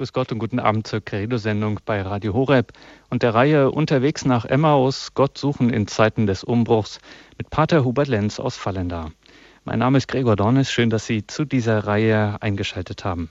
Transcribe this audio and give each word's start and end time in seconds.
Grüß 0.00 0.14
Gott 0.14 0.32
und 0.32 0.38
guten 0.38 0.60
Abend 0.60 0.86
zur 0.86 1.02
Credo-Sendung 1.02 1.80
bei 1.84 2.00
Radio 2.00 2.32
Horeb 2.32 2.72
und 3.10 3.22
der 3.22 3.34
Reihe 3.34 3.70
Unterwegs 3.70 4.24
nach 4.24 4.46
Emmaus, 4.46 5.12
Gott 5.12 5.36
suchen 5.36 5.68
in 5.68 5.86
Zeiten 5.88 6.26
des 6.26 6.42
Umbruchs 6.42 7.00
mit 7.36 7.50
Pater 7.50 7.84
Hubert 7.84 8.08
Lenz 8.08 8.40
aus 8.40 8.56
Fallenda. 8.56 9.10
Mein 9.64 9.78
Name 9.78 9.98
ist 9.98 10.08
Gregor 10.08 10.36
Dornis, 10.36 10.72
schön, 10.72 10.88
dass 10.88 11.04
Sie 11.04 11.26
zu 11.26 11.44
dieser 11.44 11.86
Reihe 11.86 12.40
eingeschaltet 12.40 13.04
haben. 13.04 13.28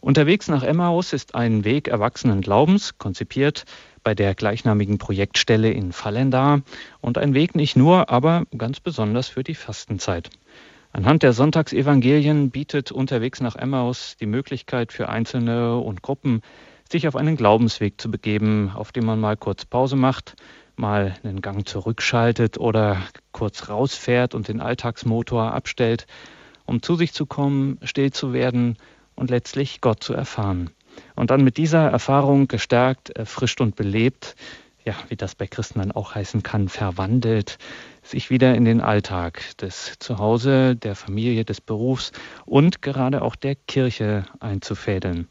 Unterwegs 0.00 0.48
nach 0.48 0.64
Emmaus 0.64 1.12
ist 1.12 1.36
ein 1.36 1.64
Weg 1.64 1.86
erwachsenen 1.86 2.40
Glaubens, 2.40 2.98
konzipiert 2.98 3.64
bei 4.02 4.16
der 4.16 4.34
gleichnamigen 4.34 4.98
Projektstelle 4.98 5.70
in 5.70 5.92
Fallenda 5.92 6.62
und 7.00 7.16
ein 7.16 7.32
Weg 7.32 7.54
nicht 7.54 7.76
nur, 7.76 8.10
aber 8.10 8.42
ganz 8.58 8.80
besonders 8.80 9.28
für 9.28 9.44
die 9.44 9.54
Fastenzeit. 9.54 10.30
Anhand 10.94 11.22
der 11.22 11.32
Sonntagsevangelien 11.32 12.50
bietet 12.50 12.92
unterwegs 12.92 13.40
nach 13.40 13.56
Emmaus 13.56 14.16
die 14.20 14.26
Möglichkeit 14.26 14.92
für 14.92 15.08
Einzelne 15.08 15.78
und 15.78 16.02
Gruppen, 16.02 16.42
sich 16.90 17.08
auf 17.08 17.16
einen 17.16 17.36
Glaubensweg 17.36 17.98
zu 17.98 18.10
begeben, 18.10 18.70
auf 18.74 18.92
dem 18.92 19.06
man 19.06 19.18
mal 19.18 19.38
kurz 19.38 19.64
Pause 19.64 19.96
macht, 19.96 20.36
mal 20.76 21.14
einen 21.24 21.40
Gang 21.40 21.66
zurückschaltet 21.66 22.58
oder 22.58 23.00
kurz 23.32 23.70
rausfährt 23.70 24.34
und 24.34 24.48
den 24.48 24.60
Alltagsmotor 24.60 25.54
abstellt, 25.54 26.06
um 26.66 26.82
zu 26.82 26.96
sich 26.96 27.14
zu 27.14 27.24
kommen, 27.24 27.78
still 27.84 28.12
zu 28.12 28.34
werden 28.34 28.76
und 29.14 29.30
letztlich 29.30 29.80
Gott 29.80 30.02
zu 30.04 30.12
erfahren. 30.12 30.68
Und 31.16 31.30
dann 31.30 31.42
mit 31.42 31.56
dieser 31.56 31.88
Erfahrung 31.88 32.48
gestärkt, 32.48 33.08
erfrischt 33.08 33.62
und 33.62 33.76
belebt, 33.76 34.36
ja, 34.84 34.94
wie 35.08 35.16
das 35.16 35.34
bei 35.34 35.46
Christen 35.46 35.78
dann 35.78 35.92
auch 35.92 36.14
heißen 36.14 36.42
kann, 36.42 36.68
verwandelt, 36.68 37.58
sich 38.02 38.30
wieder 38.30 38.54
in 38.54 38.64
den 38.64 38.80
Alltag 38.80 39.56
des 39.58 39.94
Zuhause, 39.98 40.74
der 40.74 40.96
Familie, 40.96 41.44
des 41.44 41.60
Berufs 41.60 42.12
und 42.44 42.82
gerade 42.82 43.22
auch 43.22 43.36
der 43.36 43.54
Kirche 43.54 44.24
einzufädeln. 44.40 45.28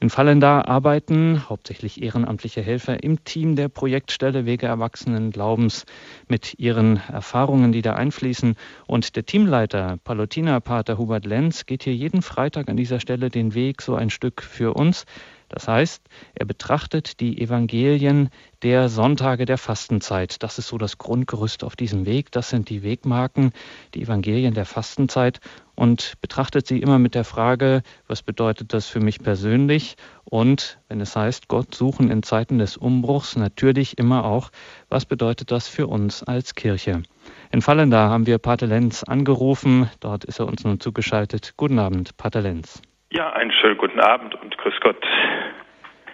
In 0.00 0.10
Fallenda 0.10 0.62
arbeiten 0.62 1.48
hauptsächlich 1.48 2.00
ehrenamtliche 2.00 2.62
Helfer 2.62 3.02
im 3.02 3.24
Team 3.24 3.56
der 3.56 3.68
Projektstelle 3.68 4.46
Wege 4.46 4.66
Erwachsenen 4.66 5.32
Glaubens 5.32 5.86
mit 6.28 6.56
ihren 6.60 7.00
Erfahrungen, 7.08 7.72
die 7.72 7.82
da 7.82 7.94
einfließen. 7.94 8.54
Und 8.86 9.16
der 9.16 9.26
Teamleiter, 9.26 9.96
Palutiner 10.04 10.60
Pater 10.60 10.98
Hubert 10.98 11.26
Lenz, 11.26 11.66
geht 11.66 11.82
hier 11.82 11.96
jeden 11.96 12.22
Freitag 12.22 12.68
an 12.68 12.76
dieser 12.76 13.00
Stelle 13.00 13.28
den 13.28 13.54
Weg 13.54 13.82
so 13.82 13.96
ein 13.96 14.10
Stück 14.10 14.40
für 14.40 14.74
uns. 14.74 15.04
Das 15.48 15.68
heißt, 15.68 16.02
er 16.34 16.46
betrachtet 16.46 17.20
die 17.20 17.40
Evangelien 17.40 18.30
der 18.62 18.88
Sonntage 18.88 19.46
der 19.46 19.58
Fastenzeit. 19.58 20.42
Das 20.42 20.58
ist 20.58 20.68
so 20.68 20.78
das 20.78 20.98
Grundgerüst 20.98 21.64
auf 21.64 21.76
diesem 21.76 22.06
Weg. 22.06 22.32
Das 22.32 22.50
sind 22.50 22.68
die 22.68 22.82
Wegmarken, 22.82 23.52
die 23.94 24.02
Evangelien 24.02 24.54
der 24.54 24.66
Fastenzeit 24.66 25.40
und 25.78 26.14
betrachtet 26.20 26.66
sie 26.66 26.80
immer 26.80 26.98
mit 26.98 27.14
der 27.14 27.22
Frage, 27.24 27.82
was 28.08 28.22
bedeutet 28.22 28.74
das 28.74 28.88
für 28.88 28.98
mich 28.98 29.20
persönlich? 29.20 29.94
Und 30.24 30.80
wenn 30.88 31.00
es 31.00 31.14
heißt, 31.14 31.46
Gott 31.46 31.72
suchen 31.72 32.10
in 32.10 32.24
Zeiten 32.24 32.58
des 32.58 32.76
Umbruchs, 32.76 33.36
natürlich 33.36 33.96
immer 33.96 34.24
auch, 34.24 34.50
was 34.88 35.04
bedeutet 35.04 35.52
das 35.52 35.68
für 35.68 35.86
uns 35.86 36.24
als 36.24 36.56
Kirche? 36.56 37.04
In 37.52 37.62
Fallenda 37.62 38.08
haben 38.10 38.26
wir 38.26 38.38
Pater 38.38 38.66
Lenz 38.66 39.04
angerufen. 39.04 39.88
Dort 40.00 40.24
ist 40.24 40.40
er 40.40 40.48
uns 40.48 40.64
nun 40.64 40.80
zugeschaltet. 40.80 41.54
Guten 41.56 41.78
Abend, 41.78 42.16
Pater 42.16 42.42
Lenz. 42.42 42.82
Ja, 43.10 43.32
einen 43.32 43.52
schönen 43.52 43.78
guten 43.78 44.00
Abend 44.00 44.34
und 44.34 44.58
grüß 44.58 44.74
Gott. 44.82 45.02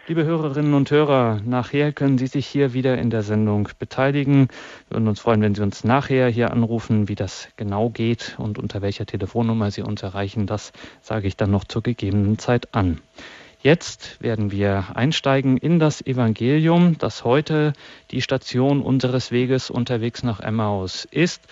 Liebe 0.07 0.25
Hörerinnen 0.25 0.75
und 0.75 0.93
Hörer, 0.93 1.41
nachher 1.45 1.91
können 1.93 2.19
Sie 2.19 2.29
sich 2.29 2.47
hier 2.47 2.73
wieder 2.73 2.99
in 2.99 3.11
der 3.11 3.23
Sendung 3.23 3.69
beteiligen. 3.81 4.47
Wir 4.89 4.99
würden 4.99 5.09
uns 5.09 5.19
freuen, 5.19 5.43
wenn 5.43 5.57
Sie 5.57 5.63
uns 5.63 5.83
nachher 5.83 6.29
hier 6.29 6.53
anrufen, 6.53 7.09
wie 7.09 7.17
das 7.17 7.49
genau 7.57 7.89
geht 7.89 8.37
und 8.39 8.61
unter 8.61 8.81
welcher 8.81 9.07
Telefonnummer 9.07 9.73
Sie 9.73 9.83
uns 9.83 10.05
erreichen. 10.05 10.47
Das 10.47 10.73
sage 11.01 11.27
ich 11.27 11.37
dann 11.37 11.51
noch 11.51 11.65
zur 11.65 11.83
gegebenen 11.83 12.39
Zeit 12.39 12.77
an. 12.77 13.01
Jetzt 13.61 14.23
werden 14.23 14.53
wir 14.53 14.85
einsteigen 14.95 15.57
in 15.57 15.81
das 15.81 16.01
Evangelium, 16.01 16.97
das 16.99 17.25
heute 17.25 17.73
die 18.13 18.21
Station 18.21 18.81
unseres 18.81 19.33
Weges 19.33 19.69
unterwegs 19.69 20.23
nach 20.23 20.39
Emmaus 20.39 21.07
ist. 21.07 21.49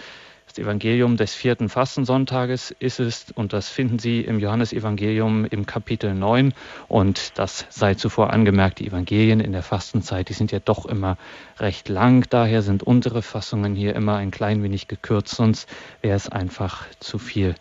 Das 0.52 0.58
Evangelium 0.58 1.16
des 1.16 1.32
vierten 1.32 1.70
Fastensonntages 1.70 2.72
ist 2.78 3.00
es 3.00 3.30
und 3.34 3.54
das 3.54 3.70
finden 3.70 3.98
Sie 3.98 4.20
im 4.20 4.38
Johannesevangelium 4.38 5.46
im 5.46 5.64
Kapitel 5.64 6.12
9 6.12 6.52
und 6.88 7.38
das 7.38 7.64
sei 7.70 7.94
zuvor 7.94 8.34
angemerkt, 8.34 8.78
die 8.78 8.86
Evangelien 8.86 9.40
in 9.40 9.52
der 9.52 9.62
Fastenzeit, 9.62 10.28
die 10.28 10.34
sind 10.34 10.52
ja 10.52 10.58
doch 10.58 10.84
immer 10.84 11.16
recht 11.58 11.88
lang, 11.88 12.26
daher 12.28 12.60
sind 12.60 12.82
unsere 12.82 13.22
Fassungen 13.22 13.74
hier 13.74 13.96
immer 13.96 14.16
ein 14.16 14.30
klein 14.30 14.62
wenig 14.62 14.88
gekürzt, 14.88 15.36
sonst 15.36 15.70
wäre 16.02 16.16
es 16.16 16.28
einfach 16.28 16.84
zu 17.00 17.18
viel. 17.18 17.54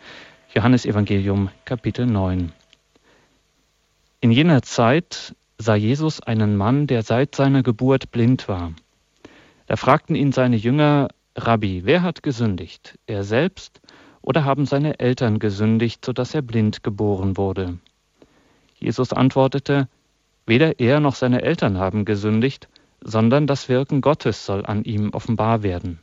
Johannesevangelium 0.52 1.48
Kapitel 1.64 2.04
9 2.04 2.52
In 4.20 4.30
jener 4.30 4.60
Zeit 4.60 5.34
sah 5.56 5.76
Jesus 5.76 6.20
einen 6.20 6.58
Mann, 6.58 6.86
der 6.86 7.02
seit 7.02 7.36
seiner 7.36 7.62
Geburt 7.62 8.10
blind 8.10 8.48
war. 8.48 8.74
Da 9.64 9.76
fragten 9.76 10.14
ihn 10.14 10.32
seine 10.32 10.56
Jünger, 10.56 11.08
Rabbi, 11.36 11.82
wer 11.84 12.02
hat 12.02 12.22
gesündigt, 12.22 12.98
er 13.06 13.24
selbst 13.24 13.80
oder 14.20 14.44
haben 14.44 14.66
seine 14.66 15.00
Eltern 15.00 15.38
gesündigt, 15.38 16.04
so 16.04 16.12
dass 16.12 16.34
er 16.34 16.42
blind 16.42 16.82
geboren 16.82 17.36
wurde? 17.38 17.78
Jesus 18.78 19.12
antwortete, 19.12 19.88
Weder 20.44 20.78
er 20.80 21.00
noch 21.00 21.14
seine 21.14 21.42
Eltern 21.42 21.78
haben 21.78 22.04
gesündigt, 22.04 22.68
sondern 23.00 23.46
das 23.46 23.68
Wirken 23.68 24.00
Gottes 24.00 24.44
soll 24.44 24.66
an 24.66 24.84
ihm 24.84 25.10
offenbar 25.10 25.62
werden. 25.62 26.00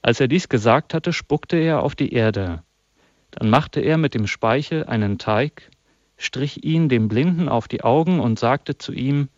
Als 0.00 0.20
er 0.20 0.28
dies 0.28 0.48
gesagt 0.48 0.94
hatte, 0.94 1.12
spuckte 1.12 1.56
er 1.56 1.82
auf 1.82 1.94
die 1.94 2.12
Erde. 2.12 2.62
Dann 3.32 3.50
machte 3.50 3.80
er 3.80 3.98
mit 3.98 4.14
dem 4.14 4.26
Speichel 4.26 4.84
einen 4.84 5.18
Teig, 5.18 5.70
strich 6.16 6.64
ihn 6.64 6.88
dem 6.88 7.08
Blinden 7.08 7.48
auf 7.48 7.68
die 7.68 7.82
Augen 7.82 8.20
und 8.20 8.38
sagte 8.38 8.78
zu 8.78 8.92
ihm, 8.92 9.28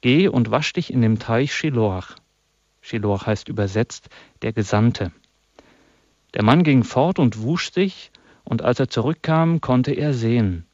Geh 0.00 0.28
und 0.28 0.50
wasch 0.50 0.72
dich 0.72 0.92
in 0.92 1.00
dem 1.00 1.18
Teich 1.18 1.54
Shiloach. 1.54 2.16
Shiloach 2.86 3.26
heißt 3.26 3.48
übersetzt 3.48 4.08
der 4.42 4.52
Gesandte. 4.52 5.10
Der 6.34 6.44
Mann 6.44 6.62
ging 6.62 6.84
fort 6.84 7.18
und 7.18 7.42
wusch 7.42 7.72
sich, 7.72 8.12
und 8.44 8.62
als 8.62 8.78
er 8.78 8.88
zurückkam, 8.88 9.60
konnte 9.60 9.92
er 9.92 10.14
sehen. 10.14 10.66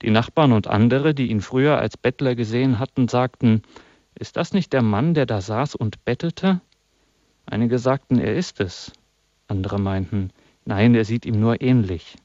Die 0.00 0.10
Nachbarn 0.10 0.52
und 0.52 0.68
andere, 0.68 1.14
die 1.14 1.30
ihn 1.30 1.42
früher 1.42 1.76
als 1.76 1.98
Bettler 1.98 2.34
gesehen 2.34 2.78
hatten, 2.78 3.08
sagten, 3.08 3.62
ist 4.14 4.38
das 4.38 4.54
nicht 4.54 4.72
der 4.72 4.80
Mann, 4.80 5.12
der 5.12 5.26
da 5.26 5.42
saß 5.42 5.74
und 5.74 6.04
bettelte? 6.06 6.62
Einige 7.44 7.78
sagten, 7.78 8.18
er 8.18 8.34
ist 8.34 8.60
es. 8.60 8.92
Andere 9.46 9.78
meinten, 9.78 10.30
nein, 10.64 10.94
er 10.94 11.04
sieht 11.04 11.26
ihm 11.26 11.40
nur 11.40 11.60
ähnlich. 11.60 12.16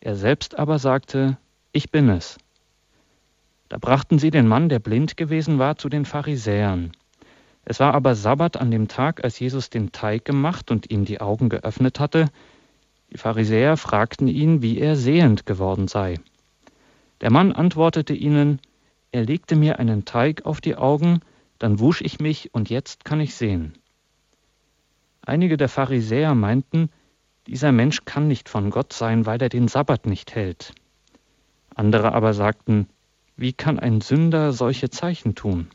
Er 0.00 0.16
selbst 0.16 0.58
aber 0.58 0.80
sagte, 0.80 1.38
ich 1.70 1.92
bin 1.92 2.08
es. 2.08 2.36
Da 3.68 3.78
brachten 3.78 4.18
sie 4.18 4.32
den 4.32 4.48
Mann, 4.48 4.68
der 4.68 4.80
blind 4.80 5.16
gewesen 5.16 5.60
war, 5.60 5.76
zu 5.76 5.88
den 5.88 6.04
Pharisäern. 6.04 6.90
Es 7.70 7.78
war 7.78 7.94
aber 7.94 8.16
Sabbat 8.16 8.56
an 8.56 8.72
dem 8.72 8.88
Tag, 8.88 9.22
als 9.22 9.38
Jesus 9.38 9.70
den 9.70 9.92
Teig 9.92 10.24
gemacht 10.24 10.72
und 10.72 10.90
ihm 10.90 11.04
die 11.04 11.20
Augen 11.20 11.48
geöffnet 11.48 12.00
hatte. 12.00 12.26
Die 13.12 13.16
Pharisäer 13.16 13.76
fragten 13.76 14.26
ihn, 14.26 14.60
wie 14.60 14.80
er 14.80 14.96
sehend 14.96 15.46
geworden 15.46 15.86
sei. 15.86 16.16
Der 17.20 17.30
Mann 17.30 17.52
antwortete 17.52 18.12
ihnen, 18.12 18.60
er 19.12 19.24
legte 19.24 19.54
mir 19.54 19.78
einen 19.78 20.04
Teig 20.04 20.46
auf 20.46 20.60
die 20.60 20.74
Augen, 20.74 21.20
dann 21.60 21.78
wusch 21.78 22.00
ich 22.00 22.18
mich 22.18 22.52
und 22.52 22.70
jetzt 22.70 23.04
kann 23.04 23.20
ich 23.20 23.36
sehen. 23.36 23.74
Einige 25.22 25.56
der 25.56 25.68
Pharisäer 25.68 26.34
meinten, 26.34 26.90
dieser 27.46 27.70
Mensch 27.70 28.04
kann 28.04 28.26
nicht 28.26 28.48
von 28.48 28.70
Gott 28.70 28.92
sein, 28.92 29.26
weil 29.26 29.40
er 29.40 29.48
den 29.48 29.68
Sabbat 29.68 30.06
nicht 30.06 30.34
hält. 30.34 30.72
Andere 31.76 32.14
aber 32.14 32.34
sagten, 32.34 32.88
wie 33.36 33.52
kann 33.52 33.78
ein 33.78 34.00
Sünder 34.00 34.52
solche 34.52 34.90
Zeichen 34.90 35.36
tun? 35.36 35.68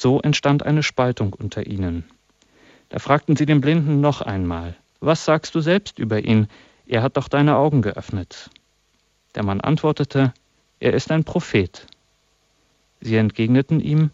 So 0.00 0.18
entstand 0.22 0.64
eine 0.64 0.82
Spaltung 0.82 1.34
unter 1.34 1.66
ihnen. 1.66 2.04
Da 2.88 2.98
fragten 2.98 3.36
sie 3.36 3.44
den 3.44 3.60
Blinden 3.60 4.00
noch 4.00 4.22
einmal, 4.22 4.74
was 5.00 5.26
sagst 5.26 5.54
du 5.54 5.60
selbst 5.60 5.98
über 5.98 6.24
ihn? 6.24 6.48
Er 6.86 7.02
hat 7.02 7.18
doch 7.18 7.28
deine 7.28 7.56
Augen 7.56 7.82
geöffnet. 7.82 8.48
Der 9.34 9.42
Mann 9.42 9.60
antwortete, 9.60 10.32
er 10.78 10.94
ist 10.94 11.10
ein 11.10 11.24
Prophet. 11.24 11.86
Sie 13.02 13.14
entgegneten 13.16 13.78
ihm, 13.78 14.08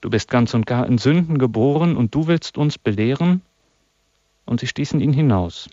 du 0.00 0.10
bist 0.10 0.30
ganz 0.30 0.54
und 0.54 0.64
gar 0.64 0.86
in 0.86 0.98
Sünden 0.98 1.38
geboren 1.38 1.96
und 1.96 2.14
du 2.14 2.28
willst 2.28 2.56
uns 2.56 2.78
belehren? 2.78 3.42
Und 4.46 4.60
sie 4.60 4.68
stießen 4.68 5.00
ihn 5.00 5.12
hinaus. 5.12 5.68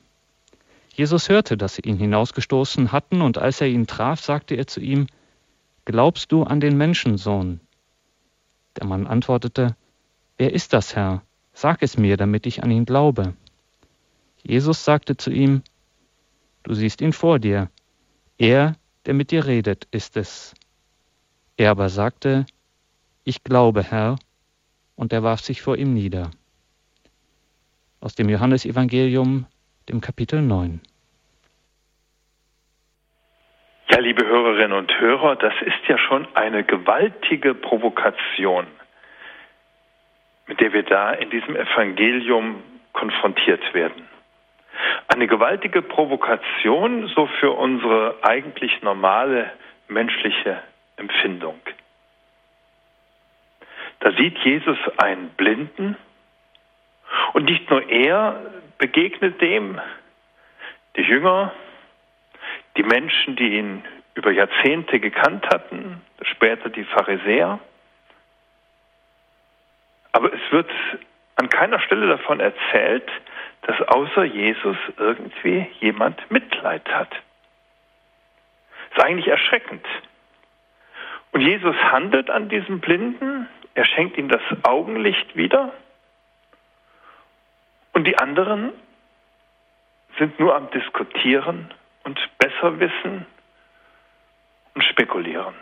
Jesus 0.96 1.30
hörte, 1.30 1.58
dass 1.58 1.76
sie 1.76 1.84
ihn 1.84 1.98
hinausgestoßen 1.98 2.92
hatten, 2.92 3.22
und 3.22 3.38
als 3.38 3.62
er 3.62 3.68
ihn 3.68 3.86
traf, 3.86 4.20
sagte 4.20 4.56
er 4.56 4.66
zu 4.66 4.80
ihm, 4.80 5.06
Glaubst 5.86 6.32
du 6.32 6.42
an 6.42 6.60
den 6.60 6.76
Menschensohn? 6.76 7.60
Der 8.78 8.86
Mann 8.86 9.08
antwortete, 9.08 9.76
Wer 10.38 10.54
ist 10.54 10.74
das, 10.74 10.96
Herr? 10.96 11.24
Sag 11.54 11.84
es 11.84 11.98
mir, 11.98 12.18
damit 12.18 12.46
ich 12.46 12.64
an 12.64 12.72
ihn 12.72 12.86
glaube. 12.86 13.34
Jesus 14.44 14.84
sagte 14.86 15.18
zu 15.18 15.30
ihm, 15.32 15.62
Du 16.64 16.74
siehst 16.74 17.02
ihn 17.02 17.14
vor 17.14 17.40
dir. 17.40 17.70
Er, 18.38 18.76
der 19.06 19.14
mit 19.14 19.32
dir 19.32 19.46
redet, 19.46 19.88
ist 19.92 20.18
es. 20.18 20.54
Er 21.58 21.72
aber 21.72 21.90
sagte, 21.90 22.46
Ich 23.24 23.44
glaube, 23.44 23.84
Herr, 23.84 24.18
und 24.96 25.14
er 25.14 25.24
warf 25.24 25.42
sich 25.42 25.62
vor 25.62 25.78
ihm 25.78 25.94
nieder. 25.94 26.32
Aus 28.00 28.16
dem 28.16 28.30
Johannesevangelium, 28.30 29.46
dem 29.90 30.02
Kapitel 30.02 30.42
9. 30.42 30.82
Ja, 33.92 34.00
liebe 34.00 34.26
Hörerinnen 34.26 34.72
und 34.72 35.02
Hörer, 35.02 35.36
das 35.36 35.54
ist 35.66 35.86
ja 35.90 35.98
schon 35.98 36.26
eine 36.34 36.64
gewaltige 36.64 37.54
Provokation, 37.54 38.66
mit 40.48 40.62
der 40.62 40.72
wir 40.72 40.84
da 40.84 41.12
in 41.12 41.30
diesem 41.30 41.58
Evangelium 41.58 42.64
konfrontiert 42.94 43.74
werden. 43.74 44.08
Eine 45.10 45.28
gewaltige 45.28 45.82
Provokation 45.82 47.08
so 47.08 47.28
für 47.42 47.52
unsere 47.52 48.16
eigentlich 48.22 48.82
normale 48.82 49.52
menschliche 49.90 50.64
Empfindung. 50.96 51.60
Da 54.00 54.14
sieht 54.14 54.38
Jesus 54.38 54.78
einen 55.00 55.32
Blinden 55.32 55.98
und 57.34 57.44
nicht 57.44 57.70
nur 57.70 57.90
er 57.90 58.40
begegnet 58.78 59.42
dem, 59.42 59.82
die 60.96 61.02
Jünger, 61.02 61.52
die 62.78 62.84
Menschen, 62.84 63.36
die 63.36 63.58
ihn 63.58 63.84
über 64.14 64.32
Jahrzehnte 64.32 65.00
gekannt 65.00 65.48
hatten, 65.48 66.02
später 66.22 66.70
die 66.70 66.84
Pharisäer. 66.84 67.60
Aber 70.12 70.34
es 70.34 70.52
wird 70.52 70.70
an 71.36 71.50
keiner 71.50 71.80
Stelle 71.80 72.08
davon 72.08 72.40
erzählt, 72.40 73.10
dass 73.64 73.82
außer 73.88 74.24
Jesus 74.24 74.78
irgendwie 74.98 75.68
jemand 75.80 76.30
Mitleid 76.30 76.88
hat. 76.90 77.12
Das 78.90 78.98
ist 78.98 79.04
eigentlich 79.04 79.28
erschreckend. 79.28 79.86
Und 81.32 81.42
Jesus 81.42 81.76
handelt 81.76 82.30
an 82.30 82.50
diesem 82.50 82.82
Blinden, 82.82 83.48
er 83.74 83.86
schenkt 83.86 84.18
ihm 84.18 84.28
das 84.28 84.42
Augenlicht 84.64 85.36
wieder. 85.36 85.74
Und 87.94 88.06
die 88.06 88.18
anderen 88.18 88.74
sind 90.18 90.38
nur 90.40 90.56
am 90.56 90.70
Diskutieren 90.72 91.74
und 92.04 92.20
besser 92.38 92.80
wissen 92.80 93.26
und 94.74 94.84
spekulieren. 94.84 95.56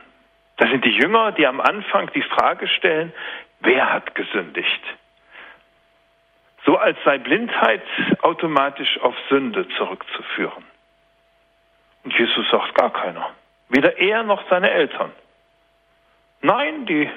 Das 0.58 0.70
sind 0.70 0.84
die 0.84 0.96
Jünger, 0.96 1.32
die 1.32 1.48
am 1.48 1.62
Anfang 1.62 2.12
die 2.14 2.22
Frage 2.22 2.68
stellen, 2.68 3.14
wer 3.62 3.92
hat 3.92 4.14
gesündigt? 4.16 4.82
So 6.66 6.78
als 6.78 6.98
sei 7.06 7.18
Blindheit 7.18 7.84
automatisch 8.22 9.00
auf 9.02 9.16
Sünde 9.30 9.68
zurückzuführen. 9.78 10.66
Und 12.04 12.14
Jesus 12.18 12.50
sagt 12.50 12.76
gar 12.76 12.92
keiner. 12.92 13.32
Weder 13.70 13.98
er 13.98 14.24
noch 14.24 14.48
seine 14.50 14.70
Eltern. 14.70 15.12
Nein, 16.42 16.86
die 16.86 17.10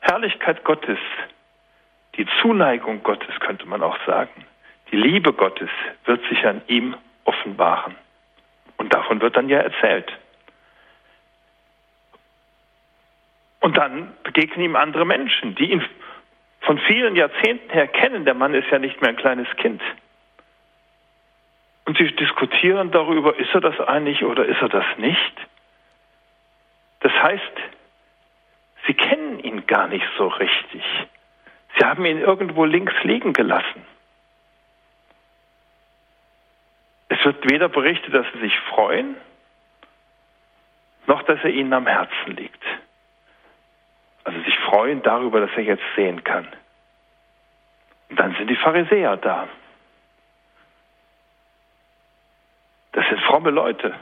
Herrlichkeit 0.00 0.64
Gottes, 0.64 0.98
die 2.16 2.26
Zuneigung 2.40 3.02
Gottes 3.02 3.38
könnte 3.40 3.66
man 3.66 3.82
auch 3.82 3.98
sagen, 4.06 4.46
die 4.90 4.96
Liebe 4.96 5.32
Gottes 5.32 5.70
wird 6.04 6.24
sich 6.28 6.44
an 6.46 6.62
ihm 6.66 6.96
offenbaren. 7.24 7.94
Und 8.78 8.94
davon 8.94 9.20
wird 9.20 9.36
dann 9.36 9.48
ja 9.48 9.58
erzählt. 9.58 10.10
Und 13.60 13.76
dann 13.76 14.14
begegnen 14.22 14.64
ihm 14.64 14.76
andere 14.76 15.04
Menschen, 15.04 15.54
die 15.54 15.72
ihn 15.72 15.84
von 16.60 16.78
vielen 16.78 17.16
Jahrzehnten 17.16 17.70
her 17.70 17.88
kennen. 17.88 18.24
Der 18.24 18.34
Mann 18.34 18.54
ist 18.54 18.70
ja 18.70 18.78
nicht 18.78 19.00
mehr 19.00 19.10
ein 19.10 19.16
kleines 19.16 19.48
Kind. 19.56 19.82
Und 21.84 21.96
sie 21.98 22.14
diskutieren 22.14 22.90
darüber, 22.90 23.38
ist 23.38 23.54
er 23.54 23.60
das 23.60 23.80
eigentlich 23.80 24.22
oder 24.22 24.44
ist 24.44 24.60
er 24.60 24.68
das 24.68 24.84
nicht? 24.98 25.32
Das 27.00 27.12
heißt, 27.12 27.52
sie 28.86 28.94
kennen 28.94 29.38
ihn 29.40 29.66
gar 29.66 29.88
nicht 29.88 30.06
so 30.16 30.28
richtig. 30.28 30.82
Sie 31.78 31.84
haben 31.84 32.04
ihn 32.04 32.18
irgendwo 32.18 32.64
links 32.64 32.94
liegen 33.04 33.32
gelassen. 33.32 33.86
Es 37.08 37.17
wird 37.28 37.50
weder 37.50 37.68
berichtet, 37.68 38.14
dass 38.14 38.26
sie 38.32 38.40
sich 38.40 38.58
freuen, 38.70 39.16
noch 41.06 41.22
dass 41.24 41.38
er 41.44 41.50
ihnen 41.50 41.72
am 41.74 41.86
Herzen 41.86 42.36
liegt. 42.36 42.64
Also 44.24 44.40
sich 44.40 44.58
freuen 44.60 45.02
darüber, 45.02 45.40
dass 45.40 45.50
er 45.56 45.62
jetzt 45.62 45.84
sehen 45.94 46.24
kann. 46.24 46.48
Und 48.08 48.18
dann 48.18 48.34
sind 48.36 48.48
die 48.48 48.56
Pharisäer 48.56 49.18
da. 49.18 49.46
Das 52.92 53.06
sind 53.08 53.20
fromme 53.20 53.50
Leute. 53.50 53.94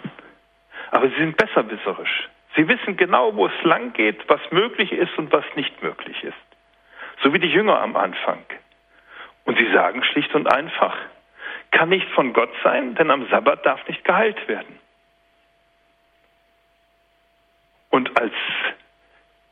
Aber 0.93 1.09
sie 1.09 1.17
sind 1.17 1.37
besserwisserisch. 1.37 2.29
Sie 2.55 2.69
wissen 2.69 2.97
genau, 2.97 3.35
wo 3.35 3.47
es 3.47 3.63
lang 3.65 3.93
geht, 3.93 4.29
was 4.29 4.41
möglich 4.53 4.93
ist 4.93 5.19
und 5.19 5.33
was 5.33 5.45
nicht 5.57 5.83
möglich 5.83 6.23
ist. 6.23 6.35
So 7.23 7.33
wie 7.35 7.41
die 7.41 7.51
Jünger 7.51 7.81
am 7.81 7.97
Anfang. 7.97 8.45
Und 9.45 9.59
sie 9.59 9.71
sagen 9.73 10.05
schlicht 10.05 10.33
und 10.35 10.47
einfach, 10.47 10.97
kann 11.71 11.89
nicht 11.89 12.09
von 12.11 12.33
Gott 12.33 12.53
sein, 12.63 12.95
denn 12.95 13.11
am 13.11 13.29
Sabbat 13.29 13.65
darf 13.67 13.87
nicht 13.89 14.05
geheilt 14.05 14.49
werden. 14.49 14.79
Und 17.91 18.19
als 18.21 18.33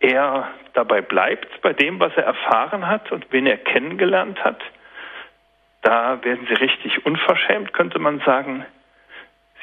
er 0.00 0.50
dabei 0.74 1.00
bleibt 1.00 1.60
bei 1.62 1.72
dem, 1.72 1.98
was 1.98 2.14
er 2.16 2.24
erfahren 2.24 2.86
hat 2.86 3.10
und 3.10 3.26
wen 3.30 3.46
er 3.46 3.56
kennengelernt 3.56 4.42
hat, 4.44 4.60
da 5.82 6.22
werden 6.24 6.46
sie 6.46 6.54
richtig 6.54 7.04
unverschämt, 7.06 7.72
könnte 7.72 7.98
man 7.98 8.20
sagen. 8.20 8.64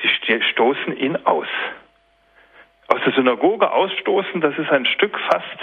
Sie 0.02 0.42
stoßen 0.42 0.98
ihn 0.98 1.18
aus. 1.26 1.48
Aus 2.88 3.00
der 3.06 3.14
Synagoge 3.14 3.72
ausstoßen, 3.72 4.42
das 4.42 4.58
ist 4.58 4.70
ein 4.72 4.86
Stück 4.86 5.18
fast 5.32 5.60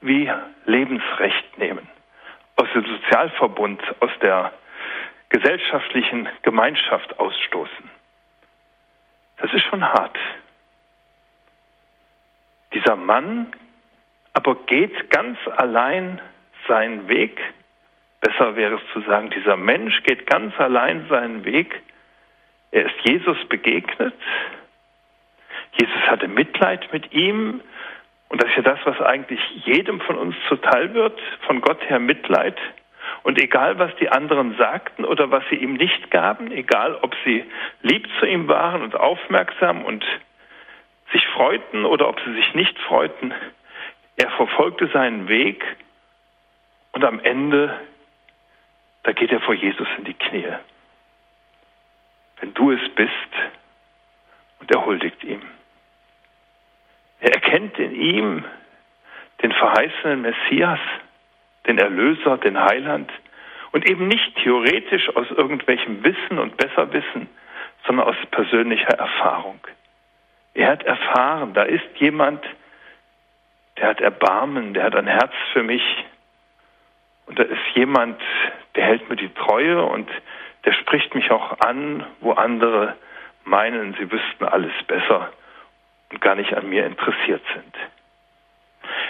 wie 0.00 0.30
Lebensrecht 0.66 1.58
nehmen. 1.58 1.88
Aus 2.56 2.68
dem 2.74 2.84
Sozialverbund, 2.84 3.80
aus 4.00 4.10
der 4.20 4.52
gesellschaftlichen 5.32 6.28
Gemeinschaft 6.42 7.18
ausstoßen. 7.18 7.90
Das 9.38 9.52
ist 9.52 9.64
schon 9.64 9.82
hart. 9.82 10.16
Dieser 12.74 12.96
Mann 12.96 13.52
aber 14.34 14.54
geht 14.66 15.10
ganz 15.10 15.38
allein 15.56 16.20
seinen 16.68 17.08
Weg. 17.08 17.40
Besser 18.20 18.56
wäre 18.56 18.76
es 18.76 18.92
zu 18.92 19.00
sagen, 19.02 19.30
dieser 19.30 19.56
Mensch 19.56 20.02
geht 20.04 20.26
ganz 20.26 20.58
allein 20.58 21.06
seinen 21.08 21.44
Weg. 21.44 21.82
Er 22.70 22.86
ist 22.86 22.94
Jesus 23.02 23.36
begegnet. 23.48 24.14
Jesus 25.80 26.00
hatte 26.08 26.28
Mitleid 26.28 26.92
mit 26.92 27.12
ihm. 27.12 27.60
Und 28.28 28.42
das 28.42 28.50
ist 28.50 28.56
ja 28.56 28.62
das, 28.62 28.78
was 28.84 29.00
eigentlich 29.00 29.40
jedem 29.64 30.00
von 30.00 30.16
uns 30.16 30.34
zuteil 30.48 30.94
wird, 30.94 31.20
von 31.46 31.60
Gott 31.60 31.80
her 31.88 31.98
Mitleid. 31.98 32.56
Und 33.22 33.40
egal, 33.40 33.78
was 33.78 33.94
die 33.96 34.08
anderen 34.08 34.56
sagten 34.56 35.04
oder 35.04 35.30
was 35.30 35.44
sie 35.48 35.56
ihm 35.56 35.74
nicht 35.74 36.10
gaben, 36.10 36.50
egal, 36.50 36.96
ob 37.02 37.14
sie 37.24 37.44
lieb 37.82 38.08
zu 38.18 38.26
ihm 38.26 38.48
waren 38.48 38.82
und 38.82 38.96
aufmerksam 38.96 39.84
und 39.84 40.04
sich 41.12 41.26
freuten 41.28 41.84
oder 41.84 42.08
ob 42.08 42.20
sie 42.20 42.32
sich 42.34 42.54
nicht 42.54 42.78
freuten, 42.80 43.32
er 44.16 44.30
verfolgte 44.30 44.88
seinen 44.88 45.28
Weg 45.28 45.64
und 46.92 47.04
am 47.04 47.20
Ende, 47.20 47.78
da 49.04 49.12
geht 49.12 49.30
er 49.30 49.40
vor 49.40 49.54
Jesus 49.54 49.88
in 49.98 50.04
die 50.04 50.14
Knie. 50.14 50.52
Wenn 52.40 52.54
du 52.54 52.72
es 52.72 52.88
bist, 52.94 53.12
und 54.62 54.70
er 54.70 54.86
huldigt 54.86 55.24
ihm. 55.24 55.42
Er 57.20 57.34
erkennt 57.34 57.78
in 57.80 57.94
ihm 57.94 58.44
den 59.42 59.52
verheißenen 59.52 60.22
Messias, 60.22 60.78
den 61.66 61.78
Erlöser, 61.78 62.38
den 62.38 62.58
Heiland 62.58 63.10
und 63.72 63.88
eben 63.88 64.06
nicht 64.06 64.36
theoretisch 64.36 65.14
aus 65.16 65.26
irgendwelchem 65.30 66.04
Wissen 66.04 66.38
und 66.38 66.56
Besserwissen, 66.56 67.28
sondern 67.86 68.06
aus 68.06 68.16
persönlicher 68.30 68.98
Erfahrung. 68.98 69.58
Er 70.54 70.68
hat 70.68 70.82
erfahren, 70.82 71.54
da 71.54 71.62
ist 71.62 71.84
jemand, 71.96 72.44
der 73.78 73.88
hat 73.88 74.00
Erbarmen, 74.00 74.74
der 74.74 74.84
hat 74.84 74.94
ein 74.94 75.06
Herz 75.06 75.32
für 75.52 75.62
mich. 75.62 75.82
Und 77.26 77.38
da 77.38 77.44
ist 77.44 77.74
jemand, 77.74 78.20
der 78.74 78.84
hält 78.84 79.08
mir 79.08 79.16
die 79.16 79.32
Treue 79.32 79.82
und 79.82 80.08
der 80.64 80.72
spricht 80.74 81.14
mich 81.14 81.30
auch 81.30 81.58
an, 81.60 82.06
wo 82.20 82.32
andere 82.32 82.96
meinen, 83.44 83.94
sie 83.94 84.10
wüssten 84.10 84.44
alles 84.44 84.72
besser 84.86 85.32
und 86.10 86.20
gar 86.20 86.34
nicht 86.34 86.54
an 86.54 86.68
mir 86.68 86.86
interessiert 86.86 87.42
sind. 87.54 87.74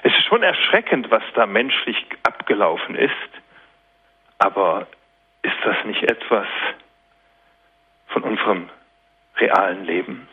Es 0.05 0.13
ist 0.13 0.25
schon 0.27 0.43
erschreckend, 0.43 1.11
was 1.11 1.23
da 1.35 1.47
menschlich 1.47 2.07
abgelaufen 2.23 2.95
ist, 2.95 3.13
aber 4.43 4.89
ist 5.43 5.57
das 5.65 5.77
nicht 5.85 6.03
etwas 6.03 6.49
von 8.09 8.25
unserem 8.25 8.69
realen 9.37 9.85
Leben? 9.85 10.29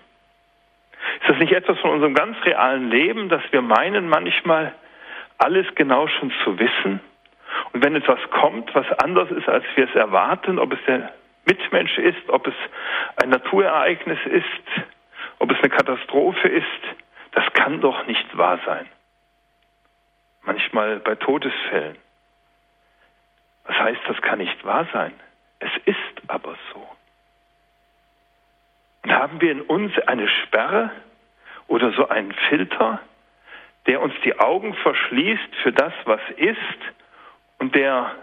Ist 1.21 1.29
das 1.29 1.37
nicht 1.37 1.53
etwas 1.53 1.77
von 1.79 1.91
unserem 1.91 2.15
ganz 2.15 2.35
realen 2.43 2.89
Leben, 2.89 3.29
dass 3.29 3.43
wir 3.51 3.61
meinen 3.61 4.09
manchmal 4.09 4.73
alles 5.37 5.67
genau 5.75 6.07
schon 6.07 6.33
zu 6.43 6.57
wissen? 6.57 6.99
Und 7.71 7.83
wenn 7.83 7.95
etwas 7.95 8.19
kommt, 8.31 8.73
was 8.73 8.91
anders 8.99 9.29
ist, 9.29 9.47
als 9.47 9.63
wir 9.75 9.87
es 9.87 9.95
erwarten, 9.95 10.57
ob 10.57 10.73
es 10.73 10.79
der 10.87 11.13
Mitmensch 11.45 11.97
ist, 11.99 12.29
ob 12.29 12.47
es 12.47 12.55
ein 13.17 13.29
Naturereignis 13.29 14.19
ist, 14.25 14.85
ob 15.37 15.51
es 15.51 15.57
eine 15.59 15.69
Katastrophe 15.69 16.47
ist, 16.47 16.65
das 17.31 17.45
kann 17.53 17.79
doch 17.79 18.07
nicht 18.07 18.35
wahr 18.35 18.59
sein. 18.65 18.87
Manchmal 20.41 20.99
bei 20.99 21.13
Todesfällen. 21.13 21.97
Was 23.69 23.77
heißt, 23.77 24.01
das 24.07 24.19
kann 24.23 24.39
nicht 24.39 24.65
wahr 24.65 24.87
sein? 24.91 25.13
Es 25.59 25.69
ist 25.85 25.95
aber 26.27 26.55
so. 26.73 26.89
Und 29.03 29.11
haben 29.11 29.39
wir 29.41 29.51
in 29.51 29.61
uns 29.61 29.95
eine 30.07 30.27
Sperre 30.27 30.89
oder 31.67 31.91
so 31.91 32.09
einen 32.09 32.33
Filter, 32.49 32.99
der 33.85 34.01
uns 34.01 34.15
die 34.25 34.39
Augen 34.39 34.73
verschließt 34.73 35.55
für 35.61 35.71
das, 35.71 35.93
was 36.05 36.19
ist 36.37 36.57
und 37.59 37.75
der 37.75 38.15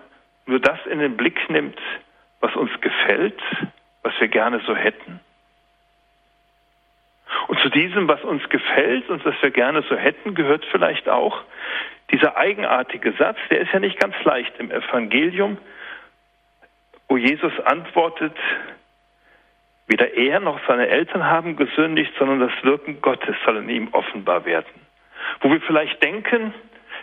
nur 0.46 0.58
das 0.58 0.84
in 0.86 0.98
den 0.98 1.16
Blick 1.16 1.48
nimmt, 1.48 1.78
was 2.40 2.52
uns 2.56 2.72
gefällt, 2.80 3.40
was 4.02 4.14
wir 4.18 4.26
gerne 4.26 4.60
so 4.66 4.74
hätten? 4.74 5.20
Und 7.48 7.60
zu 7.60 7.68
diesem, 7.68 8.08
was 8.08 8.22
uns 8.24 8.48
gefällt 8.48 9.08
und 9.08 9.24
was 9.24 9.34
wir 9.40 9.50
gerne 9.50 9.82
so 9.88 9.96
hätten, 9.96 10.34
gehört 10.34 10.64
vielleicht 10.70 11.08
auch 11.08 11.42
dieser 12.10 12.36
eigenartige 12.36 13.12
Satz, 13.12 13.38
der 13.50 13.60
ist 13.60 13.72
ja 13.72 13.80
nicht 13.80 13.98
ganz 13.98 14.14
leicht 14.24 14.52
im 14.58 14.70
Evangelium, 14.70 15.58
wo 17.08 17.16
Jesus 17.16 17.52
antwortet, 17.64 18.36
weder 19.86 20.14
er 20.14 20.40
noch 20.40 20.58
seine 20.66 20.88
Eltern 20.88 21.24
haben 21.24 21.56
gesündigt, 21.56 22.12
sondern 22.18 22.40
das 22.40 22.52
Wirken 22.62 23.00
Gottes 23.00 23.36
soll 23.44 23.58
in 23.58 23.68
ihm 23.68 23.88
offenbar 23.92 24.44
werden. 24.44 24.86
Wo 25.40 25.50
wir 25.50 25.60
vielleicht 25.60 26.02
denken, 26.02 26.52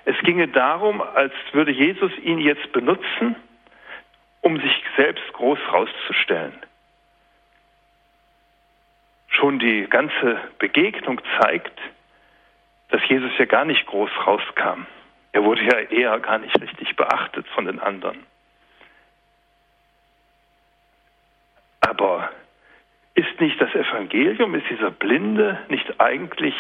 es 0.06 0.18
ginge 0.24 0.50
darum, 0.50 1.02
als 1.02 1.34
würde 1.54 1.72
Jesus 1.72 2.12
ihn 2.22 2.40
jetzt 2.40 2.72
benutzen, 2.74 3.36
um 4.42 4.60
sich 4.60 4.84
selbst 4.98 5.32
groß 5.34 5.60
rauszustellen. 5.72 6.54
Schon 9.34 9.60
die 9.60 9.88
ganze 9.90 10.40
Begegnung 10.60 11.22
zeigt, 11.40 11.78
dass 12.90 13.02
Jesus 13.08 13.32
ja 13.38 13.46
gar 13.46 13.66
nicht 13.66 13.86
groß 13.88 14.12
rauskam. 14.26 14.86
Er 15.32 15.44
wurde 15.44 15.64
ja 15.64 15.80
eher 15.80 16.20
gar 16.20 16.38
nicht 16.38 16.60
richtig 16.62 16.96
beachtet 16.96 17.48
von 17.50 17.66
den 17.66 17.80
anderen. 17.80 18.26
Aber 21.82 22.32
ist 23.16 23.40
nicht 23.42 23.60
das 23.60 23.74
Evangelium, 23.74 24.56
ist 24.56 24.70
dieser 24.70 24.92
Blinde 24.92 25.60
nicht 25.70 26.00
eigentlich 26.00 26.56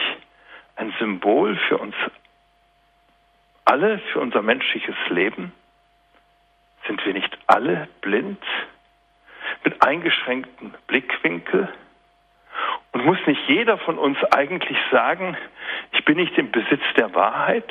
ein 0.75 0.93
Symbol 0.99 1.55
für 1.67 1.77
uns 1.77 1.95
alle, 3.65 3.99
für 4.11 4.19
unser 4.19 4.41
menschliches 4.41 4.95
Leben? 5.09 5.53
Sind 6.87 7.03
wir 7.05 7.13
nicht 7.13 7.37
alle 7.47 7.87
blind, 8.01 8.43
mit 9.63 9.81
eingeschränktem 9.81 10.73
Blickwinkel? 10.87 11.69
Und 12.93 13.05
muss 13.05 13.17
nicht 13.25 13.41
jeder 13.47 13.77
von 13.79 13.97
uns 13.97 14.17
eigentlich 14.31 14.77
sagen, 14.91 15.35
ich 15.91 16.05
bin 16.05 16.17
nicht 16.17 16.37
im 16.37 16.51
Besitz 16.51 16.83
der 16.95 17.13
Wahrheit? 17.13 17.69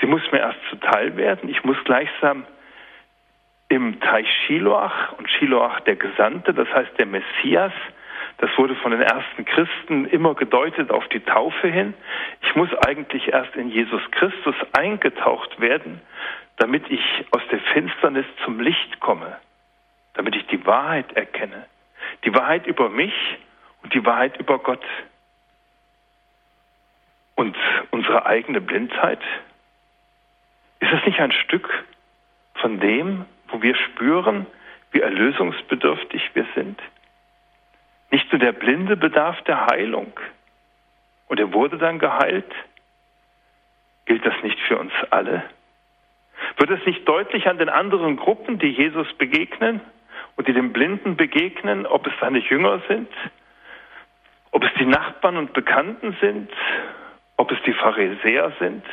Sie 0.00 0.06
muss 0.06 0.22
mir 0.32 0.38
erst 0.38 0.58
zuteil 0.70 1.16
werden. 1.16 1.48
Ich 1.48 1.64
muss 1.64 1.76
gleichsam 1.84 2.46
im 3.68 4.00
Teich 4.00 4.28
Shiloach 4.46 5.12
und 5.16 5.30
Shiloach 5.30 5.80
der 5.80 5.96
Gesandte, 5.96 6.52
das 6.52 6.68
heißt 6.72 6.98
der 6.98 7.06
Messias, 7.06 7.72
das 8.38 8.50
wurde 8.56 8.74
von 8.76 8.90
den 8.90 9.02
ersten 9.02 9.44
Christen 9.44 10.06
immer 10.06 10.34
gedeutet 10.34 10.90
auf 10.90 11.06
die 11.08 11.20
Taufe 11.20 11.68
hin. 11.68 11.94
Ich 12.40 12.56
muss 12.56 12.70
eigentlich 12.86 13.28
erst 13.28 13.54
in 13.54 13.68
Jesus 13.68 14.00
Christus 14.12 14.54
eingetaucht 14.72 15.60
werden, 15.60 16.00
damit 16.56 16.90
ich 16.90 17.02
aus 17.32 17.42
der 17.50 17.60
Finsternis 17.60 18.24
zum 18.44 18.60
Licht 18.60 18.98
komme, 19.00 19.36
damit 20.14 20.36
ich 20.36 20.46
die 20.46 20.64
Wahrheit 20.66 21.12
erkenne. 21.12 21.66
Die 22.24 22.34
Wahrheit 22.34 22.66
über 22.66 22.88
mich 22.88 23.12
und 23.82 23.94
die 23.94 24.04
Wahrheit 24.04 24.38
über 24.38 24.58
Gott. 24.58 24.84
Und 27.34 27.56
unsere 27.90 28.26
eigene 28.26 28.60
Blindheit, 28.60 29.20
ist 30.80 30.92
es 30.92 31.06
nicht 31.06 31.20
ein 31.20 31.32
Stück 31.32 31.68
von 32.54 32.80
dem, 32.80 33.26
wo 33.48 33.62
wir 33.62 33.74
spüren, 33.76 34.46
wie 34.92 35.00
erlösungsbedürftig 35.00 36.30
wir 36.34 36.46
sind? 36.54 36.80
Nicht 38.10 38.30
nur 38.32 38.40
der 38.40 38.52
Blinde 38.52 38.96
bedarf 38.96 39.40
der 39.42 39.66
Heilung 39.66 40.12
und 41.28 41.38
er 41.38 41.52
wurde 41.52 41.78
dann 41.78 41.98
geheilt. 41.98 42.52
Gilt 44.06 44.26
das 44.26 44.34
nicht 44.42 44.58
für 44.60 44.78
uns 44.78 44.92
alle? 45.10 45.44
Wird 46.56 46.70
es 46.70 46.84
nicht 46.86 47.06
deutlich 47.06 47.46
an 47.46 47.58
den 47.58 47.68
anderen 47.68 48.16
Gruppen, 48.16 48.58
die 48.58 48.70
Jesus 48.70 49.12
begegnen 49.14 49.80
und 50.36 50.48
die 50.48 50.52
dem 50.52 50.72
Blinden 50.72 51.16
begegnen, 51.16 51.86
ob 51.86 52.06
es 52.06 52.12
seine 52.20 52.38
Jünger 52.38 52.80
sind, 52.88 53.08
ob 54.52 54.64
es 54.64 54.70
die 54.78 54.86
Nachbarn 54.86 55.36
und 55.36 55.52
Bekannten 55.52 56.16
sind, 56.20 56.50
ob 57.36 57.50
es 57.52 57.58
die 57.64 57.72
Pharisäer 57.72 58.52
sind, 58.58 58.84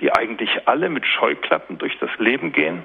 die 0.00 0.12
eigentlich 0.12 0.66
alle 0.66 0.88
mit 0.88 1.06
Scheuklappen 1.06 1.78
durch 1.78 1.98
das 1.98 2.10
Leben 2.18 2.52
gehen, 2.52 2.82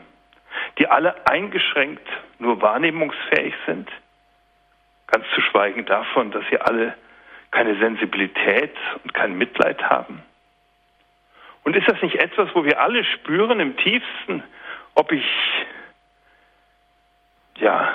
die 0.78 0.88
alle 0.88 1.28
eingeschränkt 1.28 2.08
nur 2.40 2.62
wahrnehmungsfähig 2.62 3.54
sind, 3.66 3.90
ganz 5.08 5.26
zu 5.34 5.42
schweigen 5.42 5.86
davon, 5.86 6.32
dass 6.32 6.44
sie 6.50 6.60
alle 6.60 6.96
keine 7.52 7.78
Sensibilität 7.80 8.76
und 9.04 9.14
kein 9.14 9.38
Mitleid 9.38 9.82
haben. 9.82 10.22
Und 11.64 11.76
ist 11.76 11.88
das 11.88 12.02
nicht 12.02 12.16
etwas, 12.16 12.50
wo 12.54 12.64
wir 12.64 12.80
alle 12.80 13.04
spüren 13.04 13.60
im 13.60 13.76
tiefsten, 13.78 14.44
ob 14.96 15.12
ich 15.12 15.26
ja 17.56 17.94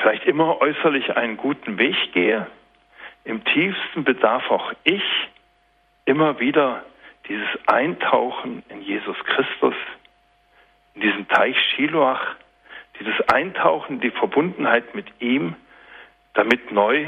vielleicht 0.00 0.24
immer 0.24 0.60
äußerlich 0.60 1.16
einen 1.16 1.36
guten 1.36 1.78
Weg 1.78 1.96
gehe? 2.12 2.46
Im 3.24 3.44
tiefsten 3.44 4.04
bedarf 4.04 4.50
auch 4.50 4.72
ich 4.84 5.02
immer 6.04 6.40
wieder 6.40 6.84
dieses 7.28 7.48
Eintauchen 7.66 8.62
in 8.68 8.82
Jesus 8.82 9.16
Christus, 9.24 9.74
in 10.94 11.02
diesen 11.02 11.28
Teich 11.28 11.56
Shiloach, 11.74 12.34
dieses 12.98 13.20
Eintauchen, 13.28 13.96
in 13.96 14.00
die 14.00 14.10
Verbundenheit 14.10 14.94
mit 14.94 15.06
ihm, 15.20 15.54
damit 16.34 16.72
neu 16.72 17.06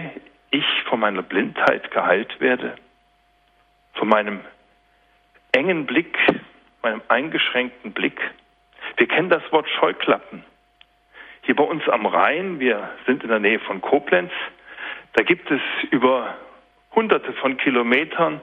ich 0.50 0.64
von 0.88 1.00
meiner 1.00 1.22
Blindheit 1.22 1.90
geheilt 1.90 2.40
werde, 2.40 2.76
von 3.94 4.08
meinem 4.08 4.40
engen 5.52 5.86
Blick, 5.86 6.16
meinem 6.82 7.02
eingeschränkten 7.08 7.92
Blick. 7.92 8.20
Wir 8.96 9.08
kennen 9.08 9.30
das 9.30 9.42
Wort 9.50 9.68
Scheuklappen. 9.68 10.44
Hier 11.42 11.56
bei 11.56 11.64
uns 11.64 11.88
am 11.88 12.06
Rhein, 12.06 12.60
wir 12.60 12.90
sind 13.06 13.22
in 13.22 13.28
der 13.28 13.40
Nähe 13.40 13.58
von 13.60 13.80
Koblenz, 13.80 14.30
da 15.14 15.24
gibt 15.24 15.50
es 15.50 15.60
über 15.90 16.36
hunderte 16.94 17.32
von 17.34 17.56
Kilometern 17.56 18.40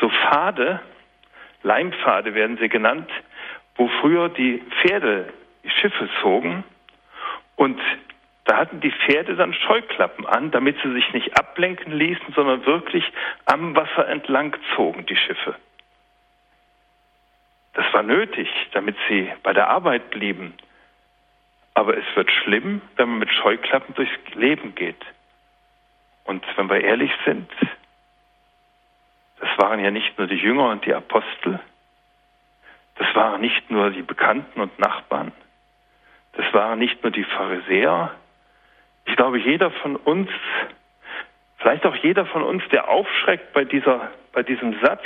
so 0.00 0.08
Pfade, 0.08 0.80
Leimpfade 1.62 2.34
werden 2.34 2.56
sie 2.58 2.68
genannt, 2.68 3.10
wo 3.74 3.88
früher 4.00 4.28
die 4.28 4.62
Pferde 4.80 5.32
Schiffe 5.80 6.08
zogen 6.22 6.62
und 7.56 7.80
da 8.44 8.58
hatten 8.58 8.80
die 8.80 8.92
Pferde 8.92 9.34
dann 9.34 9.52
Scheuklappen 9.52 10.24
an, 10.24 10.52
damit 10.52 10.76
sie 10.82 10.92
sich 10.92 11.12
nicht 11.12 11.36
ablenken 11.36 11.92
ließen, 11.92 12.32
sondern 12.34 12.64
wirklich 12.64 13.04
am 13.44 13.74
Wasser 13.74 14.06
entlang 14.06 14.56
zogen, 14.76 15.04
die 15.06 15.16
Schiffe. 15.16 15.56
Das 17.72 17.92
war 17.92 18.04
nötig, 18.04 18.48
damit 18.72 18.96
sie 19.08 19.32
bei 19.42 19.52
der 19.52 19.68
Arbeit 19.68 20.10
blieben. 20.10 20.54
Aber 21.76 21.94
es 21.94 22.06
wird 22.14 22.30
schlimm, 22.32 22.80
wenn 22.96 23.10
man 23.10 23.18
mit 23.18 23.30
Scheuklappen 23.30 23.94
durchs 23.94 24.34
Leben 24.34 24.74
geht. 24.74 25.04
Und 26.24 26.42
wenn 26.56 26.70
wir 26.70 26.80
ehrlich 26.80 27.10
sind, 27.26 27.50
das 29.38 29.50
waren 29.58 29.84
ja 29.84 29.90
nicht 29.90 30.16
nur 30.16 30.26
die 30.26 30.36
Jünger 30.36 30.70
und 30.70 30.86
die 30.86 30.94
Apostel, 30.94 31.60
das 32.94 33.14
waren 33.14 33.42
nicht 33.42 33.70
nur 33.70 33.90
die 33.90 34.00
Bekannten 34.00 34.58
und 34.58 34.78
Nachbarn, 34.78 35.32
das 36.32 36.46
waren 36.54 36.78
nicht 36.78 37.02
nur 37.02 37.12
die 37.12 37.24
Pharisäer. 37.24 38.10
Ich 39.04 39.14
glaube, 39.14 39.38
jeder 39.38 39.70
von 39.70 39.96
uns, 39.96 40.30
vielleicht 41.58 41.84
auch 41.84 41.96
jeder 41.96 42.24
von 42.24 42.42
uns, 42.42 42.66
der 42.72 42.88
aufschreckt 42.88 43.52
bei, 43.52 43.64
dieser, 43.64 44.12
bei 44.32 44.42
diesem 44.42 44.80
Satz, 44.80 45.04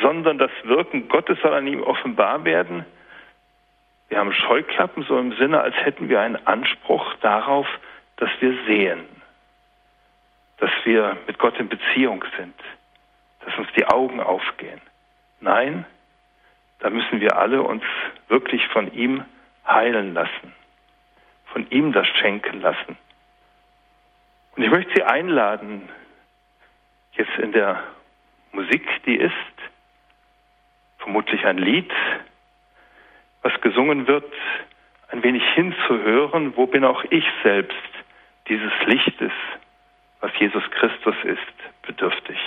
sondern 0.00 0.38
das 0.38 0.52
Wirken 0.62 1.08
Gottes 1.08 1.40
soll 1.42 1.54
an 1.54 1.66
ihm 1.66 1.82
offenbar 1.82 2.44
werden. 2.44 2.86
Wir 4.12 4.18
haben 4.18 4.34
Scheuklappen 4.34 5.04
so 5.04 5.18
im 5.18 5.32
Sinne, 5.38 5.62
als 5.62 5.74
hätten 5.74 6.10
wir 6.10 6.20
einen 6.20 6.46
Anspruch 6.46 7.14
darauf, 7.22 7.66
dass 8.16 8.28
wir 8.40 8.54
sehen, 8.66 9.06
dass 10.58 10.70
wir 10.84 11.16
mit 11.26 11.38
Gott 11.38 11.58
in 11.58 11.70
Beziehung 11.70 12.22
sind, 12.36 12.54
dass 13.40 13.56
uns 13.56 13.68
die 13.74 13.86
Augen 13.86 14.20
aufgehen. 14.20 14.82
Nein, 15.40 15.86
da 16.80 16.90
müssen 16.90 17.22
wir 17.22 17.38
alle 17.38 17.62
uns 17.62 17.84
wirklich 18.28 18.68
von 18.68 18.92
ihm 18.92 19.24
heilen 19.66 20.12
lassen, 20.12 20.52
von 21.46 21.66
ihm 21.70 21.94
das 21.94 22.06
schenken 22.06 22.60
lassen. 22.60 22.98
Und 24.56 24.62
ich 24.62 24.70
möchte 24.70 24.92
Sie 24.94 25.04
einladen, 25.04 25.88
jetzt 27.12 27.38
in 27.38 27.52
der 27.52 27.82
Musik, 28.52 28.86
die 29.06 29.16
ist, 29.16 29.32
vermutlich 30.98 31.46
ein 31.46 31.56
Lied, 31.56 31.90
was 33.42 33.60
gesungen 33.60 34.06
wird, 34.06 34.24
ein 35.08 35.22
wenig 35.22 35.42
hinzuhören, 35.54 36.56
wo 36.56 36.66
bin 36.66 36.84
auch 36.84 37.04
ich 37.10 37.24
selbst 37.42 37.76
dieses 38.48 38.72
Lichtes, 38.86 39.32
was 40.20 40.30
Jesus 40.38 40.62
Christus 40.70 41.16
ist, 41.24 41.86
bedürftig. 41.86 42.38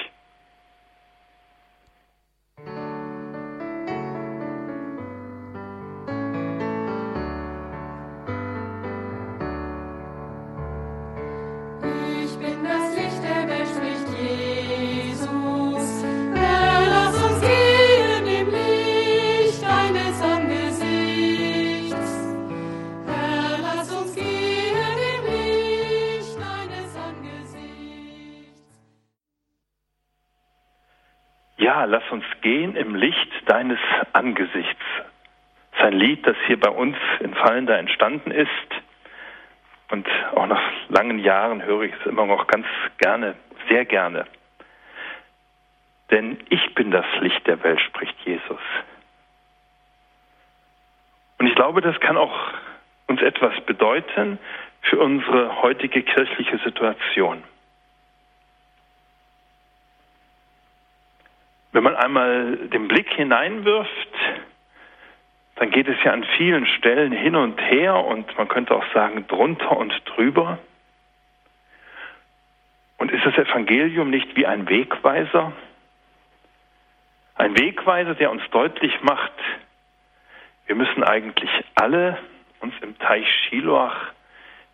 Ein 35.95 35.99
Lied, 35.99 36.27
das 36.27 36.35
hier 36.47 36.59
bei 36.59 36.69
uns 36.69 36.97
in 37.21 37.33
Fallender 37.33 37.77
entstanden 37.77 38.31
ist. 38.31 38.49
Und 39.89 40.07
auch 40.35 40.47
nach 40.47 40.61
langen 40.89 41.19
Jahren 41.19 41.63
höre 41.63 41.83
ich 41.83 41.93
es 41.99 42.05
immer 42.05 42.25
noch 42.25 42.47
ganz 42.47 42.65
gerne, 42.97 43.35
sehr 43.69 43.85
gerne. 43.85 44.25
Denn 46.11 46.37
ich 46.49 46.75
bin 46.75 46.91
das 46.91 47.05
Licht 47.21 47.47
der 47.47 47.63
Welt, 47.63 47.79
spricht 47.81 48.15
Jesus. 48.25 48.59
Und 51.37 51.47
ich 51.47 51.55
glaube, 51.55 51.81
das 51.81 51.99
kann 51.99 52.17
auch 52.17 52.35
uns 53.07 53.21
etwas 53.21 53.53
bedeuten 53.61 54.37
für 54.81 54.99
unsere 54.99 55.61
heutige 55.61 56.03
kirchliche 56.03 56.57
Situation. 56.59 57.43
Wenn 61.71 61.83
man 61.83 61.95
einmal 61.95 62.55
den 62.67 62.87
Blick 62.87 63.11
hineinwirft, 63.13 63.89
dann 65.55 65.71
geht 65.71 65.87
es 65.87 65.97
ja 66.03 66.11
an 66.11 66.25
vielen 66.37 66.65
Stellen 66.67 67.11
hin 67.11 67.35
und 67.35 67.59
her 67.61 67.95
und 67.95 68.37
man 68.37 68.47
könnte 68.47 68.75
auch 68.75 68.85
sagen 68.93 69.25
drunter 69.27 69.77
und 69.77 69.93
drüber. 70.05 70.59
Und 72.97 73.11
ist 73.11 73.25
das 73.25 73.37
Evangelium 73.37 74.09
nicht 74.09 74.35
wie 74.35 74.45
ein 74.45 74.67
Wegweiser? 74.67 75.53
Ein 77.35 77.57
Wegweiser, 77.57 78.15
der 78.15 78.31
uns 78.31 78.43
deutlich 78.51 79.01
macht, 79.01 79.33
wir 80.65 80.75
müssen 80.75 81.03
eigentlich 81.03 81.49
alle 81.75 82.17
uns 82.59 82.73
im 82.81 82.97
Teich 82.97 83.27
Schiloach 83.29 84.13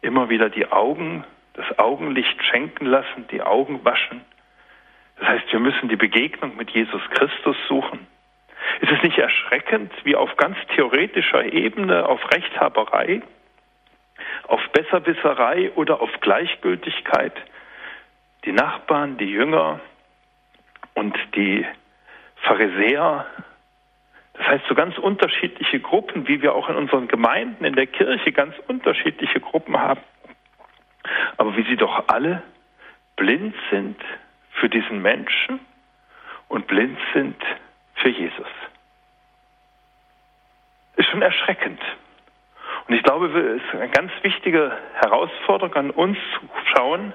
immer 0.01 0.29
wieder 0.29 0.49
die 0.49 0.71
Augen, 0.71 1.25
das 1.53 1.77
Augenlicht 1.77 2.41
schenken 2.45 2.85
lassen, 2.85 3.27
die 3.29 3.41
Augen 3.41 3.83
waschen. 3.83 4.21
Das 5.17 5.27
heißt, 5.27 5.51
wir 5.51 5.59
müssen 5.59 5.89
die 5.89 5.97
Begegnung 5.97 6.55
mit 6.55 6.71
Jesus 6.71 7.01
Christus 7.11 7.57
suchen. 7.67 8.07
Ist 8.79 8.91
es 8.91 9.03
nicht 9.03 9.17
erschreckend, 9.17 9.91
wie 10.03 10.15
auf 10.15 10.35
ganz 10.37 10.57
theoretischer 10.75 11.43
Ebene, 11.51 12.07
auf 12.07 12.21
Rechthaberei, 12.31 13.21
auf 14.47 14.61
Besserwisserei 14.69 15.71
oder 15.75 16.01
auf 16.01 16.09
Gleichgültigkeit 16.21 17.33
die 18.45 18.51
Nachbarn, 18.51 19.17
die 19.17 19.29
Jünger 19.29 19.79
und 20.95 21.15
die 21.35 21.65
Pharisäer, 22.37 23.27
das 24.33 24.47
heißt 24.47 24.65
so 24.67 24.75
ganz 24.75 24.97
unterschiedliche 24.97 25.79
Gruppen, 25.79 26.27
wie 26.27 26.41
wir 26.41 26.55
auch 26.55 26.69
in 26.69 26.75
unseren 26.75 27.07
Gemeinden, 27.07 27.63
in 27.65 27.75
der 27.75 27.87
Kirche 27.87 28.31
ganz 28.31 28.55
unterschiedliche 28.67 29.39
Gruppen 29.39 29.79
haben, 29.79 30.01
aber 31.37 31.55
wie 31.55 31.63
sie 31.63 31.75
doch 31.75 32.07
alle 32.07 32.41
blind 33.15 33.55
sind 33.69 33.97
für 34.53 34.69
diesen 34.69 35.01
Menschen 35.01 35.59
und 36.47 36.67
blind 36.67 36.97
sind 37.13 37.37
für 38.01 38.09
Jesus. 38.09 38.47
Ist 40.95 41.09
schon 41.09 41.21
erschreckend. 41.21 41.79
Und 42.87 42.95
ich 42.95 43.03
glaube, 43.03 43.27
es 43.27 43.63
ist 43.63 43.73
eine 43.73 43.89
ganz 43.89 44.11
wichtige 44.21 44.77
Herausforderung 44.95 45.73
an 45.75 45.91
uns 45.91 46.17
zu 46.39 46.47
schauen, 46.75 47.13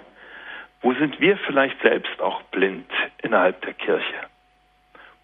wo 0.82 0.92
sind 0.94 1.20
wir 1.20 1.36
vielleicht 1.38 1.80
selbst 1.82 2.20
auch 2.20 2.42
blind 2.44 2.90
innerhalb 3.22 3.60
der 3.62 3.74
Kirche? 3.74 4.14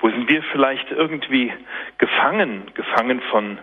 Wo 0.01 0.11
sind 0.11 0.29
wir 0.29 0.43
vielleicht 0.43 0.91
irgendwie 0.91 1.53
gefangen, 1.99 2.73
gefangen 2.75 3.21
von 3.31 3.59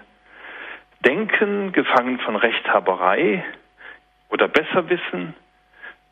Denken, 1.05 1.73
gefangen 1.73 2.19
von 2.19 2.35
Rechthaberei 2.35 3.43
oder 4.29 4.47
Besserwissen, 4.47 5.33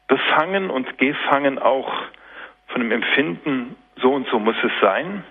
befangen 0.08 0.70
und 0.70 0.98
gefangen 0.98 1.60
auch 1.60 1.94
von 2.68 2.82
dem 2.82 2.92
Empfinden, 2.92 3.76
so 3.96 4.14
und 4.14 4.28
so 4.28 4.40
muss 4.40 4.58
es 4.64 4.72
sein? 4.82 5.24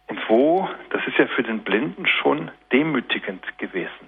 wo, 0.27 0.69
das 0.89 1.05
ist 1.07 1.17
ja 1.17 1.27
für 1.27 1.43
den 1.43 1.59
Blinden 1.59 2.05
schon 2.05 2.51
demütigend 2.71 3.45
gewesen. 3.57 4.07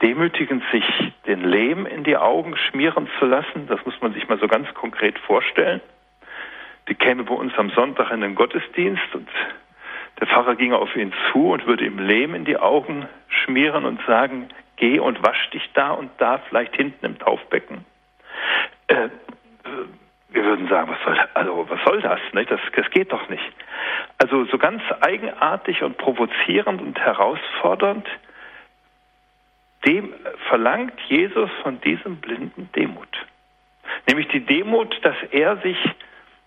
Demütigend, 0.00 0.64
sich 0.72 0.84
den 1.26 1.44
Lehm 1.44 1.86
in 1.86 2.02
die 2.04 2.16
Augen 2.16 2.56
schmieren 2.56 3.08
zu 3.18 3.26
lassen, 3.26 3.66
das 3.68 3.84
muss 3.84 4.00
man 4.00 4.12
sich 4.12 4.28
mal 4.28 4.38
so 4.38 4.48
ganz 4.48 4.72
konkret 4.74 5.18
vorstellen. 5.20 5.80
Die 6.88 6.94
käme 6.94 7.22
bei 7.24 7.34
uns 7.34 7.56
am 7.56 7.70
Sonntag 7.70 8.10
in 8.10 8.20
den 8.20 8.34
Gottesdienst 8.34 9.14
und 9.14 9.28
der 10.18 10.26
Pfarrer 10.26 10.56
ging 10.56 10.72
auf 10.72 10.94
ihn 10.96 11.12
zu 11.30 11.52
und 11.52 11.66
würde 11.66 11.84
ihm 11.84 11.98
Lehm 11.98 12.34
in 12.34 12.44
die 12.44 12.56
Augen 12.56 13.08
schmieren 13.28 13.84
und 13.84 14.00
sagen, 14.06 14.48
geh 14.76 14.98
und 14.98 15.22
wasch 15.22 15.50
dich 15.50 15.70
da 15.74 15.92
und 15.92 16.10
da, 16.18 16.38
vielleicht 16.48 16.74
hinten 16.74 17.06
im 17.06 17.18
Taufbecken. 17.18 17.84
Äh, 18.88 19.08
wir 20.32 20.44
würden 20.44 20.68
sagen, 20.68 20.90
was 20.90 20.98
soll, 21.04 21.18
also, 21.34 21.66
was 21.68 21.80
soll 21.84 22.00
das? 22.00 22.20
Nicht? 22.32 22.50
Das, 22.50 22.60
das 22.74 22.90
geht 22.90 23.12
doch 23.12 23.28
nicht. 23.28 23.52
Also 24.18 24.44
so 24.46 24.58
ganz 24.58 24.82
eigenartig 25.00 25.82
und 25.82 25.98
provozierend 25.98 26.80
und 26.80 26.98
herausfordernd, 26.98 28.06
dem 29.86 30.14
verlangt 30.48 30.98
Jesus 31.08 31.50
von 31.62 31.80
diesem 31.80 32.16
Blinden 32.16 32.70
Demut. 32.76 33.08
Nämlich 34.08 34.28
die 34.28 34.44
Demut, 34.44 34.96
dass 35.04 35.16
er 35.30 35.56
sich, 35.58 35.78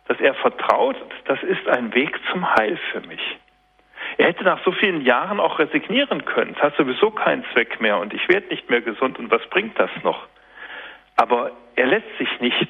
dass 0.07 0.19
er 0.19 0.33
vertraut, 0.35 0.95
das 1.25 1.41
ist 1.43 1.67
ein 1.67 1.93
Weg 1.93 2.17
zum 2.31 2.55
Heil 2.55 2.77
für 2.91 3.01
mich. 3.01 3.37
Er 4.17 4.27
hätte 4.27 4.43
nach 4.43 4.63
so 4.63 4.71
vielen 4.71 5.01
Jahren 5.01 5.39
auch 5.39 5.59
resignieren 5.59 6.23
können. 6.25 6.55
Es 6.55 6.61
hat 6.61 6.77
sowieso 6.77 7.11
keinen 7.11 7.43
Zweck 7.51 7.81
mehr 7.81 7.97
und 7.97 8.13
ich 8.13 8.27
werde 8.29 8.47
nicht 8.47 8.69
mehr 8.69 8.81
gesund 8.81 9.19
und 9.19 9.29
was 9.31 9.45
bringt 9.49 9.77
das 9.77 9.91
noch? 10.03 10.27
Aber 11.17 11.51
er 11.75 11.87
lässt 11.87 12.17
sich 12.17 12.39
nicht 12.39 12.69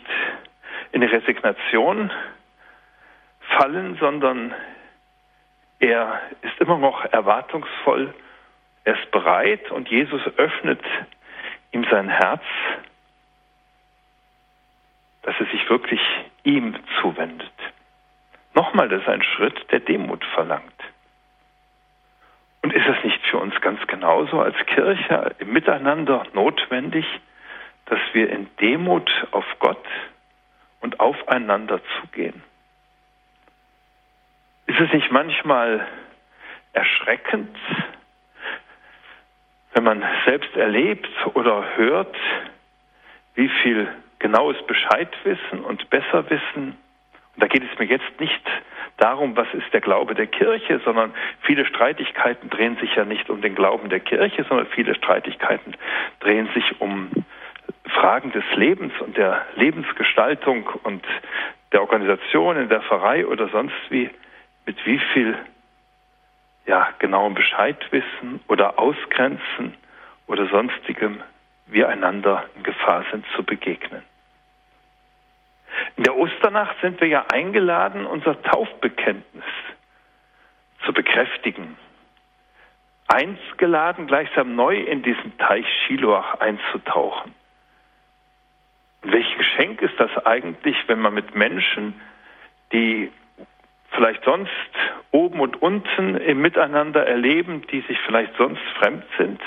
in 0.92 1.04
Resignation 1.04 2.12
fallen, 3.58 3.98
sondern 4.00 4.54
er 5.80 6.22
ist 6.42 6.60
immer 6.60 6.78
noch 6.78 7.06
erwartungsvoll, 7.06 8.14
er 8.84 9.00
ist 9.00 9.12
bereit 9.12 9.72
und 9.72 9.90
Jesus 9.90 10.22
öffnet 10.38 10.82
ihm 11.72 11.86
sein 11.90 12.08
Herz, 12.08 12.44
dass 15.24 15.36
er 15.40 15.46
sich 15.48 15.70
wirklich 15.70 16.02
ihm 16.44 16.76
zuwendet. 17.02 17.52
Nochmal, 18.54 18.88
das 18.88 19.02
ist 19.02 19.10
ein 19.10 19.24
Schritt, 19.24 19.72
der 19.72 19.82
Demut 19.82 20.24
verlangt. 20.34 20.64
Und 22.62 22.74
ist 22.74 22.88
es 22.88 23.04
nicht 23.04 23.24
für 23.28 23.38
uns 23.38 23.60
ganz 23.62 23.86
genauso 23.88 24.40
als 24.40 24.56
Kirche 24.66 25.36
im 25.40 25.52
Miteinander 25.52 26.26
notwendig, 26.34 27.06
dass 27.86 28.00
wir 28.14 28.30
in 28.30 28.48
Demut 28.60 29.12
auf 29.32 29.46
Gott 29.60 29.86
und 30.86 31.00
aufeinander 31.00 31.82
zugehen. 32.00 32.44
Ist 34.68 34.80
es 34.80 34.94
nicht 34.94 35.12
manchmal 35.12 35.88
erschreckend, 36.74 37.58
wenn 39.74 39.84
man 39.84 40.04
selbst 40.28 40.56
erlebt 40.56 41.10
oder 41.34 41.76
hört, 41.76 42.16
wie 43.34 43.50
viel 43.64 43.88
genaues 44.20 44.58
Bescheidwissen 44.68 45.66
und 45.66 45.90
Besserwissen, 45.90 46.78
und 47.34 47.44
da 47.44 47.48
geht 47.48 47.64
es 47.64 47.80
mir 47.80 47.86
jetzt 47.86 48.20
nicht 48.20 48.44
darum, 48.98 49.36
was 49.36 49.52
ist 49.54 49.74
der 49.74 49.82
Glaube 49.82 50.14
der 50.14 50.28
Kirche, 50.28 50.80
sondern 50.86 51.16
viele 51.42 51.66
Streitigkeiten 51.66 52.52
drehen 52.52 52.78
sich 52.78 52.94
ja 52.96 53.06
nicht 53.06 53.28
um 53.32 53.42
den 53.42 53.56
Glauben 53.56 53.90
der 53.90 54.02
Kirche, 54.02 54.46
sondern 54.48 54.68
viele 54.68 54.94
Streitigkeiten 54.94 55.76
drehen 56.20 56.48
sich 56.54 56.80
um 56.80 57.10
Fragen 57.88 58.32
des 58.32 58.44
Lebens 58.56 58.94
und 59.00 59.18
der 59.18 59.46
Lebensgestaltung 59.56 60.68
und 60.84 61.06
der 61.72 61.82
Organisation 61.82 62.58
in 62.58 62.70
der 62.70 62.82
Pfarrei 62.82 63.26
oder 63.26 63.48
sonst 63.50 63.76
wie, 63.90 64.10
mit 64.66 64.86
wie 64.86 65.00
viel 65.14 65.38
ja, 66.66 66.90
genauem 67.00 67.36
Bescheidwissen 67.36 68.40
oder 68.48 68.80
Ausgrenzen 68.80 69.76
oder 70.28 70.48
sonstigem 70.48 71.22
wir 71.68 71.90
einander 71.90 72.46
in 72.56 72.64
Gefahr 72.64 73.04
sind 73.12 73.26
zu 73.36 73.44
begegnen. 73.44 74.04
In 75.98 76.04
der 76.04 76.16
Osternacht 76.16 76.76
sind 76.82 77.00
wir 77.02 77.08
ja 77.08 77.26
eingeladen, 77.32 78.06
unser 78.06 78.42
Taufbekenntnis 78.42 79.46
zu 80.86 80.94
bekräftigen. 80.94 81.78
Eins 83.08 83.40
geladen, 83.58 84.08
gleichsam 84.08 84.56
neu 84.56 84.78
in 84.78 85.04
diesen 85.04 85.38
Teich 85.38 85.66
Shiloach 85.86 86.40
einzutauchen. 86.40 87.34
Welch 89.08 89.38
Geschenk 89.38 89.82
ist 89.84 90.00
das 90.00 90.26
eigentlich, 90.26 90.76
wenn 90.88 91.00
man 91.00 91.14
mit 91.14 91.36
Menschen, 91.36 92.00
die 92.72 93.12
vielleicht 93.92 94.24
sonst 94.24 94.50
oben 95.12 95.40
und 95.40 95.62
unten 95.62 96.18
im 96.18 96.42
Miteinander 96.42 97.06
erleben, 97.06 97.62
die 97.72 97.82
sich 97.82 98.00
vielleicht 98.00 98.36
sonst 98.36 98.64
fremd 98.80 99.06
sind, 99.18 99.40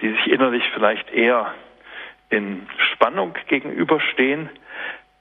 die 0.00 0.10
sich 0.12 0.26
innerlich 0.26 0.64
vielleicht 0.72 1.12
eher 1.12 1.54
in 2.30 2.66
Spannung 2.92 3.34
gegenüberstehen, 3.46 4.48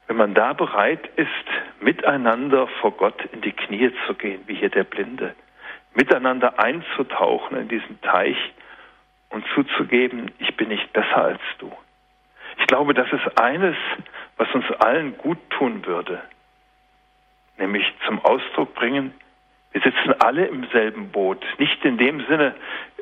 wenn 0.08 0.16
man 0.16 0.34
da 0.34 0.54
bereit 0.54 1.10
ist, 1.18 1.82
miteinander 1.82 2.68
vor 2.80 2.92
Gott 2.92 3.22
in 3.34 3.42
die 3.42 3.52
Knie 3.52 3.92
zu 4.08 4.14
gehen, 4.14 4.42
wie 4.48 4.56
hier 4.56 4.70
der 4.70 4.86
Blinde, 4.86 5.36
miteinander 5.94 6.58
einzutauchen 6.58 7.58
in 7.58 7.68
diesen 7.68 8.00
Teich 8.02 8.38
und 9.30 9.46
zuzugeben, 9.54 10.32
ich 10.40 10.56
bin 10.56 10.70
nicht 10.70 10.92
besser 10.94 11.26
als 11.26 11.42
du 11.60 11.72
glaube, 12.72 12.94
das 12.94 13.12
ist 13.12 13.38
eines, 13.38 13.76
was 14.38 14.48
uns 14.56 14.64
allen 14.80 15.18
gut 15.18 15.38
tun 15.50 15.86
würde, 15.86 16.22
nämlich 17.58 17.84
zum 18.06 18.24
Ausdruck 18.24 18.74
bringen, 18.76 19.14
wir 19.74 19.82
sitzen 19.82 20.14
alle 20.20 20.46
im 20.46 20.66
selben 20.72 21.12
Boot. 21.12 21.46
Nicht 21.58 21.84
in 21.84 21.98
dem 21.98 22.26
Sinne, 22.28 22.56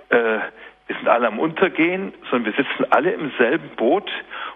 äh, 0.09 0.39
wir 0.87 0.95
sind 0.95 1.07
alle 1.07 1.27
am 1.27 1.37
Untergehen, 1.37 2.15
sondern 2.31 2.51
wir 2.51 2.63
sitzen 2.63 2.91
alle 2.91 3.11
im 3.11 3.31
selben 3.37 3.69
Boot 3.75 4.09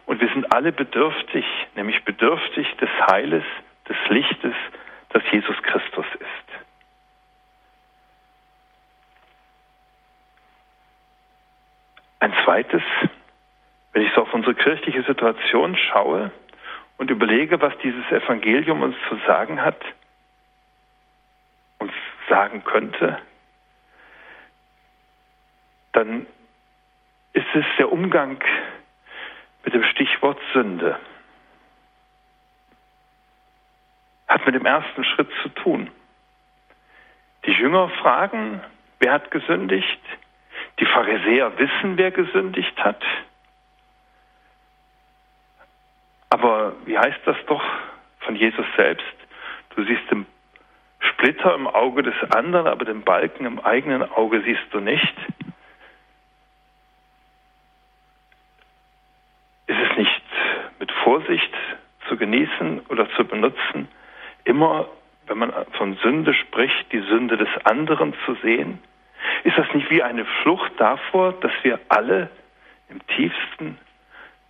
und 0.08 0.19
wir 0.19 0.30
sind 0.30 0.52
alle 0.52 0.71
bedürftig, 0.71 1.45
nämlich 1.76 2.04
bedürftig 2.06 2.76
des 2.78 2.89
Heiles, 3.12 3.43
des 3.88 3.97
Lichtes, 4.10 4.56
das 5.10 5.21
Jesus 5.32 5.62
Christus 5.62 6.08
ist. 6.15 6.60
Ein 12.19 12.34
zweites, 12.43 12.82
wenn 13.93 14.01
ich 14.01 14.12
so 14.13 14.21
auf 14.21 14.34
unsere 14.34 14.56
kirchliche 14.56 15.03
Situation 15.03 15.77
schaue 15.77 16.32
und 16.97 17.10
überlege, 17.10 17.62
was 17.62 17.77
dieses 17.79 18.06
Evangelium 18.12 18.82
uns 18.82 18.95
zu 19.08 19.17
sagen 19.27 19.62
hat, 19.62 19.79
uns 21.77 21.93
sagen 22.27 22.63
könnte, 22.63 23.19
dann 25.91 26.25
ist 27.34 27.47
es 27.53 27.65
der 27.77 27.91
Umgang 27.91 28.43
mit 29.63 29.73
dem 29.73 29.84
Stichwort 29.84 30.39
Sünde. 30.53 30.99
Hat 34.27 34.45
mit 34.45 34.56
dem 34.56 34.65
ersten 34.65 35.03
Schritt 35.03 35.29
zu 35.43 35.49
tun. 35.49 35.91
Die 37.45 37.51
Jünger 37.51 37.89
fragen, 37.89 38.62
wer 38.99 39.13
hat 39.13 39.29
gesündigt? 39.29 40.01
Die 40.79 40.86
Pharisäer 40.86 41.58
wissen, 41.60 41.97
wer 41.97 42.10
gesündigt 42.10 42.84
hat. 42.84 43.03
Aber 46.34 46.74
wie 46.86 46.98
heißt 46.98 47.19
das 47.26 47.38
doch 47.46 47.62
von 48.22 48.36
Jesus 48.36 48.65
selbst? 48.76 49.06
Du 49.76 49.84
siehst 49.84 50.10
den 50.10 50.26
Splitter 51.00 51.54
im 51.54 51.67
Auge 51.67 52.02
des 52.02 52.15
anderen, 52.32 52.65
aber 52.65 52.86
den 52.86 53.04
Balken 53.04 53.46
im 53.46 53.60
eigenen 53.60 54.02
Auge 54.02 54.41
siehst 54.41 54.63
du 54.72 54.80
nicht. 54.80 55.13
Ist 59.67 59.78
es 59.78 59.96
nicht 59.96 60.24
mit 60.80 60.91
Vorsicht 61.04 61.54
zu 62.10 62.17
genießen 62.17 62.80
oder 62.89 63.08
zu 63.12 63.26
benutzen, 63.26 63.88
immer, 64.43 64.88
wenn 65.28 65.38
man 65.38 65.54
von 65.74 65.98
Sünde 65.98 66.34
spricht, 66.34 66.91
die 66.91 67.02
Sünde 67.02 67.38
des 67.38 67.50
anderen 67.63 68.15
zu 68.26 68.34
sehen? 68.41 68.80
Ist 69.43 69.60
das 69.60 69.72
nicht 69.76 69.88
wie 69.91 70.02
eine 70.02 70.26
Flucht 70.41 70.72
davor, 70.78 71.34
dass 71.34 71.52
wir 71.62 71.80
alle 71.89 72.32
im 72.89 73.06
tiefsten 73.06 73.78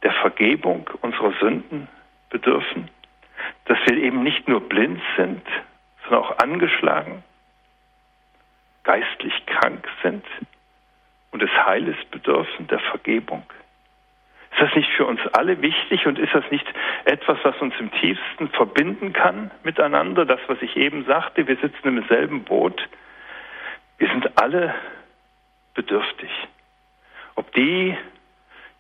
der 0.03 0.13
Vergebung 0.13 0.89
unserer 1.01 1.33
Sünden 1.39 1.87
bedürfen? 2.29 2.89
Dass 3.65 3.77
wir 3.85 3.97
eben 3.97 4.23
nicht 4.23 4.47
nur 4.47 4.61
blind 4.61 5.01
sind, 5.17 5.45
sondern 6.03 6.23
auch 6.23 6.37
angeschlagen, 6.39 7.23
geistlich 8.83 9.33
krank 9.45 9.87
sind 10.01 10.25
und 11.31 11.41
des 11.41 11.51
Heiles 11.65 11.97
bedürfen, 12.11 12.67
der 12.67 12.79
Vergebung? 12.79 13.43
Ist 14.51 14.61
das 14.61 14.75
nicht 14.75 14.89
für 14.91 15.05
uns 15.05 15.19
alle 15.33 15.61
wichtig 15.61 16.05
und 16.05 16.19
ist 16.19 16.33
das 16.33 16.43
nicht 16.51 16.65
etwas, 17.05 17.39
was 17.43 17.59
uns 17.59 17.73
im 17.79 17.91
tiefsten 17.91 18.49
verbinden 18.49 19.11
kann 19.11 19.49
miteinander? 19.63 20.25
Das, 20.25 20.39
was 20.47 20.61
ich 20.61 20.77
eben 20.77 21.05
sagte, 21.05 21.47
wir 21.47 21.55
sitzen 21.57 21.87
im 21.97 22.07
selben 22.07 22.43
Boot. 22.43 22.87
Wir 23.97 24.09
sind 24.09 24.39
alle 24.39 24.75
bedürftig. 25.73 26.29
Ob 27.35 27.51
die, 27.53 27.97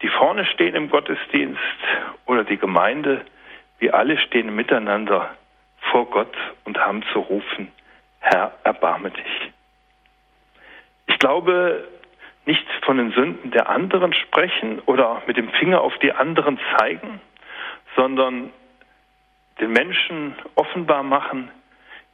die 0.03 0.09
vorne 0.09 0.45
stehen 0.45 0.75
im 0.75 0.89
Gottesdienst 0.89 1.59
oder 2.25 2.43
die 2.43 2.57
Gemeinde, 2.57 3.25
wir 3.79 3.95
alle 3.95 4.17
stehen 4.19 4.53
miteinander 4.53 5.35
vor 5.91 6.05
Gott 6.09 6.35
und 6.65 6.77
haben 6.77 7.03
zu 7.13 7.19
rufen, 7.19 7.71
Herr, 8.19 8.53
erbarme 8.63 9.11
dich. 9.11 9.51
Ich 11.07 11.17
glaube, 11.19 11.87
nicht 12.45 12.65
von 12.85 12.97
den 12.97 13.11
Sünden 13.11 13.51
der 13.51 13.69
anderen 13.69 14.13
sprechen 14.13 14.79
oder 14.85 15.21
mit 15.25 15.37
dem 15.37 15.49
Finger 15.49 15.81
auf 15.81 15.97
die 15.99 16.11
anderen 16.11 16.59
zeigen, 16.77 17.21
sondern 17.95 18.51
den 19.59 19.71
Menschen 19.71 20.35
offenbar 20.55 21.03
machen, 21.03 21.49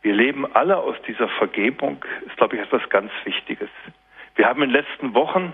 wir 0.01 0.13
leben 0.13 0.45
alle 0.55 0.77
aus 0.77 0.95
dieser 1.07 1.27
Vergebung, 1.27 2.05
ist, 2.25 2.37
glaube 2.37 2.55
ich, 2.55 2.61
etwas 2.61 2.87
ganz 2.89 3.11
Wichtiges. 3.25 3.69
Wir 4.35 4.45
haben 4.45 4.61
in 4.61 4.69
den 4.69 4.81
letzten 4.83 5.13
Wochen 5.13 5.53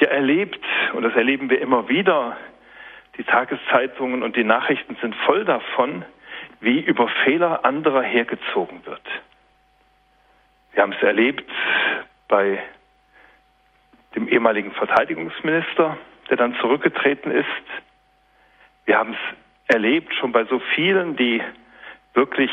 ja 0.00 0.08
erlebt, 0.08 0.64
und 0.92 1.02
das 1.02 1.14
erleben 1.14 1.50
wir 1.50 1.60
immer 1.60 1.88
wieder, 1.88 2.36
die 3.16 3.24
Tageszeitungen 3.24 4.22
und 4.22 4.36
die 4.36 4.44
Nachrichten 4.44 4.96
sind 5.00 5.14
voll 5.26 5.44
davon, 5.44 6.04
wie 6.60 6.80
über 6.80 7.08
Fehler 7.24 7.64
anderer 7.64 8.02
hergezogen 8.02 8.84
wird. 8.86 9.02
Wir 10.72 10.82
haben 10.82 10.92
es 10.92 11.02
erlebt 11.02 11.50
bei 12.28 12.62
dem 14.14 14.28
ehemaligen 14.28 14.72
Verteidigungsminister, 14.72 15.98
der 16.30 16.36
dann 16.36 16.54
zurückgetreten 16.56 17.30
ist. 17.30 17.46
Wir 18.86 18.98
haben 18.98 19.12
es 19.12 19.74
erlebt 19.74 20.14
schon 20.14 20.32
bei 20.32 20.44
so 20.44 20.58
vielen, 20.74 21.16
die 21.16 21.42
wirklich 22.14 22.50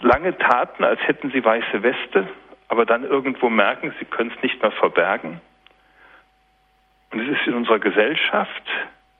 lange 0.00 0.36
taten, 0.38 0.84
als 0.84 1.00
hätten 1.06 1.30
sie 1.30 1.44
weiße 1.44 1.82
Weste, 1.82 2.28
aber 2.68 2.86
dann 2.86 3.04
irgendwo 3.04 3.48
merken, 3.48 3.94
sie 3.98 4.04
können 4.04 4.32
es 4.34 4.42
nicht 4.42 4.60
mehr 4.62 4.72
verbergen. 4.72 5.40
Und 7.10 7.20
es 7.20 7.38
ist 7.38 7.46
in 7.46 7.54
unserer 7.54 7.78
Gesellschaft, 7.78 8.62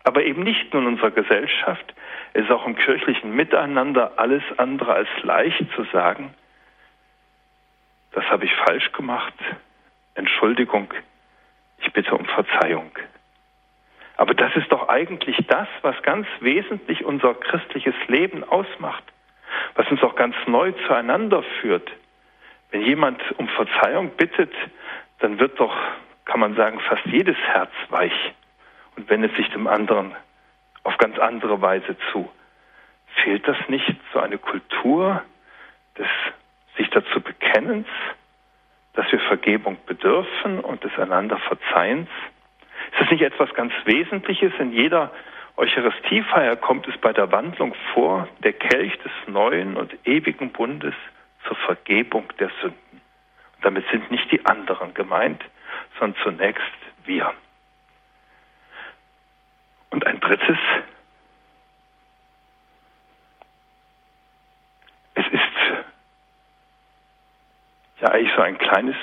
aber 0.04 0.24
eben 0.24 0.42
nicht 0.42 0.72
nur 0.72 0.82
in 0.82 0.88
unserer 0.88 1.10
Gesellschaft, 1.10 1.94
es 2.32 2.44
ist 2.44 2.50
auch 2.50 2.66
im 2.66 2.76
kirchlichen 2.76 3.34
Miteinander 3.34 4.12
alles 4.16 4.42
andere 4.56 4.94
als 4.94 5.08
leicht 5.22 5.64
zu 5.74 5.84
sagen, 5.92 6.34
das 8.12 8.24
habe 8.30 8.44
ich 8.44 8.54
falsch 8.54 8.92
gemacht, 8.92 9.34
Entschuldigung, 10.14 10.92
ich 11.78 11.92
bitte 11.92 12.14
um 12.14 12.24
Verzeihung. 12.26 12.90
Aber 14.16 14.34
das 14.34 14.54
ist 14.54 14.70
doch 14.70 14.88
eigentlich 14.88 15.36
das, 15.48 15.66
was 15.82 16.00
ganz 16.02 16.26
wesentlich 16.40 17.04
unser 17.04 17.34
christliches 17.34 17.96
Leben 18.06 18.44
ausmacht, 18.44 19.02
was 19.74 19.90
uns 19.90 20.02
auch 20.02 20.14
ganz 20.14 20.36
neu 20.46 20.72
zueinander 20.86 21.42
führt. 21.60 21.90
Wenn 22.74 22.82
jemand 22.82 23.22
um 23.38 23.46
Verzeihung 23.46 24.10
bittet, 24.16 24.52
dann 25.20 25.38
wird 25.38 25.60
doch, 25.60 25.72
kann 26.24 26.40
man 26.40 26.56
sagen, 26.56 26.80
fast 26.80 27.06
jedes 27.06 27.36
Herz 27.36 27.70
weich 27.90 28.34
und 28.96 29.08
wendet 29.08 29.36
sich 29.36 29.48
dem 29.50 29.68
anderen 29.68 30.12
auf 30.82 30.98
ganz 30.98 31.16
andere 31.20 31.62
Weise 31.62 31.96
zu. 32.10 32.28
Fehlt 33.22 33.46
das 33.46 33.56
nicht 33.68 33.94
so 34.12 34.18
eine 34.18 34.38
Kultur 34.38 35.22
des 35.96 36.08
sich 36.76 36.90
dazu 36.90 37.20
Bekennens, 37.20 37.86
dass 38.94 39.06
wir 39.12 39.20
Vergebung 39.20 39.78
bedürfen 39.86 40.58
und 40.58 40.82
des 40.82 40.98
einander 40.98 41.36
Verzeihens? 41.36 42.08
Ist 42.90 43.02
das 43.02 43.10
nicht 43.12 43.22
etwas 43.22 43.54
ganz 43.54 43.72
Wesentliches? 43.84 44.52
In 44.58 44.72
jeder 44.72 45.12
Eucharistiefeier 45.56 46.56
kommt 46.56 46.88
es 46.88 46.98
bei 46.98 47.12
der 47.12 47.30
Wandlung 47.30 47.72
vor, 47.92 48.26
der 48.42 48.52
Kelch 48.52 48.98
des 48.98 49.12
neuen 49.28 49.76
und 49.76 49.94
ewigen 50.04 50.50
Bundes 50.50 50.94
zur 51.46 51.56
Vergebung 51.56 52.26
der 52.38 52.50
Sünden. 52.60 53.00
Und 53.56 53.64
damit 53.64 53.84
sind 53.90 54.10
nicht 54.10 54.30
die 54.30 54.44
anderen 54.46 54.94
gemeint, 54.94 55.42
sondern 55.98 56.22
zunächst 56.22 56.62
wir. 57.04 57.32
Und 59.90 60.06
ein 60.06 60.20
drittes, 60.20 60.58
es 65.14 65.26
ist 65.28 65.42
ja 68.00 68.08
eigentlich 68.08 68.34
so 68.34 68.42
ein 68.42 68.58
kleines 68.58 68.96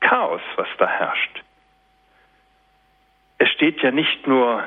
Chaos, 0.00 0.40
was 0.56 0.68
da 0.78 0.86
herrscht. 0.86 1.42
Es 3.38 3.48
steht 3.50 3.82
ja 3.82 3.90
nicht 3.90 4.26
nur 4.26 4.64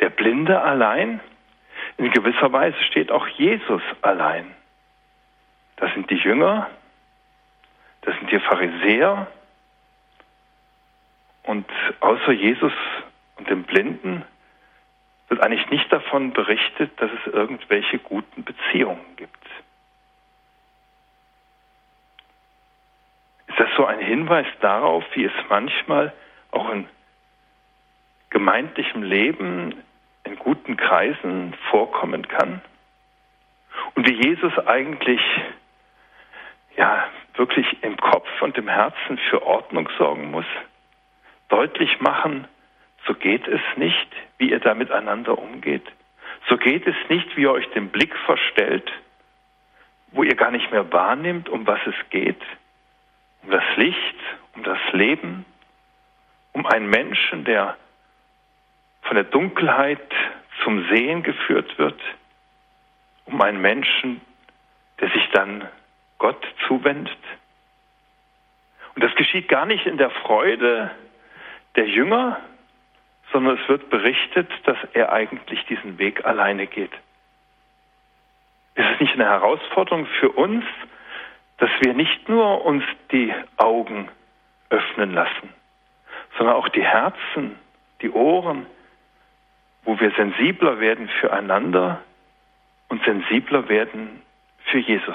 der 0.00 0.10
Blinde 0.10 0.60
allein, 0.60 1.20
in 1.98 2.10
gewisser 2.10 2.52
Weise 2.52 2.76
steht 2.84 3.10
auch 3.10 3.26
Jesus 3.28 3.82
allein. 4.02 4.54
Das 5.76 5.92
sind 5.92 6.10
die 6.10 6.16
Jünger, 6.16 6.70
das 8.02 8.16
sind 8.16 8.30
die 8.30 8.40
Pharisäer 8.40 9.26
und 11.42 11.66
außer 12.00 12.32
Jesus 12.32 12.72
und 13.36 13.48
dem 13.48 13.64
Blinden 13.64 14.24
wird 15.28 15.42
eigentlich 15.42 15.68
nicht 15.70 15.92
davon 15.92 16.32
berichtet, 16.32 16.90
dass 17.00 17.10
es 17.10 17.32
irgendwelche 17.32 17.98
guten 17.98 18.44
Beziehungen 18.44 19.16
gibt. 19.16 19.36
Ist 23.48 23.58
das 23.58 23.68
so 23.76 23.86
ein 23.86 24.00
Hinweis 24.00 24.46
darauf, 24.60 25.04
wie 25.14 25.24
es 25.24 25.32
manchmal 25.48 26.12
auch 26.50 26.70
in 26.70 26.88
gemeindlichem 28.30 29.02
Leben 29.02 29.82
in 30.24 30.36
guten 30.36 30.76
Kreisen 30.76 31.54
vorkommen 31.70 32.28
kann? 32.28 32.60
Und 33.94 34.06
wie 34.06 34.14
Jesus 34.14 34.58
eigentlich 34.66 35.20
ja 36.76 37.08
wirklich 37.34 37.82
im 37.82 37.96
Kopf 37.96 38.28
und 38.40 38.56
im 38.58 38.68
Herzen 38.68 39.18
für 39.30 39.42
Ordnung 39.42 39.88
sorgen 39.98 40.30
muss, 40.30 40.46
deutlich 41.48 42.00
machen, 42.00 42.46
so 43.06 43.14
geht 43.14 43.46
es 43.46 43.60
nicht, 43.76 44.08
wie 44.38 44.50
ihr 44.50 44.60
da 44.60 44.74
miteinander 44.74 45.38
umgeht. 45.38 45.86
So 46.48 46.56
geht 46.56 46.86
es 46.86 46.96
nicht, 47.08 47.36
wie 47.36 47.42
ihr 47.42 47.52
euch 47.52 47.68
den 47.70 47.88
Blick 47.90 48.14
verstellt, 48.24 48.90
wo 50.12 50.22
ihr 50.22 50.34
gar 50.34 50.50
nicht 50.50 50.70
mehr 50.70 50.92
wahrnimmt, 50.92 51.48
um 51.48 51.66
was 51.66 51.80
es 51.86 51.94
geht. 52.10 52.40
Um 53.42 53.50
das 53.50 53.64
Licht, 53.76 54.16
um 54.54 54.62
das 54.62 54.78
Leben, 54.92 55.44
um 56.52 56.66
einen 56.66 56.88
Menschen, 56.88 57.44
der 57.44 57.76
von 59.02 59.14
der 59.14 59.24
Dunkelheit 59.24 60.00
zum 60.64 60.88
Sehen 60.88 61.22
geführt 61.22 61.78
wird, 61.78 62.00
um 63.26 63.40
einen 63.40 63.60
Menschen, 63.60 64.20
der 65.00 65.10
sich 65.10 65.28
dann 65.32 65.68
Gott 66.18 66.44
zuwendet. 66.66 67.18
Und 68.94 69.04
das 69.04 69.14
geschieht 69.14 69.48
gar 69.48 69.66
nicht 69.66 69.86
in 69.86 69.98
der 69.98 70.10
Freude 70.10 70.90
der 71.76 71.86
Jünger, 71.86 72.40
sondern 73.32 73.58
es 73.58 73.68
wird 73.68 73.90
berichtet, 73.90 74.50
dass 74.64 74.78
er 74.94 75.12
eigentlich 75.12 75.64
diesen 75.66 75.98
Weg 75.98 76.24
alleine 76.24 76.66
geht. 76.66 76.92
Ist 78.74 78.86
es 78.94 79.00
nicht 79.00 79.14
eine 79.14 79.24
Herausforderung 79.24 80.06
für 80.20 80.30
uns, 80.30 80.64
dass 81.58 81.70
wir 81.80 81.94
nicht 81.94 82.28
nur 82.28 82.64
uns 82.64 82.84
die 83.10 83.32
Augen 83.56 84.08
öffnen 84.68 85.12
lassen, 85.12 85.52
sondern 86.36 86.56
auch 86.56 86.68
die 86.68 86.84
Herzen, 86.84 87.58
die 88.02 88.10
Ohren, 88.10 88.66
wo 89.84 89.98
wir 89.98 90.10
sensibler 90.12 90.80
werden 90.80 91.08
füreinander 91.20 92.02
und 92.88 93.02
sensibler 93.04 93.68
werden 93.68 94.22
für 94.64 94.78
Jesus. 94.78 95.14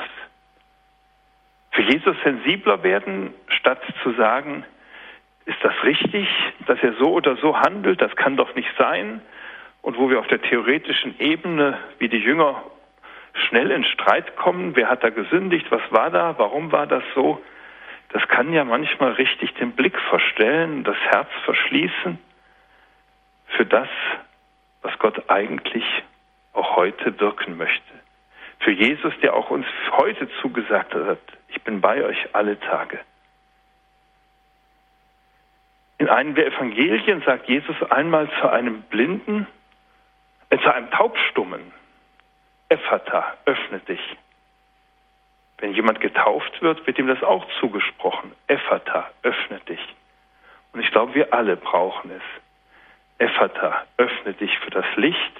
Für 1.71 1.81
Jesus 1.81 2.15
sensibler 2.23 2.83
werden, 2.83 3.33
statt 3.47 3.81
zu 4.03 4.11
sagen, 4.13 4.65
ist 5.45 5.57
das 5.63 5.73
richtig, 5.83 6.27
dass 6.67 6.79
er 6.83 6.93
so 6.93 7.13
oder 7.13 7.35
so 7.37 7.57
handelt, 7.59 8.01
das 8.01 8.15
kann 8.15 8.37
doch 8.37 8.53
nicht 8.55 8.69
sein. 8.77 9.21
Und 9.81 9.97
wo 9.97 10.09
wir 10.09 10.19
auf 10.19 10.27
der 10.27 10.41
theoretischen 10.41 11.19
Ebene, 11.19 11.77
wie 11.97 12.09
die 12.09 12.19
Jünger, 12.19 12.61
schnell 13.47 13.71
in 13.71 13.83
Streit 13.85 14.35
kommen, 14.35 14.75
wer 14.75 14.89
hat 14.89 15.03
da 15.03 15.09
gesündigt, 15.09 15.65
was 15.71 15.81
war 15.89 16.11
da, 16.11 16.35
warum 16.37 16.71
war 16.71 16.85
das 16.87 17.03
so, 17.15 17.41
das 18.09 18.27
kann 18.27 18.51
ja 18.53 18.63
manchmal 18.65 19.13
richtig 19.13 19.53
den 19.53 19.71
Blick 19.71 19.97
verstellen, 20.09 20.83
das 20.83 20.97
Herz 20.97 21.29
verschließen 21.45 22.19
für 23.47 23.65
das, 23.65 23.87
was 24.81 24.97
Gott 24.99 25.29
eigentlich 25.29 25.85
auch 26.53 26.75
heute 26.75 27.17
wirken 27.19 27.57
möchte. 27.57 28.00
Für 28.61 28.71
Jesus, 28.71 29.13
der 29.21 29.33
auch 29.33 29.49
uns 29.49 29.65
heute 29.91 30.29
zugesagt 30.41 30.93
hat, 30.93 31.19
ich 31.49 31.61
bin 31.63 31.81
bei 31.81 32.03
euch 32.03 32.33
alle 32.33 32.59
Tage. 32.59 32.99
In 35.97 36.09
einem 36.09 36.35
der 36.35 36.47
Evangelien 36.47 37.21
sagt 37.23 37.47
Jesus 37.47 37.75
einmal 37.91 38.29
zu 38.39 38.49
einem 38.49 38.83
Blinden, 38.83 39.47
äh, 40.49 40.57
zu 40.59 40.73
einem 40.73 40.89
Taubstummen, 40.91 41.73
Ephata, 42.69 43.35
öffne 43.45 43.79
dich. 43.79 44.01
Wenn 45.57 45.73
jemand 45.73 45.99
getauft 45.99 46.61
wird, 46.61 46.85
wird 46.87 46.97
ihm 46.97 47.07
das 47.07 47.21
auch 47.21 47.45
zugesprochen. 47.59 48.31
Ephata, 48.47 49.09
öffne 49.23 49.59
dich. 49.61 49.95
Und 50.73 50.81
ich 50.81 50.89
glaube, 50.91 51.13
wir 51.15 51.33
alle 51.33 51.57
brauchen 51.57 52.11
es. 52.11 52.23
Ephata, 53.17 53.85
öffne 53.97 54.33
dich 54.33 54.57
für 54.59 54.71
das 54.71 54.85
Licht, 54.95 55.33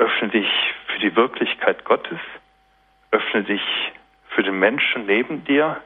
öffne 0.00 0.28
dich 0.30 0.48
für 0.86 0.98
die 0.98 1.14
Wirklichkeit 1.14 1.84
Gottes, 1.84 2.18
öffne 3.10 3.44
dich 3.44 3.62
für 4.30 4.42
den 4.42 4.58
Menschen 4.58 5.06
neben 5.06 5.44
dir, 5.44 5.82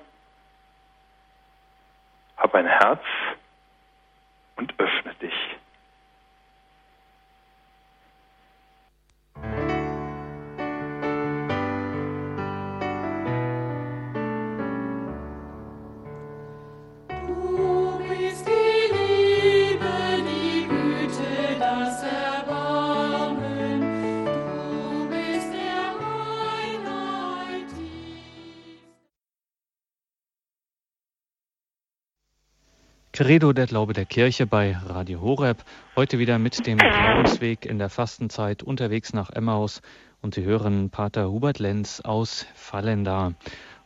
hab 2.36 2.54
ein 2.54 2.66
Herz 2.66 3.02
und 4.56 4.72
öffne 4.78 5.13
Credo, 33.16 33.52
der 33.52 33.68
Glaube 33.68 33.92
der 33.92 34.06
Kirche 34.06 34.44
bei 34.44 34.72
Radio 34.72 35.20
Horeb. 35.20 35.62
Heute 35.94 36.18
wieder 36.18 36.40
mit 36.40 36.66
dem 36.66 36.78
Glaubensweg 36.78 37.64
in 37.64 37.78
der 37.78 37.88
Fastenzeit 37.88 38.64
unterwegs 38.64 39.12
nach 39.12 39.30
Emmaus. 39.30 39.82
Und 40.20 40.34
Sie 40.34 40.42
hören 40.42 40.90
Pater 40.90 41.30
Hubert 41.30 41.60
Lenz 41.60 42.00
aus 42.00 42.44
Fallenda. 42.56 43.34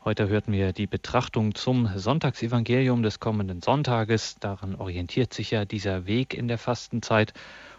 Heute 0.03 0.29
hörten 0.29 0.53
wir 0.53 0.73
die 0.73 0.87
Betrachtung 0.87 1.55
zum 1.55 1.91
Sonntagsevangelium 1.95 3.03
des 3.03 3.21
kommenden 3.21 3.61
Sonntages. 3.61 4.37
Daran 4.41 4.75
orientiert 4.77 5.35
sich 5.35 5.51
ja 5.51 5.67
dieser 5.67 6.07
Weg 6.07 6.33
in 6.33 6.49
der 6.49 6.57
Fastenzeit. 6.57 7.35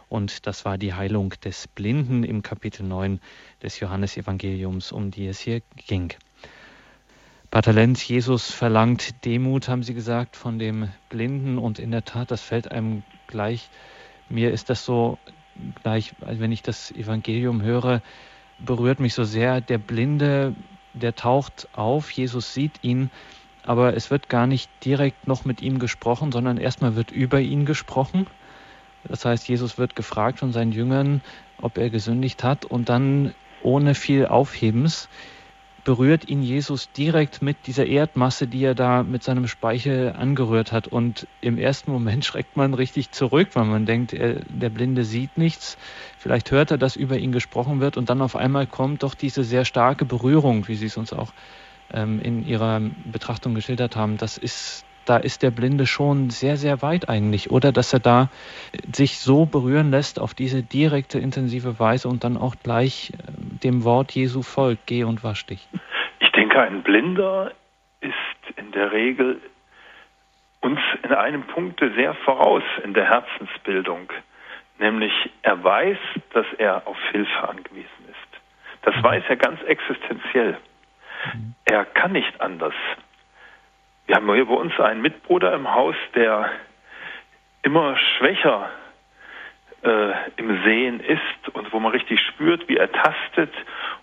Und 0.07 0.45
das 0.45 0.65
war 0.65 0.77
die 0.77 0.93
Heilung 0.93 1.33
des 1.43 1.67
Blinden 1.67 2.23
im 2.23 2.43
Kapitel 2.43 2.83
9 2.83 3.19
des 3.63 3.79
Johannesevangeliums, 3.79 4.91
um 4.91 5.09
die 5.09 5.25
es 5.25 5.39
hier 5.39 5.63
ging. 5.87 6.13
Pater 7.51 7.73
Lenz, 7.73 8.07
Jesus 8.07 8.51
verlangt 8.51 9.25
Demut, 9.25 9.69
haben 9.69 9.81
Sie 9.81 9.95
gesagt, 9.95 10.35
von 10.35 10.59
dem 10.59 10.89
Blinden. 11.09 11.57
Und 11.57 11.79
in 11.79 11.89
der 11.89 12.05
Tat, 12.05 12.29
das 12.29 12.43
fällt 12.43 12.71
einem 12.71 13.01
gleich, 13.25 13.69
mir 14.29 14.51
ist 14.51 14.69
das 14.69 14.85
so 14.85 15.17
gleich, 15.81 16.13
wenn 16.19 16.51
ich 16.51 16.61
das 16.61 16.91
Evangelium 16.91 17.63
höre, 17.63 18.03
berührt 18.59 18.99
mich 18.99 19.15
so 19.15 19.23
sehr. 19.23 19.61
Der 19.61 19.79
Blinde, 19.79 20.55
der 20.93 21.15
taucht 21.15 21.67
auf, 21.73 22.11
Jesus 22.11 22.53
sieht 22.53 22.83
ihn, 22.83 23.09
aber 23.63 23.95
es 23.95 24.11
wird 24.11 24.29
gar 24.29 24.45
nicht 24.45 24.69
direkt 24.85 25.27
noch 25.27 25.43
mit 25.43 25.63
ihm 25.63 25.79
gesprochen, 25.79 26.31
sondern 26.31 26.57
erstmal 26.57 26.95
wird 26.95 27.09
über 27.09 27.39
ihn 27.41 27.65
gesprochen. 27.65 28.27
Das 29.03 29.25
heißt, 29.25 29.49
Jesus 29.49 29.79
wird 29.79 29.95
gefragt 29.95 30.37
von 30.37 30.51
seinen 30.51 30.71
Jüngern, 30.71 31.21
ob 31.59 31.79
er 31.79 31.89
gesündigt 31.89 32.43
hat 32.43 32.63
und 32.63 32.89
dann 32.89 33.33
ohne 33.63 33.95
viel 33.95 34.27
Aufhebens 34.27 35.09
berührt 35.83 36.29
ihn 36.29 36.41
Jesus 36.41 36.91
direkt 36.91 37.41
mit 37.41 37.67
dieser 37.67 37.85
Erdmasse, 37.85 38.47
die 38.47 38.63
er 38.63 38.75
da 38.75 39.03
mit 39.03 39.23
seinem 39.23 39.47
Speichel 39.47 40.13
angerührt 40.13 40.71
hat. 40.71 40.87
Und 40.87 41.27
im 41.41 41.57
ersten 41.57 41.91
Moment 41.91 42.25
schreckt 42.25 42.57
man 42.57 42.73
richtig 42.73 43.11
zurück, 43.11 43.49
weil 43.53 43.65
man 43.65 43.85
denkt, 43.85 44.13
er, 44.13 44.41
der 44.45 44.69
Blinde 44.69 45.03
sieht 45.03 45.37
nichts. 45.37 45.77
Vielleicht 46.17 46.51
hört 46.51 46.71
er, 46.71 46.77
dass 46.77 46.95
über 46.95 47.17
ihn 47.17 47.31
gesprochen 47.31 47.79
wird. 47.79 47.97
Und 47.97 48.09
dann 48.09 48.21
auf 48.21 48.35
einmal 48.35 48.67
kommt 48.67 49.03
doch 49.03 49.15
diese 49.15 49.43
sehr 49.43 49.65
starke 49.65 50.05
Berührung, 50.05 50.67
wie 50.67 50.75
Sie 50.75 50.87
es 50.87 50.97
uns 50.97 51.13
auch 51.13 51.33
ähm, 51.93 52.19
in 52.19 52.45
Ihrer 52.45 52.81
Betrachtung 53.05 53.55
geschildert 53.55 53.95
haben. 53.95 54.17
Das 54.17 54.37
ist 54.37 54.85
da 55.09 55.17
ist 55.17 55.41
der 55.41 55.51
Blinde 55.51 55.87
schon 55.87 56.29
sehr, 56.29 56.55
sehr 56.55 56.81
weit 56.81 57.09
eigentlich, 57.09 57.49
oder 57.49 57.71
dass 57.71 57.93
er 57.93 57.99
da 57.99 58.29
sich 58.93 59.17
so 59.19 59.45
berühren 59.45 59.89
lässt 59.89 60.19
auf 60.19 60.33
diese 60.33 60.61
direkte, 60.61 61.17
intensive 61.19 61.79
Weise 61.79 62.07
und 62.07 62.23
dann 62.23 62.37
auch 62.37 62.55
gleich 62.61 63.11
äh, 63.13 63.15
dem 63.63 63.83
Wort 63.83 64.11
Jesu 64.11 64.43
folgt, 64.43 64.85
geh 64.87 65.03
und 65.03 65.23
wasch 65.23 65.45
dich. 65.45 65.67
Ich 66.19 66.31
denke, 66.31 66.61
ein 66.61 66.83
Blinder 66.83 67.51
ist 68.01 68.13
in 68.57 68.71
der 68.71 68.91
Regel 68.91 69.41
uns 70.61 70.79
in 71.03 71.13
einem 71.13 71.43
Punkt 71.43 71.79
sehr 71.79 72.13
voraus 72.13 72.63
in 72.83 72.93
der 72.93 73.05
Herzensbildung, 73.05 74.11
nämlich 74.77 75.13
er 75.41 75.63
weiß, 75.63 75.97
dass 76.33 76.45
er 76.57 76.87
auf 76.87 76.97
Hilfe 77.11 77.49
angewiesen 77.49 78.05
ist. 78.09 78.41
Das 78.83 78.95
mhm. 78.95 79.03
weiß 79.03 79.23
er 79.29 79.35
ganz 79.37 79.61
existenziell. 79.63 80.57
Mhm. 81.33 81.55
Er 81.65 81.85
kann 81.85 82.11
nicht 82.11 82.39
anders. 82.41 82.73
Wir 84.09 84.15
haben 84.15 84.33
hier 84.33 84.45
bei 84.45 84.55
uns 84.55 84.79
einen 84.79 85.03
Mitbruder 85.03 85.53
im 85.53 85.71
Haus, 85.71 85.93
der 86.15 86.49
immer 87.61 87.95
schwächer 87.95 88.71
äh, 89.83 90.13
im 90.35 90.63
Sehen 90.63 90.99
ist 90.99 91.49
und 91.53 91.71
wo 91.71 91.79
man 91.79 91.91
richtig 91.91 92.19
spürt, 92.19 92.67
wie 92.67 92.77
er 92.77 92.91
tastet 92.91 93.53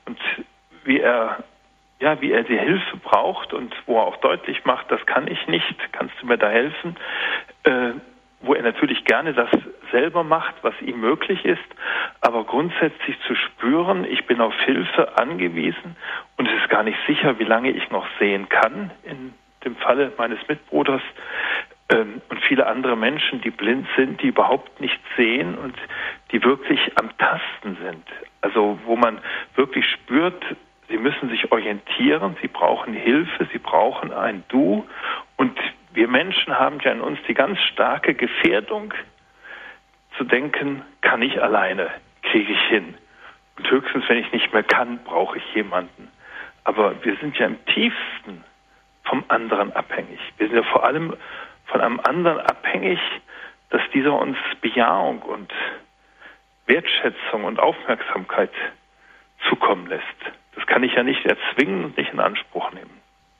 und 0.05 0.17
wie 0.85 1.01
er 1.01 1.43
ja, 1.99 2.21
wie 2.21 2.31
er 2.31 2.45
die 2.45 2.57
Hilfe 2.57 2.99
braucht 2.99 3.53
und 3.53 3.75
wo 3.87 3.97
er 3.97 4.05
auch 4.05 4.19
deutlich 4.19 4.65
macht, 4.65 4.93
das 4.93 5.05
kann 5.07 5.27
ich 5.27 5.45
nicht, 5.49 5.75
kannst 5.91 6.15
du 6.21 6.27
mir 6.27 6.39
da 6.39 6.51
helfen? 6.51 6.95
Äh, 7.65 7.95
wo 8.43 8.55
er 8.55 8.63
natürlich 8.63 9.05
gerne 9.07 9.35
das 9.35 9.51
selber 9.91 10.23
macht, 10.23 10.55
was 10.63 10.81
ihm 10.83 11.01
möglich 11.01 11.45
ist, 11.45 11.67
aber 12.21 12.45
grundsätzlich 12.45 13.19
zu 13.27 13.35
spüren, 13.35 14.05
ich 14.05 14.25
bin 14.27 14.41
auf 14.41 14.55
Hilfe 14.67 15.19
angewiesen 15.19 15.97
und 16.37 16.47
es 16.47 16.63
ist 16.63 16.69
gar 16.69 16.85
nicht 16.85 16.99
sicher, 17.09 17.41
wie 17.41 17.45
lange 17.45 17.73
ich 17.73 17.91
noch 17.91 18.07
sehen 18.21 18.49
kann 18.49 18.93
in 19.03 19.35
dem 19.67 19.77
Falle 19.77 20.13
meines 20.17 20.39
Mitbruders 20.49 21.03
ähm, 21.91 22.23
und 22.29 22.41
viele 22.41 22.67
andere 22.67 22.97
Menschen, 22.97 23.41
die 23.43 23.51
blind 23.51 23.87
sind, 23.97 24.23
die 24.23 24.29
überhaupt 24.29 24.81
nicht 24.81 24.99
sehen 25.17 25.57
und 25.59 25.75
die 26.33 26.43
wirklich 26.43 26.81
am 26.97 27.11
Tasten 27.19 27.77
sind. 27.85 28.05
Also 28.41 28.79
wo 28.85 28.97
man 28.97 29.19
wirklich 29.57 29.85
spürt, 29.91 30.43
sie 30.89 30.97
müssen 30.97 31.29
sich 31.29 31.53
orientieren, 31.53 32.37
sie 32.41 32.49
brauchen 32.49 32.95
Hilfe, 32.95 33.49
sie 33.53 33.59
brauchen 33.59 34.13
ein 34.13 34.45
Du. 34.49 34.87
Und 35.37 35.59
wir 35.93 36.09
Menschen 36.09 36.59
haben 36.59 36.79
ja 36.83 36.93
in 36.93 37.01
uns 37.01 37.19
die 37.29 37.35
ganz 37.35 37.59
starke 37.61 38.15
Gefährdung, 38.15 38.95
zu 40.17 40.25
denken, 40.25 40.83
kann 41.03 41.21
ich 41.21 41.43
alleine, 41.43 41.91
kriege 42.23 42.53
ich 42.53 42.61
hin. 42.69 42.95
Und 43.59 43.71
höchstens, 43.71 44.05
wenn 44.09 44.19
ich 44.19 44.33
nicht 44.33 44.53
mehr 44.53 44.63
kann, 44.63 44.99
brauche 45.05 45.39
ich 45.39 45.55
jemanden. 45.55 46.09
Aber 46.65 47.05
wir 47.05 47.17
sind 47.17 47.37
ja 47.37 47.47
im 47.47 47.65
tiefsten 47.67 48.45
vom 49.09 49.25
anderen 49.29 49.73
abhängig. 49.73 50.21
Wir 50.39 50.49
sind 50.49 50.57
ja 50.57 50.63
vor 50.65 50.85
allem 50.85 51.17
von 51.67 51.81
einem 51.81 52.01
anderen 52.01 52.39
abhängig, 52.41 52.99
dass 53.71 53.83
dieser 53.93 54.19
uns 54.19 54.37
Bejahung 54.61 55.23
und 55.23 55.53
Wertschätzung 56.67 57.45
und 57.45 57.59
Aufmerksamkeit 57.59 58.51
zukommen 59.49 59.87
lässt. 59.87 60.05
Das 60.55 60.67
kann 60.67 60.83
ich 60.83 60.95
ja 60.95 61.03
nicht 61.03 61.25
erzwingen 61.25 61.85
und 61.85 61.97
nicht 61.97 62.13
in 62.13 62.21
Anspruch 62.21 62.73
nehmen. 62.73 62.91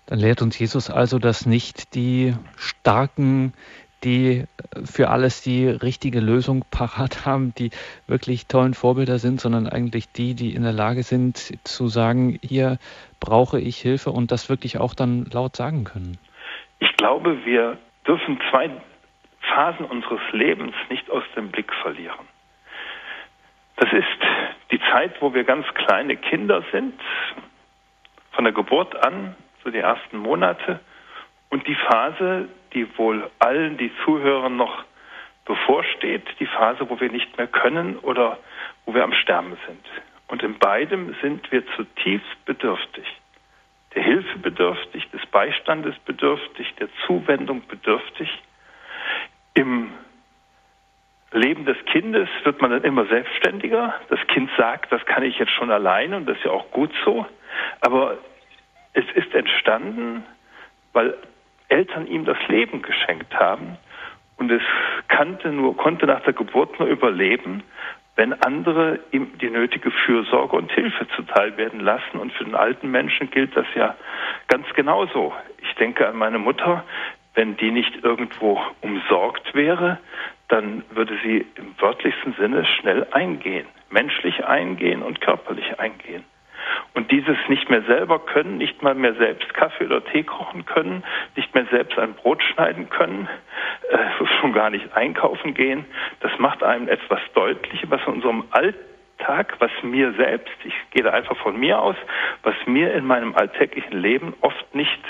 Dann 0.07 0.21
lehrt 0.21 0.43
uns 0.43 0.59
Jesus 0.59 0.89
also, 0.89 1.19
dass 1.19 1.47
nicht 1.47 1.95
die 1.95 2.35
Starken, 2.57 3.55
die 4.05 4.45
für 4.85 5.09
alles 5.09 5.43
die 5.43 5.69
richtige 5.69 6.21
Lösung 6.21 6.65
parat 6.71 7.27
haben, 7.27 7.55
die 7.55 7.71
wirklich 8.07 8.47
tollen 8.47 8.75
Vorbilder 8.75 9.19
sind, 9.19 9.41
sondern 9.41 9.67
eigentlich 9.67 10.11
die, 10.13 10.35
die 10.35 10.55
in 10.55 10.63
der 10.63 10.73
Lage 10.73 11.03
sind 11.03 11.37
zu 11.65 11.89
sagen, 11.89 12.39
hier 12.43 12.79
brauche 13.21 13.61
ich 13.61 13.79
Hilfe 13.79 14.11
und 14.11 14.31
das 14.31 14.49
wirklich 14.49 14.79
auch 14.79 14.95
dann 14.95 15.25
laut 15.33 15.57
sagen 15.57 15.85
können. 15.85 16.19
Ich 16.79 16.95
glaube, 16.97 17.45
wir 17.45 17.79
dürfen 18.07 18.39
zwei 18.51 18.71
Phasen 19.41 19.87
unseres 19.87 20.21
Lebens 20.33 20.75
nicht 20.91 21.11
aus 21.11 21.25
dem 21.35 21.51
Blick 21.51 21.73
verlieren. 21.83 22.27
Das 23.77 23.93
ist 23.93 24.07
die 24.71 24.81
Zeit, 24.93 25.21
wo 25.21 25.35
wir 25.35 25.45
ganz 25.45 25.67
kleine 25.75 26.17
Kinder 26.17 26.63
sind, 26.73 26.95
von 28.33 28.45
der 28.45 28.53
Geburt 28.53 28.97
an, 29.05 29.35
so 29.65 29.71
die 29.71 29.79
ersten 29.79 30.19
Monate, 30.19 30.81
und 31.49 31.67
die 31.67 31.75
Phase, 31.75 32.49
die 32.77 32.87
wohl 32.99 33.31
allen, 33.39 33.79
die 33.79 33.91
zuhören, 34.05 34.57
noch 34.57 34.85
bevorsteht, 35.47 36.27
die 36.39 36.47
Phase, 36.47 36.91
wo 36.91 37.01
wir 37.01 37.11
nicht 37.11 37.37
mehr 37.39 37.47
können 37.47 37.97
oder 37.99 38.39
wo 38.85 38.95
wir 38.95 39.03
am 39.03 39.15
Sterben 39.15 39.57
sind. 39.67 39.85
Und 40.29 40.43
in 40.43 40.59
beidem 40.59 41.17
sind 41.23 41.51
wir 41.51 41.67
zutiefst 41.75 42.45
bedürftig. 42.45 43.07
Der 43.95 44.03
Hilfe 44.03 44.39
bedürftig, 44.39 45.09
des 45.11 45.25
Beistandes 45.27 45.97
bedürftig, 46.01 46.75
der 46.75 46.89
Zuwendung 47.07 47.67
bedürftig. 47.67 48.29
Im 49.55 49.91
Leben 51.33 51.65
des 51.65 51.83
Kindes 51.87 52.29
wird 52.45 52.61
man 52.61 52.73
dann 52.73 52.85
immer 52.85 53.07
selbstständiger. 53.07 53.95
Das 54.11 54.21
Kind 54.27 54.51
sagt, 54.59 54.93
das 54.93 55.05
kann 55.07 55.23
ich 55.23 55.39
jetzt 55.39 55.53
schon 55.53 55.71
alleine 55.71 56.19
und 56.19 56.27
das 56.27 56.37
ist 56.37 56.45
ja 56.45 56.51
auch 56.51 56.71
gut 56.73 56.91
so. 57.07 57.25
Aber 57.81 58.19
es 58.93 59.05
ist 59.15 59.33
entstanden, 59.33 60.25
weil 60.93 61.17
Eltern 61.69 62.07
ihm 62.07 62.25
das 62.25 62.39
Leben 62.49 62.83
geschenkt 62.83 63.35
haben 63.35 63.77
und 64.37 64.51
es 64.51 64.63
kannte 65.09 65.51
nur, 65.51 65.77
konnte 65.77 66.07
nach 66.07 66.21
der 66.21 66.33
Geburt 66.33 66.79
nur 66.79 66.89
überleben, 66.89 67.63
wenn 68.17 68.33
andere 68.43 68.99
ihm 69.13 69.37
die 69.39 69.51
nötige 69.51 69.91
Fürsorge 69.91 70.57
und 70.57 70.73
Hilfe 70.73 71.07
zuteil 71.15 71.57
werden 71.57 71.81
lassen. 71.81 72.19
Und 72.19 72.33
für 72.33 72.45
den 72.45 72.55
alten 72.55 72.91
Menschen 72.91 73.31
gilt 73.31 73.57
das 73.57 73.67
ja 73.75 73.95
ganz 74.49 74.67
genauso. 74.75 75.35
Ich 75.59 75.75
denke 75.75 76.09
an 76.09 76.17
meine 76.17 76.39
Mutter, 76.39 76.85
wenn 77.35 77.57
die 77.59 77.71
nicht 77.71 78.03
irgendwo 78.03 78.59
umsorgt 78.81 79.55
wäre, 79.55 79.99
dann 80.49 80.83
würde 80.91 81.19
sie 81.23 81.47
im 81.57 81.75
wörtlichsten 81.79 82.35
Sinne 82.35 82.65
schnell 82.65 83.07
eingehen, 83.11 83.67
menschlich 83.91 84.45
eingehen 84.45 85.03
und 85.03 85.21
körperlich 85.21 85.79
eingehen. 85.79 86.25
Und 86.97 87.11
dieses 87.11 87.37
nicht 87.49 87.69
mehr 87.69 87.83
selber 87.83 88.19
können, 88.19 88.57
nicht 88.57 88.83
mal 88.83 88.95
mehr 88.95 89.15
selbst 89.17 89.53
Kaffee 89.53 89.85
oder 89.85 90.03
Tee 90.03 90.23
kochen 90.23 90.65
können, 90.65 91.05
nicht 91.37 91.55
mehr 91.55 91.67
selbst 91.67 91.99
ein 91.99 92.15
Brot 92.15 92.43
schneiden 92.43 92.89
können, 92.89 93.29
äh, 93.91 94.25
schon 94.41 94.55
gar 94.55 94.71
nicht 94.71 94.97
einkaufen 94.97 95.53
gehen, 95.53 95.85
das 96.21 96.33
macht 96.39 96.63
einem 96.63 96.89
etwas 96.89 97.21
deutlich, 97.35 97.83
was 97.91 98.01
in 98.07 98.15
unserem 98.15 98.45
Alltag, 98.51 99.57
was 99.59 99.71
mir 99.83 100.15
selbst, 100.15 100.55
ich 100.65 100.73
gehe 100.91 101.03
da 101.03 101.11
einfach 101.11 101.37
von 101.37 101.61
mir 101.61 101.83
aus, 101.83 101.97
was 102.45 102.55
mir 102.65 102.95
in 102.95 103.05
meinem 103.05 103.37
alltäglichen 103.37 104.01
Leben 104.01 104.33
oft 104.41 104.75
nicht 104.75 105.05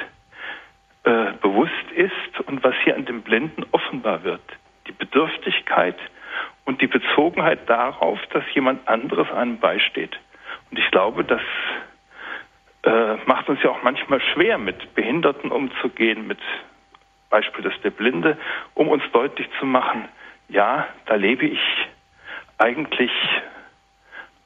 äh, 1.05 1.35
bewusst 1.40 1.92
ist 1.94 2.40
und 2.49 2.64
was 2.64 2.75
hier 2.83 2.96
an 2.96 3.05
dem 3.05 3.22
Blinden 3.22 3.64
offenbar 3.70 4.25
wird. 4.25 4.42
Die 4.88 4.92
Bedürftigkeit 4.92 5.99
und 6.64 6.83
die 6.83 6.88
Bezogenheit 6.88 7.70
darauf, 7.70 8.18
dass 8.33 8.42
jemand 8.55 8.88
anderes 8.88 9.31
einem 9.31 9.59
beisteht. 9.59 10.18
Und 10.70 10.79
ich 10.79 10.90
glaube, 10.90 11.24
das 11.24 11.40
äh, 12.83 13.16
macht 13.26 13.48
uns 13.48 13.62
ja 13.62 13.70
auch 13.70 13.83
manchmal 13.83 14.20
schwer, 14.20 14.59
mit 14.59 14.94
Behinderten 14.94 15.50
umzugehen, 15.50 16.26
mit 16.26 16.38
Beispiel 17.31 17.62
des 17.62 17.74
der 17.83 17.90
Blinde, 17.90 18.38
um 18.74 18.88
uns 18.88 19.02
deutlich 19.12 19.48
zu 19.59 19.66
machen, 19.66 20.09
ja, 20.48 20.87
da 21.07 21.16
lebe 21.16 21.46
ich 21.46 21.61
eigentlich 22.59 23.11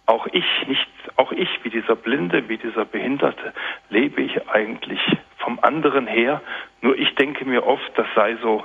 auch 0.07 0.27
ich, 0.33 0.67
nicht 0.67 0.89
auch 1.17 1.31
ich 1.31 1.49
wie 1.63 1.71
dieser 1.71 1.95
Blinde, 1.95 2.49
wie 2.49 2.57
dieser 2.57 2.85
Behinderte, 2.85 3.53
lebe 3.91 4.23
ich 4.23 4.49
eigentlich 4.49 5.01
vom 5.39 5.61
anderen 5.61 6.07
her. 6.07 6.41
Nur 6.81 6.99
ich 6.99 7.15
denke 7.15 7.45
mir 7.45 7.65
oft, 7.67 7.93
das 7.97 8.07
sei 8.15 8.37
so 8.43 8.65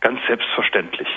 ganz 0.00 0.20
selbstverständlich. 0.26 1.08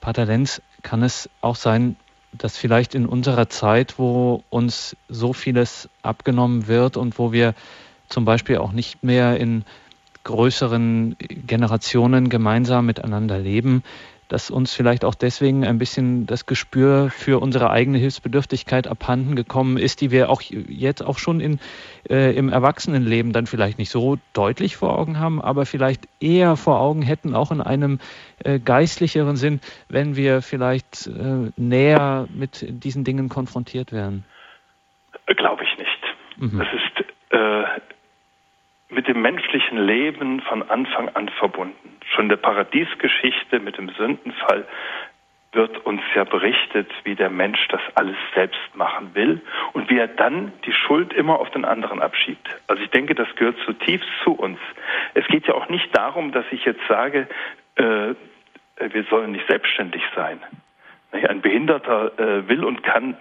Pater 0.00 0.26
Lenz, 0.26 0.62
kann 0.82 1.02
es 1.02 1.30
auch 1.40 1.56
sein, 1.56 1.96
dass 2.32 2.56
vielleicht 2.56 2.94
in 2.94 3.06
unserer 3.06 3.48
Zeit, 3.48 3.98
wo 3.98 4.42
uns 4.50 4.96
so 5.08 5.32
vieles 5.32 5.88
abgenommen 6.02 6.66
wird 6.66 6.96
und 6.96 7.18
wo 7.18 7.32
wir 7.32 7.54
zum 8.08 8.24
Beispiel 8.24 8.58
auch 8.58 8.72
nicht 8.72 9.02
mehr 9.02 9.38
in 9.38 9.64
größeren 10.24 11.16
Generationen 11.18 12.28
gemeinsam 12.28 12.86
miteinander 12.86 13.38
leben, 13.38 13.82
dass 14.28 14.50
uns 14.50 14.74
vielleicht 14.74 15.04
auch 15.04 15.14
deswegen 15.14 15.64
ein 15.64 15.78
bisschen 15.78 16.26
das 16.26 16.46
Gespür 16.46 17.10
für 17.10 17.40
unsere 17.40 17.70
eigene 17.70 17.98
Hilfsbedürftigkeit 17.98 18.86
abhanden 18.86 19.36
gekommen 19.36 19.78
ist, 19.78 20.00
die 20.00 20.10
wir 20.10 20.30
auch 20.30 20.42
jetzt 20.42 21.02
auch 21.02 21.18
schon 21.18 21.40
in, 21.40 21.58
äh, 22.08 22.36
im 22.36 22.50
Erwachsenenleben 22.50 23.32
dann 23.32 23.46
vielleicht 23.46 23.78
nicht 23.78 23.90
so 23.90 24.18
deutlich 24.34 24.76
vor 24.76 24.98
Augen 24.98 25.18
haben, 25.18 25.40
aber 25.40 25.66
vielleicht 25.66 26.08
eher 26.20 26.56
vor 26.56 26.80
Augen 26.80 27.02
hätten, 27.02 27.34
auch 27.34 27.50
in 27.50 27.60
einem 27.60 27.98
äh, 28.44 28.58
geistlicheren 28.58 29.36
Sinn, 29.36 29.60
wenn 29.88 30.14
wir 30.14 30.42
vielleicht 30.42 31.06
äh, 31.06 31.50
näher 31.56 32.28
mit 32.32 32.66
diesen 32.68 33.04
Dingen 33.04 33.28
konfrontiert 33.28 33.92
wären. 33.92 34.24
Glaube 35.26 35.64
ich 35.64 35.78
nicht. 35.78 36.52
Mhm. 36.52 36.58
Das 36.58 36.68
ist 36.72 37.04
äh, 37.30 37.64
mit 38.90 39.06
dem 39.06 39.20
menschlichen 39.20 39.78
Leben 39.78 40.40
von 40.40 40.68
Anfang 40.68 41.08
an 41.10 41.28
verbunden. 41.28 41.96
Schon 42.14 42.26
in 42.26 42.28
der 42.30 42.36
Paradiesgeschichte 42.36 43.60
mit 43.60 43.76
dem 43.76 43.90
Sündenfall 43.90 44.66
wird 45.52 45.84
uns 45.86 46.02
ja 46.14 46.24
berichtet, 46.24 46.90
wie 47.04 47.14
der 47.14 47.30
Mensch 47.30 47.58
das 47.68 47.80
alles 47.94 48.16
selbst 48.34 48.74
machen 48.74 49.14
will 49.14 49.40
und 49.72 49.88
wie 49.88 49.98
er 49.98 50.08
dann 50.08 50.52
die 50.66 50.72
Schuld 50.72 51.12
immer 51.12 51.40
auf 51.40 51.50
den 51.50 51.64
anderen 51.64 52.00
abschiebt. 52.00 52.48
Also 52.66 52.82
ich 52.82 52.90
denke, 52.90 53.14
das 53.14 53.28
gehört 53.36 53.58
zutiefst 53.64 54.08
zu 54.24 54.32
uns. 54.32 54.58
Es 55.14 55.26
geht 55.28 55.46
ja 55.46 55.54
auch 55.54 55.68
nicht 55.68 55.96
darum, 55.96 56.32
dass 56.32 56.44
ich 56.50 56.64
jetzt 56.64 56.86
sage, 56.86 57.28
äh, 57.76 58.14
wir 58.78 59.04
sollen 59.10 59.32
nicht 59.32 59.46
selbstständig 59.48 60.02
sein. 60.14 60.40
Ein 61.12 61.40
Behinderter 61.40 62.18
äh, 62.18 62.48
will 62.48 62.64
und 62.64 62.82
kann 62.82 63.16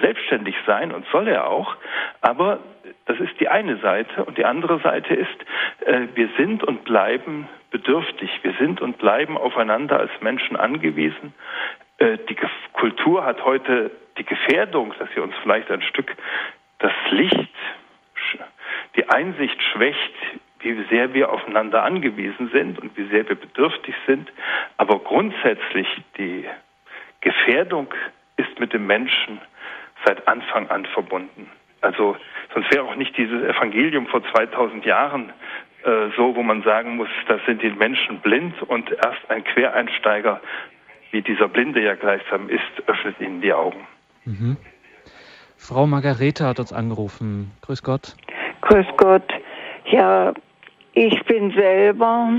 selbstständig 0.00 0.56
sein 0.66 0.92
und 0.92 1.06
soll 1.12 1.28
er 1.28 1.48
auch, 1.48 1.76
aber 2.20 2.58
das 3.06 3.18
ist 3.20 3.38
die 3.40 3.48
eine 3.48 3.76
Seite 3.78 4.24
und 4.24 4.38
die 4.38 4.44
andere 4.44 4.80
Seite 4.80 5.14
ist, 5.14 5.86
äh, 5.86 6.08
wir 6.14 6.28
sind 6.36 6.64
und 6.64 6.84
bleiben 6.84 7.48
bedürftig, 7.70 8.30
wir 8.42 8.54
sind 8.58 8.80
und 8.80 8.98
bleiben 8.98 9.36
aufeinander 9.36 9.98
als 9.98 10.10
Menschen 10.20 10.56
angewiesen. 10.56 11.34
Äh, 11.98 12.18
die 12.28 12.36
Kultur 12.72 13.24
hat 13.24 13.44
heute 13.44 13.90
die 14.18 14.24
Gefährdung, 14.24 14.94
dass 14.98 15.08
sie 15.14 15.20
uns 15.20 15.34
vielleicht 15.42 15.70
ein 15.70 15.82
Stück 15.82 16.14
das 16.78 16.92
Licht, 17.10 17.50
die 18.96 19.08
Einsicht 19.08 19.60
schwächt, 19.72 20.14
wie 20.60 20.82
sehr 20.88 21.12
wir 21.14 21.30
aufeinander 21.30 21.82
angewiesen 21.82 22.50
sind 22.52 22.78
und 22.78 22.96
wie 22.96 23.06
sehr 23.08 23.28
wir 23.28 23.36
bedürftig 23.36 23.94
sind. 24.06 24.32
Aber 24.76 24.98
grundsätzlich 24.98 25.86
die 26.16 26.46
Gefährdung 27.20 27.92
ist 28.36 28.58
mit 28.58 28.72
dem 28.72 28.86
Menschen 28.86 29.40
seit 30.04 30.26
Anfang 30.28 30.68
an 30.70 30.86
verbunden. 30.86 31.48
Also 31.80 32.16
sonst 32.52 32.72
wäre 32.72 32.84
auch 32.84 32.96
nicht 32.96 33.16
dieses 33.16 33.42
Evangelium 33.42 34.06
vor 34.06 34.22
2000 34.32 34.84
Jahren 34.84 35.32
äh, 35.84 36.08
so, 36.16 36.34
wo 36.34 36.42
man 36.42 36.62
sagen 36.62 36.96
muss, 36.96 37.08
da 37.28 37.38
sind 37.46 37.62
die 37.62 37.70
Menschen 37.70 38.20
blind 38.20 38.54
und 38.62 38.90
erst 38.90 39.28
ein 39.28 39.44
Quereinsteiger, 39.44 40.40
wie 41.10 41.20
dieser 41.20 41.48
Blinde 41.48 41.82
ja 41.82 41.94
gleichsam 41.94 42.48
ist, 42.48 42.88
öffnet 42.88 43.20
ihnen 43.20 43.42
die 43.42 43.52
Augen. 43.52 43.86
Mhm. 44.24 44.56
Frau 45.58 45.86
Margarete 45.86 46.46
hat 46.46 46.58
uns 46.58 46.72
angerufen. 46.72 47.52
Grüß 47.62 47.82
Gott. 47.82 48.16
Grüß 48.62 48.86
Gott. 48.96 49.30
Ja, 49.86 50.32
ich 50.94 51.22
bin 51.24 51.50
selber, 51.52 52.30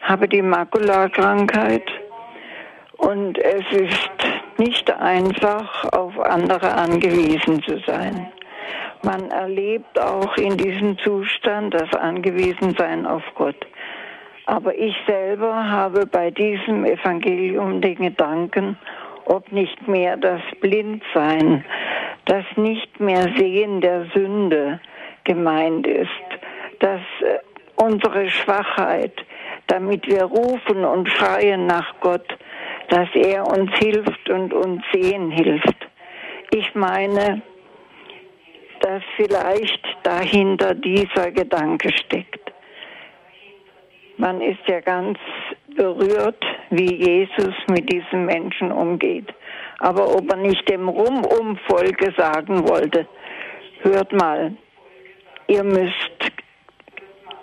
habe 0.00 0.28
die 0.28 0.42
Makulakrankheit 0.42 1.90
und 2.98 3.36
es 3.38 3.64
ist 3.72 4.15
nicht 4.58 4.90
einfach, 4.90 5.84
auf 5.92 6.18
andere 6.20 6.72
angewiesen 6.72 7.62
zu 7.62 7.78
sein. 7.86 8.32
Man 9.02 9.30
erlebt 9.30 10.00
auch 10.00 10.36
in 10.36 10.56
diesem 10.56 10.98
Zustand 10.98 11.74
das 11.74 11.92
Angewiesensein 11.94 13.06
auf 13.06 13.22
Gott. 13.34 13.66
Aber 14.46 14.74
ich 14.74 14.94
selber 15.06 15.70
habe 15.70 16.06
bei 16.06 16.30
diesem 16.30 16.84
Evangelium 16.84 17.80
den 17.80 17.96
Gedanken, 17.96 18.78
ob 19.26 19.50
nicht 19.50 19.86
mehr 19.88 20.16
das 20.16 20.40
Blindsein, 20.60 21.64
das 22.26 22.44
nicht 22.56 23.00
mehr 23.00 23.28
Sehen 23.36 23.80
der 23.80 24.06
Sünde 24.14 24.80
gemeint 25.24 25.86
ist, 25.86 26.08
dass 26.78 27.00
äh, 27.20 27.38
unsere 27.76 28.30
Schwachheit, 28.30 29.12
damit 29.66 30.06
wir 30.06 30.24
rufen 30.24 30.84
und 30.84 31.08
schreien 31.10 31.66
nach 31.66 31.94
Gott, 32.00 32.26
dass 32.88 33.08
er 33.14 33.46
uns 33.46 33.70
hilft 33.78 34.30
und 34.30 34.52
uns 34.52 34.82
sehen 34.92 35.30
hilft. 35.30 35.76
Ich 36.50 36.74
meine, 36.74 37.42
dass 38.80 39.02
vielleicht 39.16 39.84
dahinter 40.02 40.74
dieser 40.74 41.30
Gedanke 41.32 41.90
steckt. 42.04 42.52
Man 44.18 44.40
ist 44.40 44.66
ja 44.66 44.80
ganz 44.80 45.18
berührt, 45.76 46.42
wie 46.70 46.94
Jesus 46.94 47.54
mit 47.68 47.92
diesen 47.92 48.24
Menschen 48.24 48.72
umgeht. 48.72 49.32
Aber 49.78 50.14
ob 50.14 50.30
er 50.30 50.38
nicht 50.38 50.68
dem 50.70 50.88
Rumumvolke 50.88 52.14
sagen 52.16 52.66
wollte, 52.66 53.06
hört 53.82 54.12
mal, 54.12 54.56
ihr 55.48 55.62
müsst, 55.62 56.32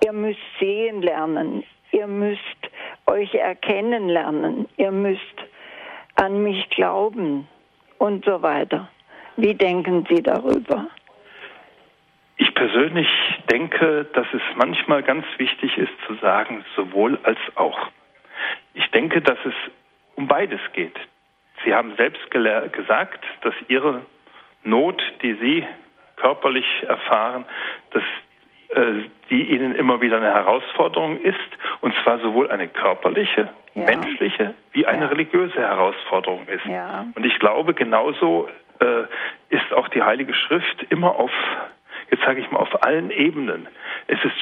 ihr 0.04 0.14
müsst 0.14 0.40
sehen 0.60 1.02
lernen, 1.02 1.64
ihr 1.92 2.08
müsst 2.08 2.42
euch 3.08 3.34
erkennen 3.34 4.10
lernen, 4.10 4.68
ihr 4.78 4.92
müsst 4.92 5.22
an 6.16 6.44
mich 6.44 6.70
glauben 6.70 7.48
und 7.98 8.26
so 8.26 8.42
weiter. 8.42 8.90
Wie 9.36 9.56
denken 9.56 10.06
Sie 10.10 10.22
darüber? 10.22 10.88
Ich 12.38 12.54
persönlich 12.56 13.08
denke, 13.52 14.06
dass 14.14 14.28
es 14.34 14.42
manchmal 14.56 15.04
ganz 15.04 15.26
wichtig 15.38 15.78
ist 15.78 15.94
zu 16.08 16.16
sagen, 16.16 16.66
sowohl 16.76 17.20
als 17.24 17.40
auch. 17.56 17.90
Ich 18.74 18.90
denke, 18.92 19.22
dass 19.22 19.38
es 19.46 19.54
um 20.16 20.28
beides 20.28 20.60
geht. 20.74 20.96
Sie 21.64 21.74
haben 21.74 21.96
selbst 21.96 22.30
gesagt, 22.32 23.24
dass 23.42 23.54
Ihre 23.68 24.02
Not, 24.64 25.02
die 25.22 25.34
Sie 25.36 25.66
körperlich 26.16 26.66
erfahren, 26.88 27.46
dass 27.92 28.04
die 29.30 29.44
Ihnen 29.44 29.76
immer 29.76 30.02
wieder 30.02 30.18
eine 30.18 30.34
Herausforderung 30.34 31.20
ist, 31.22 31.38
und 31.82 31.94
zwar 32.04 32.20
sowohl 32.20 32.50
eine 32.52 32.68
körperliche, 32.68 33.50
ja. 33.74 33.86
menschliche 33.86 34.54
wie 34.72 34.86
eine 34.86 35.06
ja. 35.06 35.08
religiöse 35.08 35.60
Herausforderung 35.60 36.48
ist. 36.48 36.66
Ja. 36.66 37.06
Und 37.16 37.26
ich 37.26 37.38
glaube, 37.40 37.74
genauso 37.74 38.48
äh, 38.80 39.04
ist 39.50 39.74
auch 39.74 39.88
die 39.90 40.02
Heilige 40.02 40.34
Schrift 40.34 40.86
immer 40.90 41.16
auf 41.16 41.32
jetzt 42.14 42.24
sage 42.24 42.42
ich 42.42 42.52
mal, 42.52 42.60
auf 42.60 42.84
allen 42.84 43.10
Ebenen. 43.10 43.68
Es 44.08 44.24
ist 44.24 44.36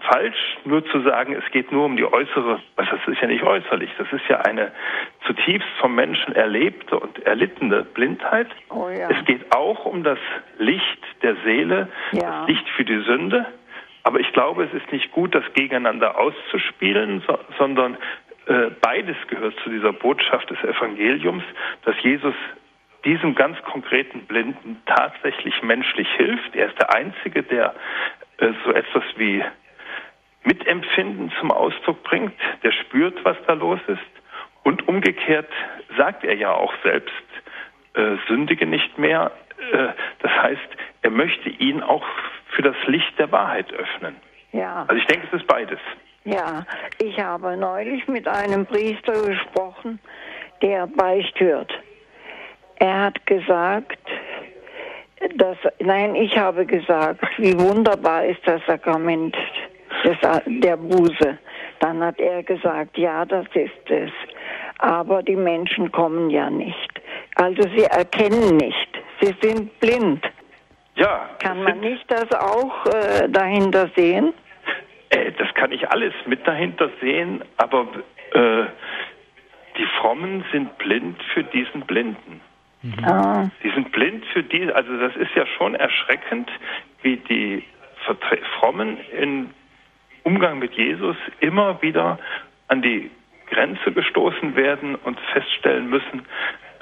falsch, 0.00 0.56
nur 0.64 0.84
zu 0.86 1.02
sagen, 1.02 1.34
es 1.34 1.50
geht 1.52 1.70
nur 1.70 1.84
um 1.84 1.96
die 1.96 2.04
äußere, 2.04 2.60
was 2.76 2.88
das 2.90 3.00
ist 3.06 3.20
ja 3.20 3.28
nicht 3.28 3.42
äußerlich, 3.42 3.90
das 3.98 4.10
ist 4.12 4.26
ja 4.28 4.40
eine 4.40 4.72
zutiefst 5.26 5.68
vom 5.78 5.94
Menschen 5.94 6.34
erlebte 6.34 6.98
und 6.98 7.18
erlittene 7.26 7.84
Blindheit. 7.84 8.48
Oh. 8.70 8.88
Es 8.88 9.24
geht 9.26 9.54
auch 9.54 9.84
um 9.84 10.02
das 10.02 10.18
Licht 10.58 11.04
der 11.22 11.36
Seele, 11.44 11.88
das 12.12 12.48
Licht 12.48 12.66
für 12.70 12.84
die 12.84 13.00
Sünde. 13.02 13.44
Aber 14.02 14.20
ich 14.20 14.32
glaube, 14.32 14.64
es 14.64 14.72
ist 14.72 14.90
nicht 14.92 15.12
gut, 15.12 15.34
das 15.34 15.44
gegeneinander 15.54 16.18
auszuspielen, 16.18 17.22
so, 17.26 17.38
sondern 17.58 17.96
äh, 18.46 18.70
beides 18.80 19.16
gehört 19.28 19.54
zu 19.62 19.70
dieser 19.70 19.92
Botschaft 19.92 20.50
des 20.50 20.58
Evangeliums, 20.64 21.44
dass 21.84 21.94
Jesus 22.02 22.34
diesem 23.04 23.34
ganz 23.34 23.60
konkreten 23.62 24.26
Blinden 24.26 24.82
tatsächlich 24.86 25.62
menschlich 25.62 26.08
hilft. 26.16 26.54
Er 26.54 26.68
ist 26.68 26.78
der 26.78 26.94
Einzige, 26.94 27.42
der 27.42 27.74
äh, 28.38 28.52
so 28.64 28.72
etwas 28.72 29.04
wie 29.16 29.42
Mitempfinden 30.44 31.32
zum 31.38 31.50
Ausdruck 31.50 32.02
bringt, 32.02 32.34
der 32.62 32.72
spürt, 32.72 33.24
was 33.24 33.36
da 33.46 33.54
los 33.54 33.80
ist. 33.86 34.00
Und 34.62 34.88
umgekehrt 34.88 35.50
sagt 35.96 36.24
er 36.24 36.34
ja 36.34 36.52
auch 36.52 36.72
selbst, 36.82 37.12
äh, 37.94 38.16
sündige 38.28 38.66
nicht 38.66 38.98
mehr. 38.98 39.32
Äh, 39.72 39.88
das 40.20 40.32
heißt, 40.32 40.76
er 41.02 41.10
möchte 41.10 41.48
ihn 41.48 41.82
auch 41.82 42.06
für 42.54 42.62
das 42.62 42.76
Licht 42.86 43.18
der 43.18 43.30
Wahrheit 43.32 43.72
öffnen. 43.72 44.16
Ja. 44.52 44.84
Also 44.88 45.00
ich 45.00 45.06
denke, 45.06 45.26
es 45.28 45.40
ist 45.40 45.46
beides. 45.46 45.78
Ja, 46.24 46.66
ich 46.98 47.18
habe 47.18 47.56
neulich 47.56 48.06
mit 48.06 48.28
einem 48.28 48.66
Priester 48.66 49.22
gesprochen, 49.22 49.98
der 50.60 50.86
Beicht 50.86 51.38
hört. 51.40 51.72
Er 52.76 53.04
hat 53.04 53.26
gesagt, 53.26 53.98
dass, 55.36 55.56
nein, 55.78 56.14
ich 56.14 56.36
habe 56.36 56.66
gesagt, 56.66 57.24
wie 57.38 57.58
wunderbar 57.58 58.24
ist 58.24 58.40
das 58.46 58.60
Sakrament 58.66 59.36
des, 60.04 60.16
der 60.46 60.76
Buße. 60.76 61.38
Dann 61.80 62.02
hat 62.02 62.18
er 62.18 62.42
gesagt, 62.42 62.98
ja, 62.98 63.24
das 63.24 63.46
ist 63.54 63.90
es. 63.90 64.10
Aber 64.78 65.22
die 65.22 65.36
Menschen 65.36 65.90
kommen 65.92 66.30
ja 66.30 66.48
nicht. 66.50 67.00
Also 67.36 67.62
sie 67.76 67.84
erkennen 67.84 68.56
nicht. 68.56 68.88
Sie 69.20 69.34
sind 69.42 69.78
blind. 69.80 70.24
Ja. 71.00 71.30
Kann 71.38 71.62
man 71.62 71.80
nicht 71.80 72.04
das 72.10 72.30
auch 72.30 72.84
äh, 72.84 73.26
dahinter 73.30 73.88
sehen? 73.96 74.34
Äh, 75.08 75.32
das 75.32 75.48
kann 75.54 75.72
ich 75.72 75.88
alles 75.88 76.12
mit 76.26 76.46
dahinter 76.46 76.90
sehen, 77.00 77.42
aber 77.56 77.86
äh, 78.34 78.64
die 79.78 79.86
Frommen 79.98 80.44
sind 80.52 80.76
blind 80.76 81.16
für 81.32 81.42
diesen 81.42 81.80
Blinden. 81.86 82.42
Mhm. 82.82 83.04
Ah. 83.04 83.50
Die 83.62 83.70
sind 83.70 83.92
blind 83.92 84.26
für 84.26 84.42
die, 84.42 84.70
also 84.70 84.94
das 84.98 85.16
ist 85.16 85.34
ja 85.34 85.46
schon 85.46 85.74
erschreckend, 85.74 86.50
wie 87.00 87.16
die 87.16 87.64
Vertre 88.04 88.38
Frommen 88.58 88.98
im 89.18 89.50
Umgang 90.24 90.58
mit 90.58 90.74
Jesus 90.74 91.16
immer 91.40 91.80
wieder 91.80 92.18
an 92.68 92.82
die 92.82 93.10
Grenze 93.48 93.90
gestoßen 93.90 94.54
werden 94.54 94.96
und 94.96 95.18
feststellen 95.32 95.88
müssen, 95.88 96.26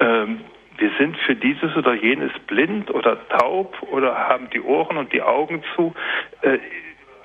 ähm, 0.01 0.41
wir 0.79 0.91
sind 0.99 1.17
für 1.19 1.35
dieses 1.35 1.77
oder 1.77 1.95
jenes 1.95 2.33
blind 2.47 2.91
oder 2.91 3.19
taub 3.29 3.77
oder 3.91 4.17
haben 4.17 4.49
die 4.51 4.61
Ohren 4.61 4.97
und 4.97 5.13
die 5.13 5.23
Augen 5.23 5.63
zu. 5.75 5.95
Äh, 6.43 6.59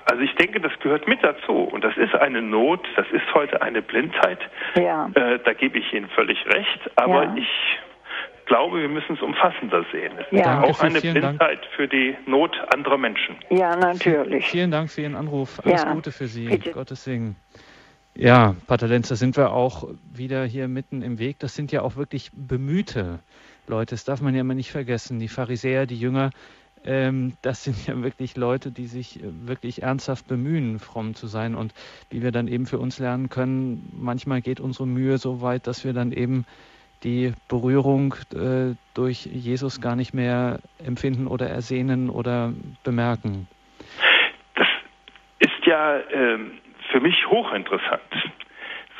also 0.06 0.22
ich 0.22 0.34
denke, 0.34 0.60
das 0.60 0.72
gehört 0.80 1.08
mit 1.08 1.22
dazu 1.22 1.52
und 1.52 1.82
das 1.82 1.96
ist 1.96 2.14
eine 2.14 2.42
Not, 2.42 2.80
das 2.96 3.06
ist 3.10 3.32
heute 3.32 3.62
eine 3.62 3.80
Blindheit. 3.80 4.38
Ja. 4.74 5.10
Äh, 5.14 5.38
da 5.42 5.52
gebe 5.54 5.78
ich 5.78 5.92
Ihnen 5.94 6.08
völlig 6.08 6.44
recht, 6.46 6.90
aber 6.96 7.24
ja. 7.24 7.34
ich 7.36 7.78
glaube, 8.46 8.82
wir 8.82 8.88
müssen 8.88 9.14
es 9.14 9.22
umfassender 9.22 9.84
sehen. 9.90 10.12
Es 10.18 10.26
ja. 10.30 10.62
ist 10.64 10.80
auch 10.80 10.84
eine 10.84 11.00
Blindheit 11.00 11.40
Dank. 11.40 11.72
für 11.76 11.88
die 11.88 12.16
Not 12.26 12.54
anderer 12.74 12.98
Menschen. 12.98 13.36
Ja, 13.48 13.74
natürlich. 13.76 14.46
Vielen 14.46 14.70
Dank 14.70 14.90
für 14.90 15.00
Ihren 15.00 15.14
Anruf. 15.14 15.60
Alles 15.64 15.82
ja. 15.82 15.92
Gute 15.92 16.12
für 16.12 16.26
Sie. 16.26 16.48
Bitte. 16.48 16.72
Gottes 16.72 17.04
Segen. 17.04 17.36
Ja, 18.16 18.54
Pater 18.68 18.86
Lenz, 18.86 19.08
da 19.08 19.16
sind 19.16 19.36
wir 19.36 19.52
auch 19.52 19.88
wieder 20.12 20.44
hier 20.44 20.68
mitten 20.68 21.02
im 21.02 21.18
Weg. 21.18 21.40
Das 21.40 21.56
sind 21.56 21.72
ja 21.72 21.82
auch 21.82 21.96
wirklich 21.96 22.30
bemühte 22.32 23.18
Leute. 23.66 23.94
Das 23.94 24.04
darf 24.04 24.20
man 24.20 24.34
ja 24.34 24.42
immer 24.42 24.54
nicht 24.54 24.70
vergessen. 24.70 25.18
Die 25.18 25.26
Pharisäer, 25.26 25.86
die 25.86 25.98
Jünger, 25.98 26.30
ähm, 26.84 27.32
das 27.42 27.64
sind 27.64 27.86
ja 27.88 28.00
wirklich 28.00 28.36
Leute, 28.36 28.70
die 28.70 28.86
sich 28.86 29.20
äh, 29.20 29.26
wirklich 29.46 29.82
ernsthaft 29.82 30.28
bemühen, 30.28 30.78
fromm 30.78 31.16
zu 31.16 31.26
sein. 31.26 31.56
Und 31.56 31.74
wie 32.08 32.22
wir 32.22 32.30
dann 32.30 32.46
eben 32.46 32.66
für 32.66 32.78
uns 32.78 33.00
lernen 33.00 33.30
können, 33.30 33.92
manchmal 33.98 34.42
geht 34.42 34.60
unsere 34.60 34.86
Mühe 34.86 35.18
so 35.18 35.40
weit, 35.40 35.66
dass 35.66 35.84
wir 35.84 35.92
dann 35.92 36.12
eben 36.12 36.46
die 37.02 37.32
Berührung 37.48 38.14
äh, 38.32 38.76
durch 38.94 39.26
Jesus 39.26 39.80
gar 39.80 39.96
nicht 39.96 40.14
mehr 40.14 40.60
empfinden 40.78 41.26
oder 41.26 41.48
ersehnen 41.50 42.10
oder 42.10 42.52
bemerken. 42.84 43.48
Das 44.54 44.68
ist 45.40 45.66
ja 45.66 45.98
äh, 45.98 46.38
für 46.94 47.00
mich 47.00 47.26
hochinteressant. 47.26 48.02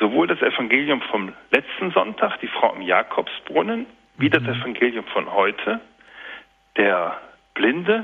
Sowohl 0.01 0.27
das 0.27 0.41
Evangelium 0.41 1.01
vom 1.03 1.31
letzten 1.51 1.91
Sonntag, 1.91 2.41
die 2.41 2.47
Frau 2.47 2.73
im 2.73 2.81
Jakobsbrunnen, 2.81 3.85
wie 4.17 4.29
das 4.29 4.43
mhm. 4.43 4.49
Evangelium 4.49 5.05
von 5.05 5.31
heute, 5.31 5.79
der 6.75 7.17
Blinde. 7.53 8.03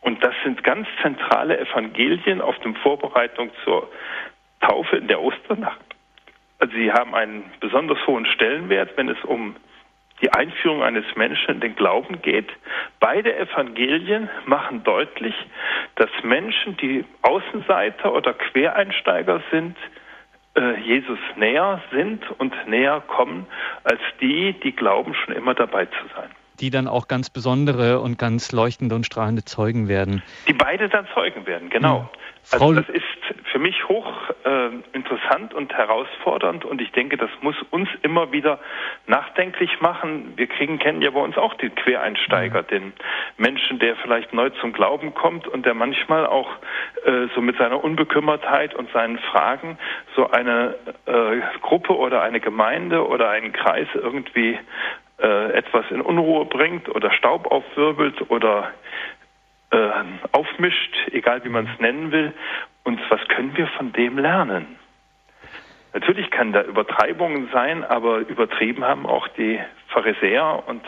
Und 0.00 0.22
das 0.22 0.32
sind 0.44 0.62
ganz 0.62 0.86
zentrale 1.02 1.58
Evangelien 1.58 2.40
auf 2.40 2.56
dem 2.60 2.76
Vorbereitung 2.76 3.50
zur 3.64 3.90
Taufe 4.60 4.98
in 4.98 5.08
der 5.08 5.20
Osternacht. 5.20 5.80
Also 6.60 6.72
sie 6.76 6.92
haben 6.92 7.12
einen 7.12 7.50
besonders 7.58 7.98
hohen 8.06 8.26
Stellenwert, 8.26 8.96
wenn 8.96 9.08
es 9.08 9.18
um 9.24 9.56
die 10.22 10.32
Einführung 10.32 10.82
eines 10.82 11.04
Menschen 11.16 11.54
in 11.54 11.60
den 11.60 11.76
Glauben 11.76 12.20
geht. 12.22 12.48
Beide 12.98 13.36
Evangelien 13.36 14.28
machen 14.46 14.82
deutlich, 14.84 15.34
dass 15.96 16.10
Menschen, 16.22 16.76
die 16.76 17.04
Außenseiter 17.22 18.12
oder 18.14 18.34
Quereinsteiger 18.34 19.42
sind, 19.50 19.76
äh, 20.56 20.80
Jesus 20.80 21.18
näher 21.36 21.80
sind 21.92 22.22
und 22.38 22.54
näher 22.66 23.02
kommen, 23.06 23.46
als 23.84 24.00
die, 24.20 24.52
die 24.64 24.72
glauben, 24.72 25.14
schon 25.14 25.34
immer 25.34 25.54
dabei 25.54 25.86
zu 25.86 26.02
sein. 26.14 26.28
Die 26.60 26.70
dann 26.70 26.88
auch 26.88 27.08
ganz 27.08 27.30
besondere 27.30 28.00
und 28.00 28.18
ganz 28.18 28.52
leuchtende 28.52 28.94
und 28.94 29.06
strahlende 29.06 29.44
Zeugen 29.44 29.88
werden. 29.88 30.22
Die 30.46 30.52
beide 30.52 30.88
dann 30.88 31.06
Zeugen 31.14 31.46
werden, 31.46 31.70
genau. 31.70 31.98
Ja. 31.98 32.10
Also 32.52 32.72
das 32.72 32.88
ist 32.88 33.04
für 33.52 33.58
mich 33.58 33.88
hoch 33.88 34.12
äh, 34.44 34.70
interessant 34.92 35.54
und 35.54 35.72
herausfordernd 35.72 36.64
und 36.64 36.80
ich 36.80 36.90
denke, 36.92 37.16
das 37.16 37.30
muss 37.42 37.54
uns 37.70 37.88
immer 38.02 38.32
wieder 38.32 38.58
nachdenklich 39.06 39.80
machen. 39.80 40.32
Wir 40.36 40.46
kriegen 40.46 40.78
kennen 40.78 41.00
ja 41.00 41.10
bei 41.10 41.20
uns 41.20 41.36
auch 41.36 41.54
den 41.54 41.74
Quereinsteiger, 41.74 42.62
mhm. 42.62 42.66
den 42.66 42.92
Menschen, 43.36 43.78
der 43.78 43.96
vielleicht 43.96 44.32
neu 44.32 44.50
zum 44.60 44.72
Glauben 44.72 45.14
kommt 45.14 45.46
und 45.46 45.64
der 45.64 45.74
manchmal 45.74 46.26
auch 46.26 46.50
äh, 47.04 47.28
so 47.34 47.40
mit 47.40 47.56
seiner 47.56 47.82
Unbekümmertheit 47.84 48.74
und 48.74 48.90
seinen 48.92 49.18
Fragen 49.18 49.78
so 50.16 50.30
eine 50.30 50.74
äh, 51.06 51.40
Gruppe 51.60 51.96
oder 51.96 52.22
eine 52.22 52.40
Gemeinde 52.40 53.06
oder 53.06 53.30
einen 53.30 53.52
Kreis 53.52 53.88
irgendwie 53.94 54.58
äh, 55.22 55.52
etwas 55.52 55.84
in 55.90 56.00
Unruhe 56.00 56.46
bringt 56.46 56.88
oder 56.88 57.12
Staub 57.12 57.46
aufwirbelt 57.50 58.30
oder 58.30 58.70
äh, 59.70 59.90
aufmischt, 60.32 60.94
egal 61.12 61.44
wie 61.44 61.48
man 61.48 61.68
es 61.72 61.80
nennen 61.80 62.10
will. 62.12 62.32
Und 62.84 63.00
was 63.10 63.20
können 63.28 63.56
wir 63.56 63.66
von 63.68 63.92
dem 63.92 64.18
lernen? 64.18 64.76
Natürlich 65.92 66.30
kann 66.30 66.52
da 66.52 66.62
Übertreibungen 66.62 67.48
sein, 67.52 67.84
aber 67.84 68.18
übertrieben 68.18 68.84
haben 68.84 69.06
auch 69.06 69.26
die 69.28 69.58
Pharisäer 69.88 70.62
und 70.66 70.84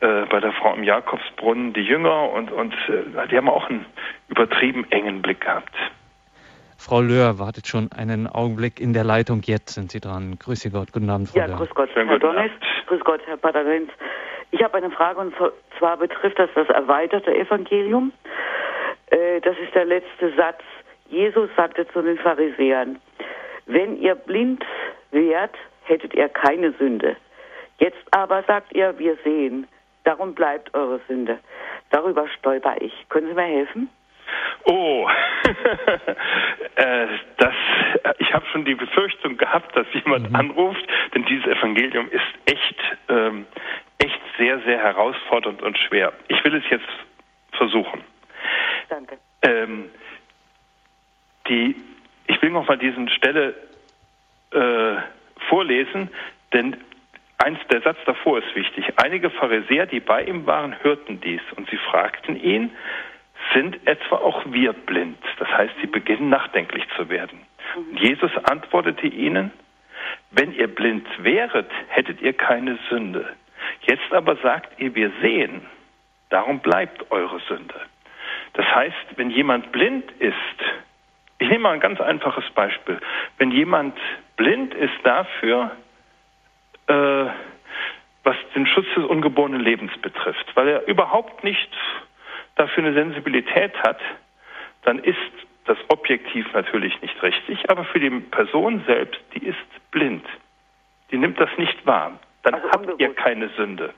äh, 0.00 0.26
bei 0.26 0.40
der 0.40 0.52
Frau 0.52 0.74
im 0.74 0.84
Jakobsbrunnen 0.84 1.72
die 1.72 1.80
Jünger 1.82 2.30
und, 2.30 2.50
und 2.52 2.74
äh, 2.88 3.26
die 3.28 3.36
haben 3.38 3.48
auch 3.48 3.68
einen 3.70 3.86
übertrieben 4.28 4.84
engen 4.90 5.22
Blick 5.22 5.40
gehabt. 5.40 5.74
Frau 6.76 7.00
Löhr 7.00 7.38
wartet 7.38 7.66
schon 7.66 7.90
einen 7.92 8.26
Augenblick 8.26 8.78
in 8.78 8.92
der 8.92 9.04
Leitung. 9.04 9.40
Jetzt 9.44 9.74
sind 9.74 9.90
Sie 9.90 10.00
dran. 10.00 10.38
Grüße 10.38 10.70
Gott. 10.70 10.92
Guten 10.92 11.08
Abend, 11.08 11.30
Frau 11.30 11.38
Ja, 11.38 11.46
Löhr. 11.46 11.56
grüß 11.56 11.70
Gott, 11.70 11.88
Herr 11.94 12.18
Donnes. 12.18 12.50
Grüß 12.86 13.00
Gott, 13.00 13.20
Herr 13.24 13.38
Pater 13.38 13.62
Lenz. 13.62 13.88
Ich 14.54 14.62
habe 14.62 14.76
eine 14.76 14.92
Frage 14.92 15.18
und 15.18 15.34
zwar 15.80 15.96
betrifft 15.96 16.38
das 16.38 16.48
das 16.54 16.68
erweiterte 16.68 17.34
Evangelium. 17.34 18.12
Äh, 19.10 19.40
das 19.40 19.56
ist 19.58 19.74
der 19.74 19.84
letzte 19.84 20.32
Satz. 20.36 20.62
Jesus 21.08 21.50
sagte 21.56 21.88
zu 21.88 22.00
den 22.02 22.16
Pharisäern, 22.18 23.00
wenn 23.66 24.00
ihr 24.00 24.14
blind 24.14 24.64
wärt, 25.10 25.56
hättet 25.82 26.14
ihr 26.14 26.28
keine 26.28 26.70
Sünde. 26.74 27.16
Jetzt 27.78 27.98
aber 28.12 28.44
sagt 28.44 28.72
ihr, 28.76 28.96
wir 28.96 29.18
sehen. 29.24 29.66
Darum 30.04 30.36
bleibt 30.36 30.72
eure 30.72 31.00
Sünde. 31.08 31.40
Darüber 31.90 32.28
stolper 32.28 32.76
ich. 32.80 32.92
Können 33.08 33.26
Sie 33.26 33.34
mir 33.34 33.42
helfen? 33.42 33.88
Oh, 34.66 35.08
äh, 36.76 37.06
das, 37.38 37.54
ich 38.18 38.32
habe 38.32 38.46
schon 38.52 38.64
die 38.64 38.76
Befürchtung 38.76 39.36
gehabt, 39.36 39.76
dass 39.76 39.86
jemand 39.92 40.30
mhm. 40.30 40.36
anruft, 40.36 40.86
denn 41.12 41.24
dieses 41.24 41.46
Evangelium 41.46 42.08
ist 42.10 42.22
echt, 42.46 42.76
ähm, 43.08 43.46
echt 44.04 44.20
sehr, 44.36 44.60
sehr 44.60 44.78
herausfordernd 44.78 45.62
und 45.62 45.78
schwer. 45.78 46.12
Ich 46.28 46.44
will 46.44 46.54
es 46.54 46.64
jetzt 46.68 46.88
versuchen. 47.52 48.02
Danke. 48.88 49.18
Ähm, 49.42 49.90
die, 51.48 51.74
ich 52.26 52.40
will 52.42 52.50
noch 52.50 52.68
mal 52.68 52.76
diesen 52.76 53.08
Stelle 53.08 53.54
äh, 54.52 54.96
vorlesen, 55.48 56.10
denn 56.52 56.76
eins 57.38 57.58
der 57.70 57.80
Satz 57.80 57.98
davor 58.04 58.38
ist 58.38 58.54
wichtig. 58.54 58.84
Einige 58.96 59.30
Pharisäer, 59.30 59.86
die 59.86 60.00
bei 60.00 60.22
ihm 60.24 60.46
waren, 60.46 60.82
hörten 60.82 61.20
dies 61.20 61.42
und 61.56 61.68
sie 61.70 61.78
fragten 61.78 62.36
ihn, 62.36 62.70
sind 63.54 63.86
etwa 63.86 64.16
auch 64.16 64.42
wir 64.46 64.72
blind? 64.72 65.18
Das 65.38 65.48
heißt, 65.48 65.74
sie 65.80 65.86
beginnen 65.86 66.28
nachdenklich 66.28 66.84
zu 66.96 67.08
werden. 67.08 67.40
Und 67.76 68.00
Jesus 68.00 68.30
antwortete 68.44 69.06
ihnen, 69.06 69.50
wenn 70.30 70.52
ihr 70.52 70.68
blind 70.68 71.06
wäret, 71.18 71.70
hättet 71.88 72.20
ihr 72.20 72.32
keine 72.34 72.78
Sünde. 72.90 73.34
Jetzt 73.82 74.12
aber 74.12 74.36
sagt 74.36 74.80
ihr, 74.80 74.94
wir 74.94 75.10
sehen. 75.20 75.62
Darum 76.30 76.60
bleibt 76.60 77.10
eure 77.10 77.40
Sünde. 77.40 77.74
Das 78.54 78.66
heißt, 78.66 79.16
wenn 79.16 79.30
jemand 79.30 79.72
blind 79.72 80.10
ist, 80.18 80.34
ich 81.38 81.48
nehme 81.48 81.64
mal 81.64 81.72
ein 81.72 81.80
ganz 81.80 82.00
einfaches 82.00 82.48
Beispiel. 82.54 82.98
Wenn 83.38 83.50
jemand 83.50 83.96
blind 84.36 84.74
ist 84.74 84.94
dafür, 85.02 85.72
äh, 86.86 87.26
was 88.22 88.36
den 88.54 88.66
Schutz 88.66 88.86
des 88.94 89.04
ungeborenen 89.04 89.60
Lebens 89.60 89.92
betrifft, 89.98 90.46
weil 90.54 90.68
er 90.68 90.86
überhaupt 90.86 91.44
nicht 91.44 91.70
dafür 92.54 92.84
eine 92.84 92.94
Sensibilität 92.94 93.74
hat, 93.82 94.00
dann 94.82 94.98
ist 94.98 95.18
das 95.66 95.78
objektiv 95.88 96.46
natürlich 96.52 97.00
nicht 97.00 97.22
richtig, 97.22 97.70
aber 97.70 97.84
für 97.84 98.00
die 98.00 98.10
Person 98.10 98.82
selbst, 98.86 99.20
die 99.34 99.46
ist 99.46 99.90
blind. 99.90 100.24
Die 101.10 101.16
nimmt 101.16 101.40
das 101.40 101.50
nicht 101.58 101.86
wahr. 101.86 102.18
Dann 102.44 102.54
also 102.54 102.70
habt 102.70 103.00
ihr 103.00 103.14
keine 103.14 103.48
Sünde. 103.56 103.92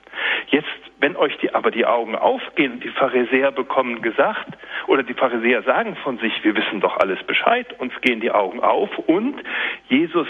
Jetzt, 0.49 0.69
wenn 1.01 1.17
euch 1.17 1.37
die, 1.39 1.53
aber 1.53 1.71
die 1.73 1.85
Augen 1.85 2.15
aufgehen 2.15 2.75
und 2.75 2.85
die 2.85 2.91
Pharisäer 2.91 3.51
bekommen 3.51 4.03
gesagt, 4.03 4.57
oder 4.87 5.03
die 5.03 5.15
Pharisäer 5.15 5.63
sagen 5.65 5.97
von 5.97 6.19
sich, 6.19 6.33
wir 6.45 6.57
wissen 6.57 6.81
doch 6.81 6.97
alles 6.97 7.23
Bescheid, 7.25 7.67
uns 7.79 7.93
gehen 8.01 8.21
die 8.21 8.31
Augen 8.31 8.61
auf 8.61 8.97
und 9.07 9.43
Jesus 9.89 10.29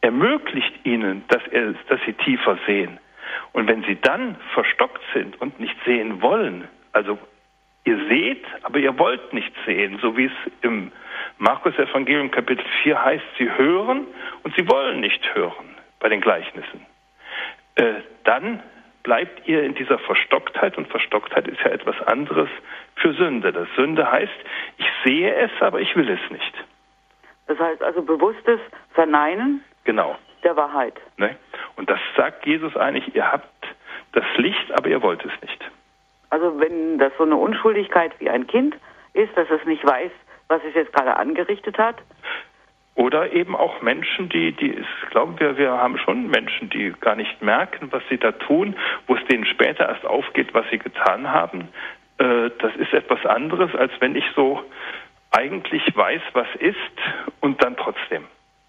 ermöglicht 0.00 0.74
ihnen, 0.84 1.24
dass, 1.28 1.46
er, 1.50 1.74
dass 1.88 2.00
sie 2.06 2.12
tiefer 2.12 2.58
sehen. 2.66 2.98
Und 3.52 3.68
wenn 3.68 3.84
sie 3.84 4.00
dann 4.00 4.36
verstockt 4.52 5.02
sind 5.14 5.40
und 5.40 5.60
nicht 5.60 5.76
sehen 5.84 6.20
wollen, 6.20 6.66
also 6.92 7.18
ihr 7.84 7.98
seht, 8.08 8.44
aber 8.62 8.78
ihr 8.78 8.98
wollt 8.98 9.32
nicht 9.32 9.52
sehen, 9.64 9.98
so 10.02 10.16
wie 10.16 10.26
es 10.26 10.52
im 10.62 10.90
Markus 11.38 11.78
Evangelium 11.78 12.32
Kapitel 12.32 12.64
4 12.82 13.04
heißt, 13.04 13.24
sie 13.38 13.50
hören 13.56 14.06
und 14.42 14.56
sie 14.56 14.68
wollen 14.68 15.00
nicht 15.00 15.34
hören 15.34 15.76
bei 16.00 16.08
den 16.08 16.20
Gleichnissen. 16.20 16.84
Äh, 17.78 18.02
dann 18.24 18.60
bleibt 19.04 19.46
ihr 19.46 19.62
in 19.62 19.74
dieser 19.74 19.98
Verstocktheit 20.00 20.76
und 20.76 20.88
Verstocktheit 20.88 21.46
ist 21.46 21.60
ja 21.60 21.70
etwas 21.70 21.96
anderes 22.06 22.48
für 22.96 23.14
Sünde. 23.14 23.52
Das 23.52 23.68
Sünde 23.76 24.10
heißt, 24.10 24.32
ich 24.78 24.86
sehe 25.04 25.32
es, 25.32 25.50
aber 25.60 25.80
ich 25.80 25.94
will 25.94 26.10
es 26.10 26.30
nicht. 26.30 26.54
Das 27.46 27.58
heißt 27.58 27.82
also 27.82 28.02
bewusstes 28.02 28.60
Verneinen 28.92 29.62
genau. 29.84 30.18
der 30.42 30.56
Wahrheit. 30.56 30.94
Ne? 31.16 31.36
Und 31.76 31.88
das 31.88 32.00
sagt 32.16 32.44
Jesus 32.46 32.76
eigentlich, 32.76 33.14
ihr 33.14 33.30
habt 33.30 33.48
das 34.12 34.24
Licht, 34.36 34.72
aber 34.72 34.88
ihr 34.88 35.00
wollt 35.00 35.24
es 35.24 35.32
nicht. 35.40 35.70
Also 36.30 36.58
wenn 36.58 36.98
das 36.98 37.12
so 37.16 37.24
eine 37.24 37.36
Unschuldigkeit 37.36 38.12
wie 38.18 38.28
ein 38.28 38.46
Kind 38.48 38.76
ist, 39.14 39.34
dass 39.36 39.48
es 39.50 39.64
nicht 39.64 39.86
weiß, 39.86 40.10
was 40.48 40.60
es 40.68 40.74
jetzt 40.74 40.92
gerade 40.92 41.16
angerichtet 41.16 41.78
hat, 41.78 41.96
oder 42.98 43.32
eben 43.32 43.54
auch 43.54 43.80
Menschen, 43.80 44.28
die, 44.28 44.50
die, 44.50 44.72
ich 44.72 45.10
glaube, 45.10 45.38
wir, 45.38 45.56
wir 45.56 45.70
haben 45.70 45.98
schon 45.98 46.28
Menschen, 46.28 46.68
die 46.68 46.92
gar 47.00 47.14
nicht 47.14 47.40
merken, 47.40 47.92
was 47.92 48.02
sie 48.10 48.18
da 48.18 48.32
tun, 48.32 48.74
wo 49.06 49.14
es 49.14 49.24
denen 49.26 49.46
später 49.46 49.88
erst 49.88 50.04
aufgeht, 50.04 50.52
was 50.52 50.68
sie 50.70 50.78
getan 50.78 51.30
haben. 51.30 51.68
Äh, 52.18 52.50
das 52.58 52.74
ist 52.74 52.92
etwas 52.92 53.24
anderes, 53.24 53.72
als 53.76 53.92
wenn 54.00 54.16
ich 54.16 54.24
so 54.34 54.64
eigentlich 55.30 55.82
weiß, 55.94 56.22
was 56.32 56.48
ist 56.58 56.76
und 57.40 57.62
dann 57.62 57.76
trotzdem. 57.76 58.24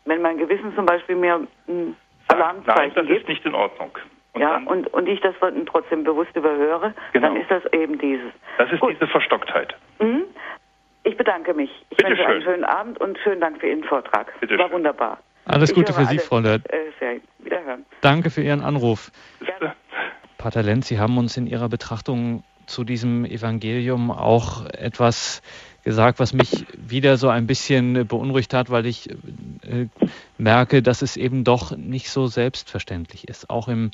Wenn 0.05 0.21
mein 0.21 0.37
Gewissen 0.37 0.75
zum 0.75 0.85
Beispiel 0.85 1.15
mir 1.15 1.47
ein 1.67 1.95
Alarmzeichen 2.27 2.75
Nein, 2.75 2.91
das 2.93 3.07
gibt, 3.07 3.21
ist 3.21 3.29
nicht 3.29 3.45
in 3.45 3.55
Ordnung. 3.55 3.97
Und 4.33 4.41
ja, 4.41 4.61
und, 4.63 4.93
und 4.93 5.07
ich 5.07 5.19
das 5.21 5.33
trotzdem 5.65 6.03
bewusst 6.03 6.35
überhöre, 6.35 6.93
genau. 7.13 7.29
dann 7.29 7.35
ist 7.35 7.49
das 7.49 7.63
eben 7.73 7.97
dieses. 7.97 8.31
Das 8.59 8.71
ist 8.71 8.79
Gut. 8.79 8.91
diese 8.91 9.07
Verstocktheit. 9.07 9.75
Mhm. 9.97 10.25
Ich 11.09 11.17
bedanke 11.17 11.55
mich. 11.55 11.71
Ich 11.89 11.97
Bitte 11.97 12.11
wünsche 12.11 12.23
schön. 12.23 12.31
einen 12.31 12.43
schönen 12.43 12.63
Abend 12.63 13.01
und 13.01 13.17
schönen 13.23 13.41
Dank 13.41 13.59
für 13.59 13.67
Ihren 13.67 13.83
Vortrag. 13.83 14.31
Bitte 14.39 14.57
War 14.59 14.67
schön. 14.67 14.75
wunderbar. 14.75 15.17
Alles 15.45 15.71
Ich 15.71 15.75
Gute 15.75 15.91
für 15.91 16.05
Sie, 16.05 16.19
Frau 16.19 16.39
Löhr. 16.39 16.59
Äh. 16.69 17.19
Danke 18.01 18.29
für 18.29 18.43
Ihren 18.43 18.61
Anruf. 18.61 19.11
Bitte. 19.39 19.73
Pater 20.37 20.61
Lenz, 20.61 20.87
Sie 20.87 20.99
haben 20.99 21.17
uns 21.17 21.35
in 21.35 21.47
Ihrer 21.47 21.67
Betrachtung 21.67 22.43
zu 22.67 22.83
diesem 22.83 23.25
Evangelium 23.25 24.11
auch 24.11 24.65
etwas 24.67 25.41
gesagt, 25.83 26.19
was 26.19 26.33
mich 26.33 26.67
wieder 26.77 27.17
so 27.17 27.29
ein 27.29 27.47
bisschen 27.47 28.05
beunruhigt 28.07 28.53
hat, 28.53 28.69
weil 28.69 28.85
ich 28.85 29.09
äh, 29.09 29.87
merke, 30.37 30.83
dass 30.83 31.01
es 31.01 31.17
eben 31.17 31.43
doch 31.43 31.75
nicht 31.75 32.11
so 32.11 32.27
selbstverständlich 32.27 33.27
ist, 33.27 33.49
auch 33.49 33.67
im 33.67 33.89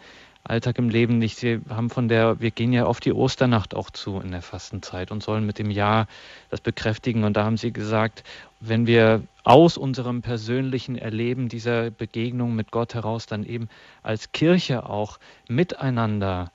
Alltag 0.47 0.77
im 0.77 0.89
Leben 0.89 1.17
nicht. 1.17 1.37
Sie 1.37 1.59
haben 1.69 1.89
von 1.89 2.07
der, 2.07 2.39
wir 2.39 2.51
gehen 2.51 2.71
ja 2.71 2.85
auf 2.85 2.99
die 2.99 3.13
Osternacht 3.13 3.75
auch 3.75 3.89
zu 3.89 4.19
in 4.19 4.31
der 4.31 4.43
Fastenzeit 4.43 5.11
und 5.11 5.23
sollen 5.23 5.45
mit 5.45 5.57
dem 5.57 5.71
Jahr 5.71 6.07
das 6.51 6.61
bekräftigen. 6.61 7.23
Und 7.23 7.35
da 7.35 7.43
haben 7.43 7.57
Sie 7.57 7.73
gesagt, 7.73 8.23
wenn 8.59 8.85
wir 8.85 9.23
aus 9.43 9.75
unserem 9.75 10.21
persönlichen 10.21 10.97
Erleben 10.97 11.49
dieser 11.49 11.89
Begegnung 11.89 12.55
mit 12.55 12.69
Gott 12.69 12.93
heraus 12.93 13.25
dann 13.25 13.43
eben 13.43 13.69
als 14.03 14.31
Kirche 14.33 14.87
auch 14.87 15.19
miteinander 15.47 16.51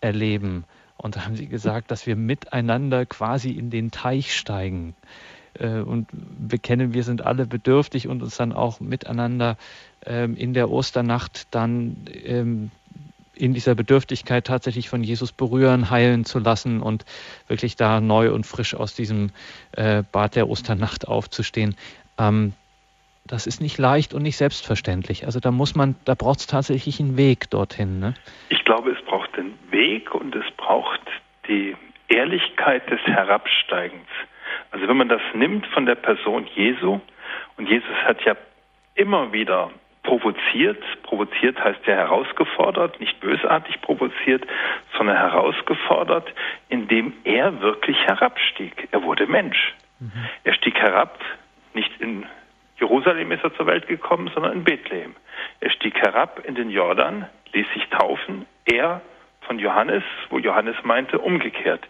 erleben. 0.00 0.64
Und 0.96 1.16
da 1.16 1.26
haben 1.26 1.36
Sie 1.36 1.46
gesagt, 1.46 1.90
dass 1.90 2.06
wir 2.06 2.16
miteinander 2.16 3.04
quasi 3.04 3.50
in 3.50 3.68
den 3.68 3.90
Teich 3.90 4.34
steigen 4.34 4.94
äh, 5.54 5.80
und 5.80 6.08
bekennen, 6.12 6.94
wir 6.94 7.04
sind 7.04 7.20
alle 7.20 7.46
bedürftig 7.46 8.08
und 8.08 8.22
uns 8.22 8.38
dann 8.38 8.54
auch 8.54 8.80
miteinander 8.80 9.58
ähm, 10.06 10.34
in 10.34 10.54
der 10.54 10.70
Osternacht 10.70 11.46
dann 11.50 12.06
ähm, 12.24 12.70
in 13.36 13.54
dieser 13.54 13.74
Bedürftigkeit 13.74 14.46
tatsächlich 14.46 14.88
von 14.88 15.02
Jesus 15.02 15.32
berühren, 15.32 15.90
heilen 15.90 16.24
zu 16.24 16.38
lassen 16.38 16.80
und 16.80 17.04
wirklich 17.48 17.76
da 17.76 18.00
neu 18.00 18.32
und 18.32 18.46
frisch 18.46 18.74
aus 18.74 18.94
diesem 18.94 19.30
äh, 19.72 20.02
Bad 20.10 20.36
der 20.36 20.48
Osternacht 20.48 21.08
aufzustehen. 21.08 21.76
Ähm, 22.18 22.52
das 23.26 23.46
ist 23.46 23.60
nicht 23.60 23.78
leicht 23.78 24.12
und 24.12 24.22
nicht 24.22 24.36
selbstverständlich. 24.36 25.24
Also 25.24 25.40
da 25.40 25.50
muss 25.50 25.74
man, 25.74 25.96
da 26.04 26.14
braucht 26.14 26.40
es 26.40 26.46
tatsächlich 26.46 27.00
einen 27.00 27.16
Weg 27.16 27.48
dorthin. 27.50 27.98
Ne? 27.98 28.14
Ich 28.50 28.64
glaube, 28.64 28.90
es 28.90 29.02
braucht 29.06 29.34
den 29.36 29.54
Weg 29.70 30.14
und 30.14 30.34
es 30.34 30.44
braucht 30.56 31.00
die 31.48 31.74
Ehrlichkeit 32.08 32.88
des 32.90 33.00
Herabsteigens. 33.00 34.08
Also 34.70 34.88
wenn 34.88 34.96
man 34.96 35.08
das 35.08 35.22
nimmt 35.34 35.66
von 35.68 35.86
der 35.86 35.94
Person 35.94 36.46
Jesu, 36.54 37.00
und 37.56 37.68
Jesus 37.68 37.94
hat 38.04 38.22
ja 38.24 38.36
immer 38.94 39.32
wieder 39.32 39.70
provoziert. 40.04 40.82
Provoziert 41.02 41.62
heißt 41.62 41.84
ja 41.86 41.94
herausgefordert, 41.94 43.00
nicht 43.00 43.18
bösartig 43.18 43.80
provoziert, 43.80 44.46
sondern 44.96 45.16
herausgefordert, 45.16 46.32
indem 46.68 47.12
er 47.24 47.60
wirklich 47.60 47.98
herabstieg. 48.06 48.88
Er 48.92 49.02
wurde 49.02 49.26
Mensch. 49.26 49.74
Mhm. 49.98 50.12
Er 50.44 50.54
stieg 50.54 50.78
herab, 50.78 51.18
nicht 51.72 51.90
in 52.00 52.24
Jerusalem 52.78 53.32
ist 53.32 53.42
er 53.42 53.54
zur 53.54 53.66
Welt 53.66 53.86
gekommen, 53.88 54.30
sondern 54.34 54.52
in 54.52 54.64
Bethlehem. 54.64 55.14
Er 55.60 55.70
stieg 55.70 55.96
herab 55.96 56.42
in 56.44 56.54
den 56.54 56.70
Jordan, 56.70 57.26
ließ 57.52 57.66
sich 57.72 57.88
taufen, 57.88 58.46
er 58.66 59.00
von 59.42 59.58
Johannes, 59.58 60.02
wo 60.30 60.38
Johannes 60.38 60.76
meinte, 60.84 61.18
umgekehrt. 61.18 61.86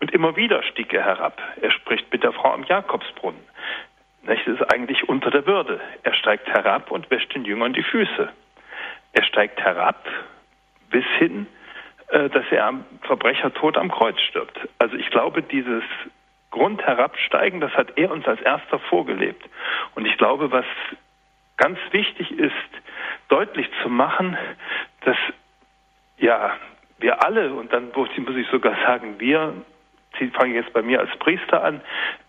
Und 0.00 0.12
immer 0.12 0.36
wieder 0.36 0.62
stieg 0.62 0.92
er 0.92 1.04
herab. 1.04 1.40
Er 1.60 1.70
spricht 1.70 2.12
mit 2.12 2.22
der 2.22 2.32
Frau 2.32 2.52
am 2.52 2.64
Jakobsbrunnen. 2.64 3.40
Das 4.24 4.38
ist 4.46 4.62
eigentlich 4.72 5.08
unter 5.08 5.30
der 5.30 5.46
Würde. 5.46 5.80
Er 6.04 6.14
steigt 6.14 6.48
herab 6.48 6.90
und 6.90 7.10
wäscht 7.10 7.34
den 7.34 7.44
Jüngern 7.44 7.72
die 7.72 7.82
Füße. 7.82 8.28
Er 9.12 9.24
steigt 9.24 9.60
herab 9.60 10.06
bis 10.90 11.04
hin, 11.18 11.46
äh, 12.08 12.28
dass 12.30 12.44
er 12.50 12.66
am 12.66 12.84
Verbrechertod 13.02 13.76
am 13.76 13.90
Kreuz 13.90 14.20
stirbt. 14.20 14.58
Also 14.78 14.96
ich 14.96 15.10
glaube, 15.10 15.42
dieses 15.42 15.82
Grundherabsteigen, 16.50 17.60
das 17.60 17.72
hat 17.72 17.96
er 17.96 18.10
uns 18.10 18.26
als 18.26 18.40
erster 18.42 18.78
vorgelebt. 18.78 19.44
Und 19.94 20.06
ich 20.06 20.16
glaube, 20.18 20.52
was 20.52 20.66
ganz 21.56 21.78
wichtig 21.90 22.30
ist, 22.30 22.52
deutlich 23.28 23.68
zu 23.82 23.88
machen, 23.88 24.36
dass 25.04 25.16
ja 26.18 26.56
wir 26.98 27.24
alle, 27.24 27.52
und 27.54 27.72
dann 27.72 27.90
muss 27.94 28.36
ich 28.36 28.48
sogar 28.48 28.76
sagen, 28.86 29.18
wir, 29.18 29.54
fange 30.34 30.54
jetzt 30.54 30.72
bei 30.72 30.82
mir 30.82 31.00
als 31.00 31.10
Priester 31.18 31.64
an, 31.64 31.80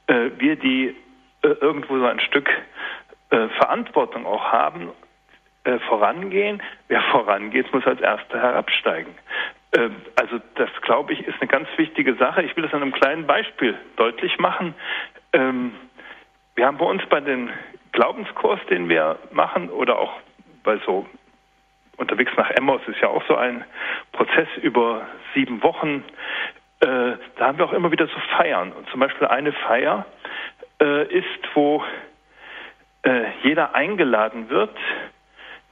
äh, 0.08 0.32
wir, 0.38 0.56
die 0.56 0.96
äh, 1.44 1.50
irgendwo 1.60 1.98
so 1.98 2.06
ein 2.06 2.20
Stück 2.22 2.50
äh, 3.30 3.48
Verantwortung 3.50 4.26
auch 4.26 4.52
haben, 4.52 4.92
äh, 5.66 5.78
vorangehen. 5.80 6.62
Wer 6.88 7.02
vorangeht, 7.02 7.72
muss 7.74 7.86
als 7.86 8.00
Erster 8.00 8.40
herabsteigen. 8.40 9.14
Ähm, 9.76 9.96
also 10.16 10.40
das, 10.56 10.70
glaube 10.82 11.14
ich, 11.14 11.28
ist 11.28 11.36
eine 11.42 11.50
ganz 11.50 11.68
wichtige 11.78 12.16
Sache. 12.16 12.44
Ich 12.44 12.56
will 12.56 12.64
das 12.64 12.74
an 12.74 12.82
einem 12.82 12.94
kleinen 12.94 13.28
Beispiel 13.28 13.78
deutlich 13.98 14.40
machen. 14.40 14.74
Ähm, 15.34 15.74
wir 16.56 16.66
haben 16.66 16.78
bei 16.78 16.86
uns 16.86 17.04
bei 17.10 17.20
den 17.20 17.50
Glaubenskurs, 17.92 18.60
den 18.70 18.88
wir 18.88 19.20
machen, 19.32 19.70
oder 19.70 20.00
auch 20.00 20.14
bei 20.64 20.78
so 20.86 21.06
unterwegs 21.98 22.32
nach 22.38 22.50
Emmaus 22.52 22.82
ist 22.88 23.02
ja 23.02 23.10
auch 23.10 23.24
so 23.28 23.36
ein 23.36 23.66
Prozess 24.14 24.48
über 24.62 25.08
sieben 25.34 25.62
Wochen. 25.62 26.04
Da 26.80 27.18
haben 27.40 27.58
wir 27.58 27.66
auch 27.66 27.72
immer 27.72 27.92
wieder 27.92 28.08
so 28.08 28.20
Feiern. 28.36 28.72
Und 28.72 28.90
zum 28.90 29.00
Beispiel 29.00 29.28
eine 29.28 29.54
Feier 29.54 30.06
äh, 30.84 31.04
ist, 31.20 31.56
wo 31.56 31.84
äh, 33.04 33.24
jeder 33.44 33.74
eingeladen 33.74 34.50
wird, 34.50 34.76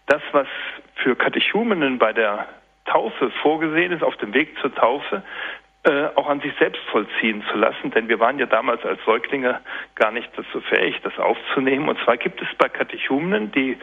das, 0.05 0.21
was 0.31 0.47
für 0.95 1.15
Katechumenen 1.15 1.97
bei 1.97 2.13
der 2.13 2.47
Taufe 2.85 3.29
vorgesehen 3.41 3.91
ist, 3.91 4.03
auf 4.03 4.15
dem 4.17 4.33
Weg 4.33 4.57
zur 4.59 4.73
Taufe, 4.73 5.23
äh, 5.83 6.05
auch 6.15 6.29
an 6.29 6.39
sich 6.41 6.53
selbst 6.59 6.81
vollziehen 6.91 7.43
zu 7.51 7.57
lassen, 7.57 7.91
denn 7.91 8.07
wir 8.07 8.19
waren 8.19 8.39
ja 8.39 8.45
damals 8.45 8.85
als 8.85 9.03
Säuglinge 9.03 9.59
gar 9.95 10.11
nicht 10.11 10.29
dazu 10.35 10.61
fähig, 10.61 10.95
das 11.03 11.17
aufzunehmen. 11.17 11.89
Und 11.89 11.99
zwar 12.03 12.17
gibt 12.17 12.41
es 12.41 12.47
bei 12.57 12.69
Katechumenen, 12.69 13.51
die 13.51 13.77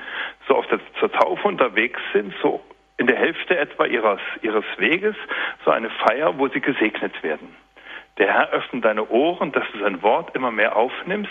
so 0.47 0.55
auf 0.55 0.67
der, 0.69 0.81
zur 1.01 1.11
Taufe 1.13 1.47
unterwegs 1.49 2.01
sind, 2.13 2.33
so 2.41 2.63
in 2.99 3.07
der 3.07 3.17
Hälfte 3.17 3.57
etwa 3.59 3.85
ihres, 3.85 4.21
ihres 4.43 4.65
Weges, 4.77 5.17
so 5.65 5.71
eine 5.71 5.91
Feier, 5.91 6.39
wo 6.39 6.49
sie 6.49 6.61
gesegnet 6.61 7.23
werden. 7.23 7.55
Der 8.19 8.33
Herr 8.33 8.51
öffnet 8.51 8.85
deine 8.85 9.09
Ohren, 9.09 9.53
dass 9.53 9.65
du 9.73 9.79
sein 9.79 10.03
Wort 10.03 10.35
immer 10.35 10.51
mehr 10.51 10.77
aufnimmst. 10.77 11.31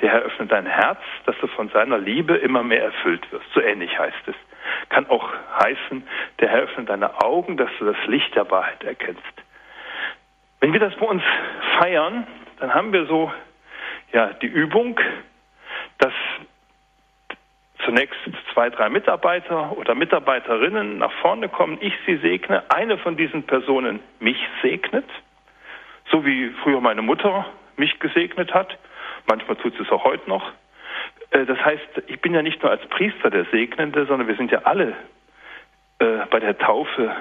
Der 0.00 0.10
Herr 0.10 0.22
öffnet 0.22 0.52
dein 0.52 0.66
Herz, 0.66 1.00
dass 1.24 1.36
du 1.38 1.46
von 1.46 1.68
seiner 1.70 1.98
Liebe 1.98 2.36
immer 2.36 2.62
mehr 2.62 2.82
erfüllt 2.82 3.30
wirst. 3.32 3.46
So 3.54 3.60
ähnlich 3.60 3.96
heißt 3.98 4.26
es. 4.26 4.34
Kann 4.88 5.08
auch 5.08 5.28
heißen, 5.62 6.06
der 6.40 6.48
Herr 6.48 6.62
öffnet 6.62 6.88
deine 6.88 7.22
Augen, 7.22 7.56
dass 7.56 7.70
du 7.78 7.86
das 7.86 7.96
Licht 8.06 8.34
der 8.34 8.50
Wahrheit 8.50 8.82
erkennst. 8.84 9.22
Wenn 10.60 10.72
wir 10.72 10.80
das 10.80 10.94
bei 10.96 11.06
uns 11.06 11.22
feiern, 11.78 12.26
dann 12.58 12.74
haben 12.74 12.92
wir 12.92 13.06
so 13.06 13.32
ja, 14.12 14.32
die 14.42 14.46
Übung, 14.46 14.98
dass 15.98 16.12
zunächst 17.84 18.18
zwei, 18.52 18.70
drei 18.70 18.88
Mitarbeiter 18.88 19.76
oder 19.76 19.94
Mitarbeiterinnen 19.94 20.98
nach 20.98 21.12
vorne 21.20 21.48
kommen, 21.48 21.78
ich 21.80 21.94
sie 22.04 22.16
segne, 22.16 22.64
eine 22.70 22.98
von 22.98 23.16
diesen 23.16 23.44
Personen 23.44 24.00
mich 24.18 24.38
segnet, 24.62 25.04
so 26.10 26.24
wie 26.24 26.50
früher 26.62 26.80
meine 26.80 27.02
Mutter 27.02 27.46
mich 27.76 27.98
gesegnet 27.98 28.54
hat. 28.54 28.78
Manchmal 29.26 29.56
tut 29.56 29.74
sie 29.76 29.82
es 29.82 29.90
auch 29.90 30.04
heute 30.04 30.28
noch. 30.28 30.52
Äh, 31.30 31.44
das 31.46 31.62
heißt, 31.64 32.02
ich 32.06 32.20
bin 32.20 32.34
ja 32.34 32.42
nicht 32.42 32.62
nur 32.62 32.70
als 32.70 32.86
Priester 32.88 33.30
der 33.30 33.44
Segnende, 33.46 34.06
sondern 34.06 34.28
wir 34.28 34.36
sind 34.36 34.50
ja 34.50 34.60
alle 34.64 34.94
äh, 35.98 36.26
bei 36.30 36.40
der 36.40 36.58
Taufe 36.58 37.14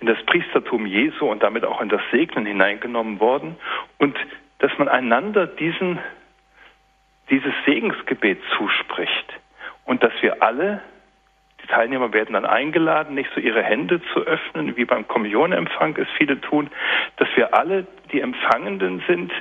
in 0.00 0.06
das 0.06 0.22
Priestertum 0.26 0.86
Jesu 0.86 1.26
und 1.26 1.42
damit 1.42 1.64
auch 1.64 1.80
in 1.80 1.88
das 1.88 2.02
Segnen 2.10 2.46
hineingenommen 2.46 3.18
worden 3.20 3.56
und 3.98 4.16
dass 4.58 4.70
man 4.78 4.88
einander 4.88 5.46
diesen, 5.46 5.98
dieses 7.30 7.52
Segensgebet 7.64 8.38
zuspricht 8.56 9.32
und 9.84 10.02
dass 10.02 10.12
wir 10.20 10.42
alle, 10.42 10.82
die 11.62 11.66
Teilnehmer 11.66 12.12
werden 12.12 12.34
dann 12.34 12.44
eingeladen, 12.44 13.14
nicht 13.14 13.30
so 13.34 13.40
ihre 13.40 13.62
Hände 13.62 14.00
zu 14.12 14.20
öffnen, 14.20 14.76
wie 14.76 14.84
beim 14.84 15.08
Kommunionempfang 15.08 15.96
es 15.96 16.08
viele 16.16 16.40
tun, 16.40 16.70
dass 17.16 17.28
wir 17.34 17.54
alle, 17.54 17.86
die 18.12 18.20
Empfangenden 18.20 19.02
sind, 19.06 19.32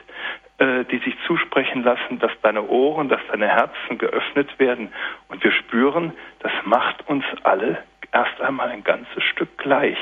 äh, 0.57 0.85
die 0.85 0.99
sich 0.99 1.15
zusprechen 1.27 1.83
lassen, 1.83 2.19
dass 2.19 2.31
deine 2.41 2.63
Ohren, 2.67 3.09
dass 3.09 3.21
deine 3.29 3.47
Herzen 3.47 3.97
geöffnet 3.97 4.57
werden 4.59 4.89
und 5.27 5.43
wir 5.43 5.51
spüren, 5.51 6.13
das 6.39 6.51
macht 6.63 7.07
uns 7.07 7.25
alle 7.43 7.83
erst 8.11 8.39
einmal 8.41 8.69
ein 8.69 8.83
ganzes 8.83 9.23
Stück 9.23 9.57
gleich. 9.57 9.97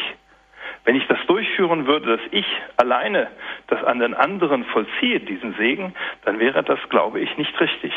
Wenn 0.86 0.96
ich 0.96 1.08
das 1.08 1.18
durchführen 1.28 1.88
würde, 1.88 2.18
dass 2.18 2.28
ich 2.32 2.46
alleine 2.78 3.32
das 3.68 3.84
an 3.84 4.00
den 4.00 4.14
anderen 4.14 4.66
vollziehe, 4.66 5.22
diesen 5.22 5.56
Segen, 5.56 5.96
dann 6.26 6.40
wäre 6.40 6.62
das, 6.64 6.80
glaube 6.90 7.20
ich, 7.20 7.36
nicht 7.38 7.60
richtig. 7.60 7.94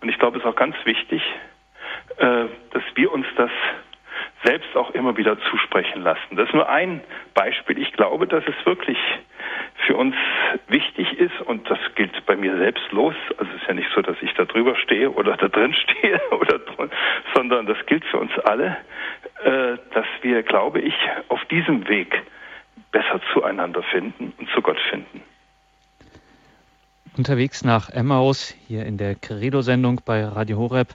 Und 0.00 0.08
ich 0.08 0.18
glaube, 0.18 0.38
es 0.38 0.44
ist 0.44 0.48
auch 0.48 0.56
ganz 0.56 0.76
wichtig, 0.84 1.22
äh, 2.16 2.46
dass 2.72 2.82
wir 2.94 3.12
uns 3.12 3.26
das 3.36 3.50
selbst 4.44 4.76
auch 4.76 4.90
immer 4.90 5.16
wieder 5.16 5.38
zusprechen 5.50 6.02
lassen. 6.02 6.36
Das 6.36 6.48
ist 6.48 6.54
nur 6.54 6.68
ein 6.68 7.00
Beispiel. 7.34 7.78
Ich 7.78 7.92
glaube, 7.92 8.26
dass 8.26 8.44
es 8.46 8.66
wirklich 8.66 8.98
für 9.86 9.96
uns 9.96 10.14
wichtig 10.68 11.18
ist 11.18 11.40
und 11.42 11.68
das 11.70 11.78
gilt 11.94 12.24
bei 12.26 12.36
mir 12.36 12.56
selbst 12.56 12.90
los. 12.92 13.14
Also 13.38 13.50
es 13.54 13.62
ist 13.62 13.68
ja 13.68 13.74
nicht 13.74 13.90
so, 13.94 14.02
dass 14.02 14.16
ich 14.20 14.32
da 14.34 14.44
drüber 14.44 14.76
stehe 14.76 15.10
oder 15.10 15.36
da 15.36 15.48
drin 15.48 15.74
stehe 15.84 16.20
oder 16.30 16.60
sondern 17.34 17.66
das 17.66 17.78
gilt 17.86 18.04
für 18.06 18.18
uns 18.18 18.36
alle, 18.40 18.76
äh, 19.44 19.76
dass 19.92 20.06
wir, 20.22 20.42
glaube 20.42 20.80
ich, 20.80 20.94
auf 21.28 21.44
diesem 21.46 21.88
Weg 21.88 22.22
besser 22.92 23.20
zueinander 23.32 23.82
finden 23.82 24.32
und 24.38 24.48
zu 24.50 24.62
Gott 24.62 24.78
finden. 24.90 25.22
Unterwegs 27.16 27.64
nach 27.64 27.88
Emmaus, 27.88 28.54
hier 28.68 28.84
in 28.84 28.98
der 28.98 29.14
Credo-Sendung 29.14 30.02
bei 30.04 30.22
Radio 30.22 30.58
Horeb. 30.58 30.88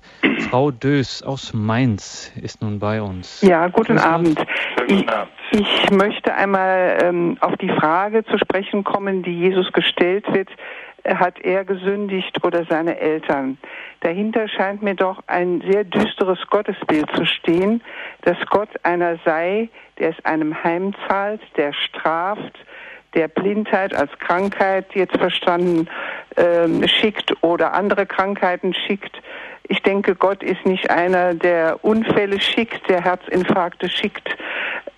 Frau 0.50 0.70
Dös 0.70 1.24
aus 1.24 1.52
Mainz 1.52 2.32
ist 2.40 2.62
nun 2.62 2.78
bei 2.78 3.02
uns. 3.02 3.42
Ja, 3.42 3.68
guten 3.70 3.98
Abend. 3.98 4.40
Ich, 4.88 5.04
ich, 5.50 5.90
möchte 5.90 6.36
einmal 6.36 7.00
ähm, 7.02 7.38
auf 7.42 7.58
die 7.58 7.70
Frage 7.70 8.24
zu 8.26 8.38
sprechen 8.38 8.84
kommen, 8.84 9.24
die 9.24 9.36
Jesus 9.36 9.72
gestellt 9.72 10.32
wird. 10.32 10.50
Hat 11.04 11.40
er 11.40 11.66
gesündigt 11.66 12.44
oder 12.44 12.66
seine 12.70 13.00
Eltern? 13.00 13.58
Dahinter 14.02 14.48
scheint 14.48 14.84
mir 14.84 14.94
doch 14.94 15.24
ein 15.26 15.64
sehr 15.72 15.84
düsteres 15.84 16.38
Gottesbild 16.52 17.10
zu 17.16 17.26
stehen, 17.26 17.82
dass 18.22 18.38
Gott 18.52 18.70
einer 18.84 19.18
sei, 19.26 19.70
der 19.98 20.12
es 20.12 20.26
einem 20.26 20.64
heimzahlt, 20.64 21.42
der 21.58 21.74
straft, 21.74 22.54
der 23.14 23.28
Blindheit 23.28 23.94
als 23.94 24.12
Krankheit 24.20 24.86
jetzt 24.94 25.18
verstanden 25.18 25.88
ähm, 26.38 26.88
schickt 26.88 27.34
oder 27.44 27.74
andere 27.74 28.06
Krankheiten 28.06 28.74
schickt. 28.74 29.22
Ich 29.68 29.82
denke, 29.84 30.16
Gott 30.16 30.44
ist 30.44 30.66
nicht 30.66 30.90
einer, 30.90 31.34
der 31.34 31.84
Unfälle 31.84 32.40
schickt, 32.42 32.90
der 32.90 33.04
Herzinfarkte 33.04 33.90
schickt. 33.90 34.36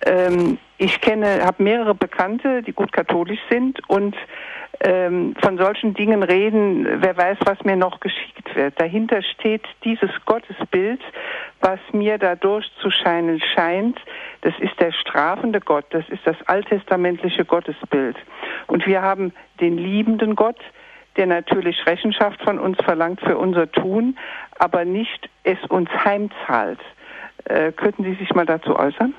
Ähm, 0.04 0.58
ich 0.78 1.00
kenne, 1.00 1.44
habe 1.44 1.62
mehrere 1.62 1.94
Bekannte, 1.94 2.62
die 2.62 2.72
gut 2.72 2.92
katholisch 2.92 3.40
sind 3.48 3.78
und 3.88 4.16
ähm, 4.80 5.34
von 5.40 5.56
solchen 5.56 5.94
Dingen 5.94 6.22
reden, 6.22 6.86
wer 7.00 7.16
weiß, 7.16 7.38
was 7.44 7.62
mir 7.64 7.76
noch 7.76 8.00
geschickt 8.00 8.54
wird. 8.54 8.78
Dahinter 8.80 9.22
steht 9.22 9.62
dieses 9.84 10.10
Gottesbild, 10.26 11.00
was 11.60 11.78
mir 11.92 12.18
da 12.18 12.34
durchzuscheinen 12.34 13.40
scheint. 13.54 13.98
Das 14.42 14.54
ist 14.58 14.78
der 14.80 14.92
strafende 14.92 15.60
Gott, 15.60 15.86
das 15.90 16.08
ist 16.08 16.26
das 16.26 16.36
alttestamentliche 16.46 17.44
Gottesbild. 17.44 18.16
Und 18.66 18.86
wir 18.86 19.00
haben 19.00 19.32
den 19.60 19.78
liebenden 19.78 20.34
Gott, 20.34 20.58
der 21.16 21.26
natürlich 21.26 21.86
Rechenschaft 21.86 22.42
von 22.42 22.58
uns 22.58 22.76
verlangt 22.82 23.20
für 23.20 23.38
unser 23.38 23.70
Tun, 23.70 24.18
aber 24.58 24.84
nicht 24.84 25.28
es 25.42 25.58
uns 25.68 25.90
heimzahlt. 25.90 26.80
Äh, 27.44 27.72
könnten 27.72 28.04
Sie 28.04 28.14
sich 28.14 28.34
mal 28.34 28.46
dazu 28.46 28.76
äußern? 28.76 29.14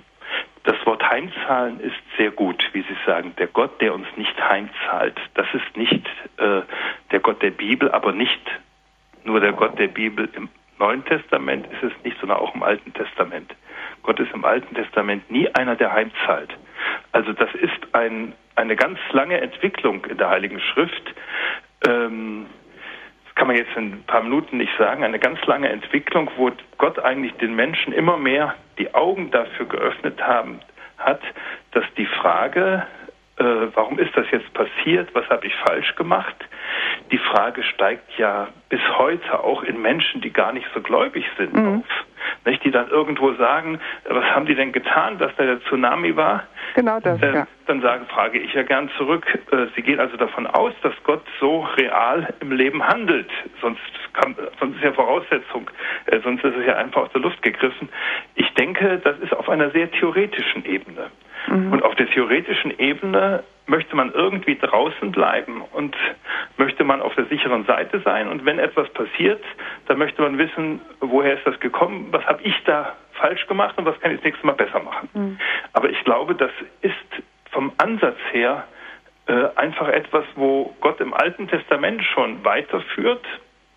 Das 0.63 0.83
Wort 0.86 1.07
heimzahlen 1.07 1.79
ist 1.79 1.95
sehr 2.17 2.31
gut, 2.31 2.63
wie 2.73 2.81
Sie 2.81 2.97
sagen. 3.05 3.33
Der 3.38 3.47
Gott, 3.47 3.79
der 3.81 3.93
uns 3.93 4.07
nicht 4.15 4.36
heimzahlt, 4.41 5.19
das 5.36 5.45
ist 5.53 5.77
nicht 5.77 6.07
äh, 6.38 6.61
der 7.11 7.19
Gott 7.19 7.41
der 7.43 7.51
Bibel, 7.51 7.91
aber 7.91 8.11
nicht 8.11 8.41
nur 9.23 9.39
der 9.39 9.53
Gott 9.53 9.77
der 9.77 9.88
Bibel 9.88 10.27
im 10.36 10.49
Neuen 10.79 11.05
Testament 11.05 11.67
ist 11.71 11.83
es 11.83 12.03
nicht, 12.03 12.19
sondern 12.19 12.39
auch 12.39 12.53
im 12.53 12.63
Alten 12.63 12.93
Testament. 12.93 13.53
Gott 14.03 14.19
ist 14.19 14.33
im 14.33 14.43
Alten 14.43 14.75
Testament 14.75 15.29
nie 15.31 15.47
einer, 15.55 15.75
der 15.75 15.93
heimzahlt. 15.93 16.49
Also 17.11 17.31
das 17.33 17.49
ist 17.55 17.93
ein, 17.93 18.33
eine 18.55 18.75
ganz 18.75 18.99
lange 19.11 19.39
Entwicklung 19.39 20.03
in 20.05 20.17
der 20.17 20.29
Heiligen 20.29 20.59
Schrift. 20.59 21.13
Ähm, 21.88 22.47
kann 23.36 23.47
man 23.47 23.57
jetzt 23.57 23.75
in 23.75 23.93
ein 23.93 24.03
paar 24.07 24.23
Minuten 24.23 24.57
nicht 24.57 24.71
sagen. 24.77 25.03
Eine 25.03 25.19
ganz 25.19 25.43
lange 25.45 25.69
Entwicklung, 25.69 26.31
wo 26.38 26.51
Gott 26.77 26.99
eigentlich 26.99 27.33
den 27.33 27.55
Menschen 27.55 27.93
immer 27.93 28.17
mehr 28.17 28.55
die 28.79 28.93
Augen 28.93 29.31
dafür 29.31 29.67
geöffnet 29.67 30.21
haben, 30.21 30.61
hat, 30.97 31.21
dass 31.71 31.86
die 31.97 32.05
Frage 32.05 32.88
äh, 33.38 33.43
warum 33.73 33.99
ist 33.99 34.15
das 34.15 34.25
jetzt 34.31 34.53
passiert, 34.53 35.13
was 35.13 35.27
habe 35.29 35.45
ich 35.47 35.55
falsch 35.55 35.95
gemacht. 35.95 36.36
Die 37.11 37.17
Frage 37.17 37.63
steigt 37.63 38.17
ja 38.17 38.47
bis 38.69 38.81
heute 38.97 39.43
auch 39.43 39.63
in 39.63 39.81
Menschen, 39.81 40.21
die 40.21 40.31
gar 40.31 40.51
nicht 40.51 40.67
so 40.73 40.81
gläubig 40.81 41.25
sind, 41.37 41.53
mhm. 41.53 41.79
auf. 41.79 42.05
Nicht, 42.45 42.63
die 42.63 42.71
dann 42.71 42.89
irgendwo 42.89 43.33
sagen, 43.33 43.79
was 44.07 44.25
haben 44.25 44.45
die 44.45 44.55
denn 44.55 44.71
getan, 44.71 45.17
dass 45.17 45.31
da 45.35 45.45
der 45.45 45.61
Tsunami 45.61 46.15
war? 46.15 46.43
Genau 46.75 46.99
das, 46.99 47.21
äh, 47.21 47.33
ja. 47.33 47.47
Dann 47.67 47.81
sagen, 47.81 48.05
frage 48.07 48.39
ich 48.39 48.53
ja 48.53 48.63
gern 48.63 48.89
zurück. 48.97 49.25
Äh, 49.51 49.67
Sie 49.75 49.81
gehen 49.81 49.99
also 49.99 50.17
davon 50.17 50.45
aus, 50.47 50.73
dass 50.81 50.93
Gott 51.03 51.23
so 51.39 51.67
real 51.77 52.33
im 52.39 52.51
Leben 52.51 52.85
handelt. 52.85 53.29
Sonst, 53.61 53.81
kann, 54.13 54.35
sonst 54.59 54.75
ist 54.77 54.83
ja 54.83 54.93
Voraussetzung, 54.93 55.69
äh, 56.07 56.19
sonst 56.19 56.43
ist 56.43 56.55
es 56.55 56.65
ja 56.65 56.75
einfach 56.75 57.03
aus 57.03 57.11
der 57.13 57.21
Luft 57.21 57.41
gegriffen. 57.41 57.89
Ich 58.35 58.51
denke, 58.53 58.99
das 59.03 59.17
ist 59.19 59.33
auf 59.33 59.49
einer 59.49 59.69
sehr 59.71 59.89
theoretischen 59.91 60.65
Ebene. 60.65 61.11
Mhm. 61.47 61.73
Und 61.73 61.83
auf 61.83 61.95
der 61.95 62.07
theoretischen 62.07 62.77
Ebene 62.79 63.43
möchte 63.67 63.95
man 63.95 64.11
irgendwie 64.13 64.55
draußen 64.55 65.11
bleiben 65.11 65.61
und 65.73 65.95
möchte 66.57 66.83
man 66.83 67.01
auf 67.01 67.15
der 67.15 67.25
sicheren 67.25 67.65
Seite 67.65 67.99
sein. 68.01 68.27
Und 68.27 68.45
wenn 68.45 68.59
etwas 68.59 68.89
passiert, 68.89 69.43
dann 69.87 69.97
möchte 69.97 70.21
man 70.21 70.37
wissen, 70.37 70.81
woher 70.99 71.37
ist 71.37 71.45
das 71.45 71.59
gekommen, 71.59 72.07
was 72.11 72.23
habe 72.25 72.43
ich 72.43 72.55
da 72.65 72.95
falsch 73.13 73.47
gemacht 73.47 73.77
und 73.77 73.85
was 73.85 73.99
kann 73.99 74.11
ich 74.11 74.17
das 74.17 74.25
nächste 74.25 74.45
Mal 74.45 74.53
besser 74.53 74.79
machen. 74.79 75.09
Mhm. 75.13 75.37
Aber 75.73 75.89
ich 75.89 76.03
glaube, 76.03 76.35
das 76.35 76.51
ist 76.81 76.93
vom 77.51 77.71
Ansatz 77.77 78.17
her 78.31 78.65
äh, 79.27 79.47
einfach 79.55 79.87
etwas, 79.87 80.25
wo 80.35 80.75
Gott 80.81 80.99
im 80.99 81.13
Alten 81.13 81.47
Testament 81.47 82.03
schon 82.03 82.43
weiterführt, 82.43 83.25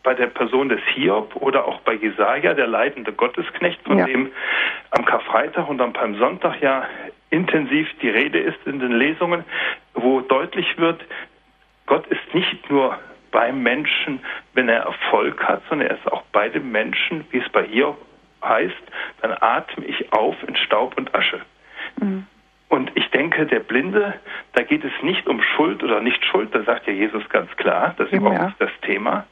bei 0.03 0.15
der 0.15 0.27
Person 0.29 0.69
des 0.69 0.81
Hiob 0.95 1.37
oder 1.37 1.67
auch 1.67 1.81
bei 1.81 1.95
Jesaja, 1.95 2.55
der 2.55 2.67
leidende 2.67 3.13
Gottesknecht, 3.13 3.81
von 3.85 3.99
ja. 3.99 4.07
dem 4.07 4.31
am 4.91 5.05
Karfreitag 5.05 5.69
und 5.69 5.81
am 5.81 5.93
Palmsonntag 5.93 6.61
ja 6.63 6.85
intensiv 7.31 7.89
die 8.01 8.09
Rede 8.09 8.39
ist 8.39 8.59
in 8.67 8.79
den 8.79 8.93
Lesungen, 8.93 9.45
wo 9.95 10.21
deutlich 10.21 10.79
wird, 10.79 11.05
Gott 11.87 12.07
ist 12.09 12.35
nicht 12.35 12.71
nur 12.71 12.99
beim 13.31 13.63
Menschen, 13.63 14.21
wenn 14.55 14.69
er 14.69 14.83
Erfolg 14.83 15.43
hat, 15.45 15.63
sondern 15.69 15.89
er 15.89 15.97
ist 15.97 16.11
auch 16.11 16.23
bei 16.33 16.49
dem 16.49 16.71
Menschen, 16.71 17.25
wie 17.31 17.39
es 17.39 17.49
bei 17.51 17.65
Hiob 17.65 17.99
heißt, 18.43 18.77
dann 19.21 19.37
atme 19.41 19.85
ich 19.85 20.13
auf 20.13 20.37
in 20.47 20.57
Staub 20.57 20.97
und 20.97 21.15
Asche. 21.15 21.41
Mhm. 22.01 22.27
Und 22.69 22.93
ich 22.95 23.09
denke, 23.11 23.47
der 23.47 23.61
Blinde, 23.61 24.15
da 24.53 24.63
geht 24.63 24.85
es 24.85 24.93
nicht 25.03 25.27
um 25.27 25.41
Schuld 25.43 25.83
oder 25.83 26.01
nicht 26.01 26.23
Schuld, 26.27 26.55
da 26.55 26.63
sagt 26.63 26.87
ja 26.87 26.93
Jesus 26.93 27.27
ganz 27.31 27.51
klar, 27.57 27.95
das 27.97 28.09
ist 28.09 28.13
ja. 28.13 28.19
überhaupt 28.19 28.45
nicht 28.45 28.61
das 28.61 28.71
Thema, 28.83 29.27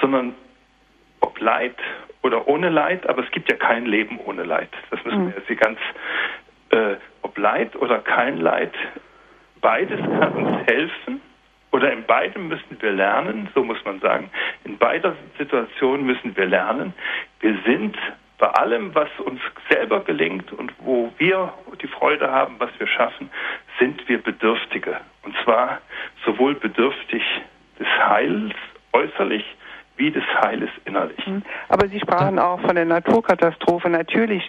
sondern 0.00 0.34
ob 1.20 1.38
Leid 1.40 1.76
oder 2.22 2.48
ohne 2.48 2.68
Leid, 2.68 3.08
aber 3.08 3.22
es 3.22 3.30
gibt 3.30 3.48
ja 3.50 3.56
kein 3.56 3.86
Leben 3.86 4.18
ohne 4.24 4.42
Leid. 4.42 4.70
Das 4.90 5.04
müssen 5.04 5.26
mhm. 5.26 5.34
wir 5.34 5.42
jetzt 5.46 5.60
ganz, 5.60 5.78
äh, 6.70 6.96
ob 7.22 7.36
Leid 7.38 7.76
oder 7.76 7.98
kein 7.98 8.38
Leid, 8.38 8.72
beides 9.60 10.00
kann 10.00 10.32
uns 10.32 10.66
helfen 10.66 11.20
oder 11.72 11.92
in 11.92 12.04
beidem 12.04 12.48
müssen 12.48 12.76
wir 12.80 12.92
lernen, 12.92 13.48
so 13.54 13.62
muss 13.62 13.82
man 13.84 14.00
sagen. 14.00 14.30
In 14.64 14.78
beider 14.78 15.14
Situation 15.38 16.04
müssen 16.04 16.36
wir 16.36 16.46
lernen. 16.46 16.94
Wir 17.40 17.56
sind 17.64 17.96
bei 18.38 18.48
allem, 18.48 18.94
was 18.94 19.08
uns 19.24 19.40
selber 19.68 20.00
gelingt 20.00 20.50
und 20.52 20.72
wo 20.78 21.12
wir 21.18 21.52
die 21.80 21.86
Freude 21.86 22.30
haben, 22.30 22.56
was 22.58 22.70
wir 22.78 22.86
schaffen, 22.86 23.30
sind 23.78 24.08
wir 24.08 24.22
Bedürftige. 24.22 24.96
Und 25.22 25.36
zwar 25.44 25.78
sowohl 26.24 26.54
bedürftig 26.54 27.22
des 27.78 27.86
Heils 27.86 28.54
äußerlich 28.92 29.44
wie 29.96 30.10
des 30.10 30.24
Heiles 30.42 30.70
innerlich. 30.86 31.24
Mhm. 31.26 31.42
Aber 31.68 31.86
Sie 31.86 32.00
sprachen 32.00 32.38
auch 32.38 32.60
von 32.60 32.74
der 32.74 32.86
Naturkatastrophe. 32.86 33.90
Natürlich 33.90 34.48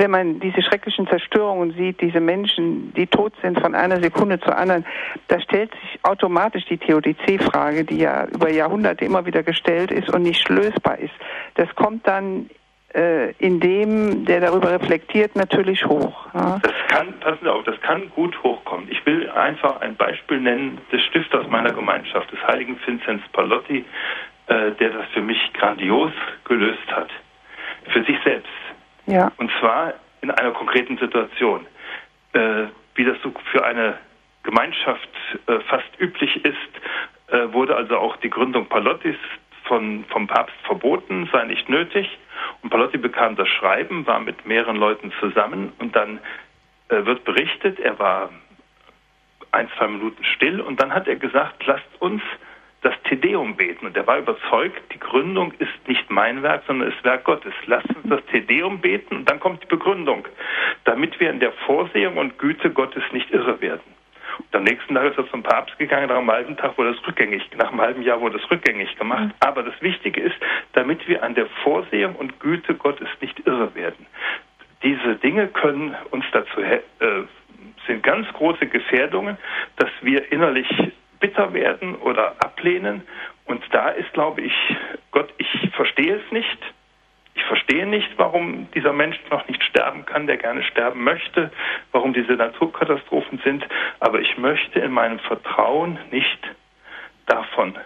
wenn 0.00 0.10
man 0.10 0.40
diese 0.40 0.62
schrecklichen 0.62 1.06
Zerstörungen 1.06 1.74
sieht, 1.74 2.00
diese 2.00 2.20
Menschen, 2.20 2.92
die 2.94 3.06
tot 3.06 3.34
sind 3.42 3.60
von 3.60 3.74
einer 3.74 4.00
Sekunde 4.00 4.40
zur 4.40 4.56
anderen, 4.56 4.86
da 5.28 5.38
stellt 5.40 5.70
sich 5.72 6.00
automatisch 6.02 6.64
die 6.64 6.78
Theodizee-Frage, 6.78 7.84
die 7.84 7.98
ja 7.98 8.26
über 8.26 8.50
Jahrhunderte 8.50 9.04
immer 9.04 9.26
wieder 9.26 9.42
gestellt 9.42 9.90
ist 9.90 10.08
und 10.12 10.22
nicht 10.22 10.48
lösbar 10.48 10.98
ist. 10.98 11.12
Das 11.54 11.68
kommt 11.74 12.08
dann 12.08 12.48
äh, 12.94 13.32
in 13.32 13.60
dem, 13.60 14.24
der 14.24 14.40
darüber 14.40 14.72
reflektiert, 14.72 15.36
natürlich 15.36 15.84
hoch. 15.84 16.26
Ja? 16.32 16.58
Das 16.62 16.72
kann, 16.88 17.12
passen 17.20 17.40
Sie 17.42 17.52
auf, 17.52 17.64
das 17.64 17.78
kann 17.82 18.08
gut 18.16 18.42
hochkommen. 18.42 18.88
Ich 18.90 19.04
will 19.04 19.28
einfach 19.28 19.82
ein 19.82 19.96
Beispiel 19.96 20.40
nennen 20.40 20.78
des 20.90 21.02
Stifters 21.04 21.46
meiner 21.48 21.72
Gemeinschaft, 21.72 22.32
des 22.32 22.42
heiligen 22.46 22.78
Vinzenz 22.86 23.22
Palotti, 23.32 23.84
äh, 24.46 24.72
der 24.72 24.90
das 24.90 25.06
für 25.12 25.20
mich 25.20 25.38
grandios 25.52 26.12
gelöst 26.44 26.90
hat. 26.90 27.10
Für 27.92 28.02
sich 28.02 28.16
selbst. 28.24 28.48
Ja. 29.10 29.32
Und 29.38 29.50
zwar 29.58 29.94
in 30.20 30.30
einer 30.30 30.52
konkreten 30.52 30.98
Situation. 30.98 31.66
Äh, 32.32 32.66
wie 32.94 33.04
das 33.04 33.16
so 33.22 33.32
für 33.50 33.64
eine 33.64 33.98
Gemeinschaft 34.42 35.08
äh, 35.46 35.60
fast 35.60 35.88
üblich 35.98 36.44
ist, 36.44 36.56
äh, 37.28 37.52
wurde 37.52 37.76
also 37.76 37.96
auch 37.98 38.16
die 38.16 38.30
Gründung 38.30 38.66
Palottis 38.66 39.16
von, 39.64 40.04
vom 40.08 40.26
Papst 40.26 40.56
verboten, 40.64 41.28
sei 41.32 41.44
nicht 41.44 41.68
nötig. 41.68 42.18
Und 42.62 42.70
Palotti 42.70 42.98
bekam 42.98 43.36
das 43.36 43.48
Schreiben, 43.48 44.06
war 44.06 44.20
mit 44.20 44.46
mehreren 44.46 44.76
Leuten 44.76 45.12
zusammen 45.20 45.72
und 45.78 45.94
dann 45.94 46.18
äh, 46.88 47.04
wird 47.04 47.24
berichtet, 47.24 47.78
er 47.78 47.98
war 47.98 48.30
ein, 49.52 49.68
zwei 49.76 49.88
Minuten 49.88 50.24
still 50.24 50.60
und 50.60 50.80
dann 50.80 50.92
hat 50.92 51.08
er 51.08 51.16
gesagt, 51.16 51.66
lasst 51.66 51.88
uns 52.00 52.22
das 52.82 52.94
Tedeum 53.04 53.56
beten. 53.56 53.86
Und 53.86 53.96
er 53.96 54.06
war 54.06 54.18
überzeugt, 54.18 54.80
die 54.92 54.98
Gründung 54.98 55.52
ist 55.58 55.86
nicht 55.86 56.10
mein 56.10 56.42
Werk, 56.42 56.62
sondern 56.66 56.90
ist 56.90 57.04
Werk 57.04 57.24
Gottes. 57.24 57.52
Lasst 57.66 57.88
uns 57.88 58.08
das 58.08 58.24
Tedeum 58.26 58.80
beten 58.80 59.16
und 59.16 59.30
dann 59.30 59.40
kommt 59.40 59.62
die 59.62 59.66
Begründung, 59.66 60.26
damit 60.84 61.18
wir 61.20 61.30
in 61.30 61.40
der 61.40 61.52
Vorsehung 61.66 62.16
und 62.16 62.38
Güte 62.38 62.70
Gottes 62.70 63.02
nicht 63.12 63.30
irre 63.30 63.60
werden. 63.60 64.00
Und 64.38 64.56
am 64.56 64.64
nächsten 64.64 64.94
Tag 64.94 65.10
ist 65.10 65.18
er 65.18 65.30
zum 65.30 65.42
Papst 65.42 65.78
gegangen, 65.78 66.08
nach 66.08 66.16
einem 66.16 66.30
halben 66.30 66.56
Tag 66.56 66.78
wurde 66.78 66.90
es 66.90 67.06
rückgängig, 67.06 67.42
nach 67.56 67.70
einem 67.70 67.80
halben 67.80 68.02
Jahr 68.02 68.20
wurde 68.20 68.38
es 68.38 68.50
rückgängig 68.50 68.96
gemacht. 68.96 69.24
Mhm. 69.24 69.32
Aber 69.40 69.62
das 69.62 69.80
Wichtige 69.82 70.20
ist, 70.20 70.36
damit 70.72 71.06
wir 71.08 71.22
an 71.22 71.34
der 71.34 71.46
Vorsehung 71.62 72.14
und 72.16 72.40
Güte 72.40 72.74
Gottes 72.74 73.08
nicht 73.20 73.46
irre 73.46 73.74
werden. 73.74 74.06
Diese 74.82 75.16
Dinge 75.16 75.48
können 75.48 75.94
uns 76.10 76.24
dazu, 76.32 76.60
äh, 76.60 76.80
sind 77.86 78.02
ganz 78.02 78.26
große 78.32 78.66
Gefährdungen, 78.66 79.36
dass 79.76 79.90
wir 80.00 80.32
innerlich 80.32 80.68
bitter 81.20 81.52
werden 81.52 81.94
oder 81.96 82.34
ablehnen. 82.40 83.02
Und 83.44 83.62
da 83.72 83.90
ist, 83.90 84.12
glaube 84.12 84.40
ich, 84.42 84.52
Gott, 85.12 85.32
ich 85.38 85.70
verstehe 85.72 86.16
es 86.16 86.32
nicht. 86.32 86.58
Ich 87.34 87.44
verstehe 87.44 87.86
nicht, 87.86 88.08
warum 88.16 88.68
dieser 88.72 88.92
Mensch 88.92 89.18
noch 89.30 89.46
nicht 89.48 89.62
sterben 89.62 90.04
kann, 90.04 90.26
der 90.26 90.36
gerne 90.36 90.62
sterben 90.64 91.04
möchte, 91.04 91.52
warum 91.92 92.12
diese 92.12 92.32
Naturkatastrophen 92.32 93.40
sind, 93.44 93.64
aber 94.00 94.20
ich 94.20 94.36
möchte 94.36 94.80
in 94.80 94.92
meinem 94.92 95.20
Vertrauen 95.20 95.98
nicht 96.10 96.38
davon 97.26 97.76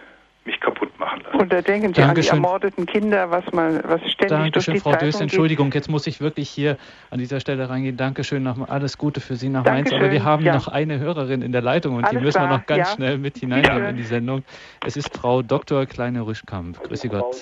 mich 0.45 0.59
kaputt 0.59 0.97
machen 0.99 1.21
lassen. 1.23 1.39
Und 1.39 1.51
da 1.51 1.61
denken 1.61 1.93
Sie 1.93 2.01
Dankeschön. 2.01 2.33
an 2.33 2.41
die 2.41 2.45
ermordeten 2.45 2.85
Kinder, 2.85 3.31
was 3.31 3.43
man, 3.51 3.81
was 3.83 4.01
ständig 4.01 4.29
Dankeschön, 4.29 4.51
durch 4.51 4.65
die 4.65 4.79
Frau 4.79 4.91
Zeitung 4.91 5.09
Dös, 5.09 5.21
Entschuldigung, 5.21 5.71
jetzt 5.71 5.89
muss 5.89 6.07
ich 6.07 6.21
wirklich 6.21 6.49
hier 6.49 6.77
an 7.09 7.19
dieser 7.19 7.39
Stelle 7.39 7.69
reingehen. 7.69 7.97
Dankeschön, 7.97 8.43
noch 8.43 8.67
alles 8.69 8.97
Gute 8.97 9.21
für 9.21 9.35
Sie 9.35 9.49
nach 9.49 9.63
Dankeschön, 9.63 9.99
Mainz. 9.99 10.03
Aber 10.03 10.11
wir 10.11 10.23
haben 10.23 10.43
ja. 10.43 10.55
noch 10.55 10.67
eine 10.67 10.99
Hörerin 10.99 11.41
in 11.41 11.51
der 11.51 11.61
Leitung 11.61 11.95
und 11.95 12.03
alles 12.03 12.19
die 12.19 12.25
müssen 12.25 12.41
wir 12.41 12.49
noch 12.49 12.65
ganz 12.65 12.89
ja. 12.89 12.95
schnell 12.95 13.17
mit 13.17 13.37
hineinnehmen 13.37 13.83
ja. 13.83 13.89
in 13.89 13.97
die 13.97 14.03
Sendung. 14.03 14.43
Es 14.85 14.95
ist 14.97 15.15
Frau 15.15 15.41
Dr. 15.41 15.85
Kleine-Rüschkamp. 15.85 16.81
Grüße 16.83 17.09
Gott. 17.09 17.35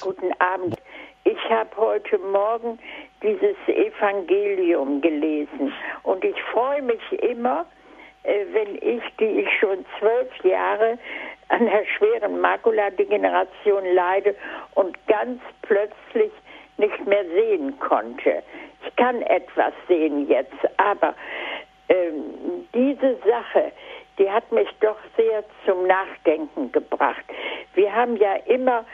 Guten 0.00 0.30
Abend. 0.38 0.76
Ich 1.24 1.38
habe 1.50 1.70
heute 1.76 2.18
Morgen 2.18 2.78
dieses 3.22 3.56
Evangelium 3.66 5.00
gelesen 5.00 5.72
und 6.02 6.22
ich 6.22 6.36
freue 6.52 6.82
mich 6.82 7.00
immer, 7.22 7.64
wenn 8.24 8.76
ich, 8.76 9.02
die 9.20 9.40
ich 9.40 9.48
schon 9.58 9.84
zwölf 9.98 10.44
Jahre 10.44 10.98
an 11.48 11.66
der 11.66 11.84
schweren 11.84 12.40
Makuladegeneration 12.40 13.84
leide 13.94 14.34
und 14.74 14.96
ganz 15.06 15.40
plötzlich 15.62 16.32
nicht 16.78 17.06
mehr 17.06 17.24
sehen 17.24 17.78
konnte. 17.78 18.42
Ich 18.86 18.96
kann 18.96 19.22
etwas 19.22 19.72
sehen 19.88 20.28
jetzt, 20.28 20.52
aber 20.78 21.14
ähm, 21.88 22.66
diese 22.74 23.16
Sache, 23.26 23.72
die 24.18 24.30
hat 24.30 24.50
mich 24.52 24.68
doch 24.80 24.96
sehr 25.16 25.44
zum 25.66 25.86
Nachdenken 25.86 26.72
gebracht. 26.72 27.24
Wir 27.74 27.94
haben 27.94 28.16
ja 28.16 28.36
immer 28.46 28.84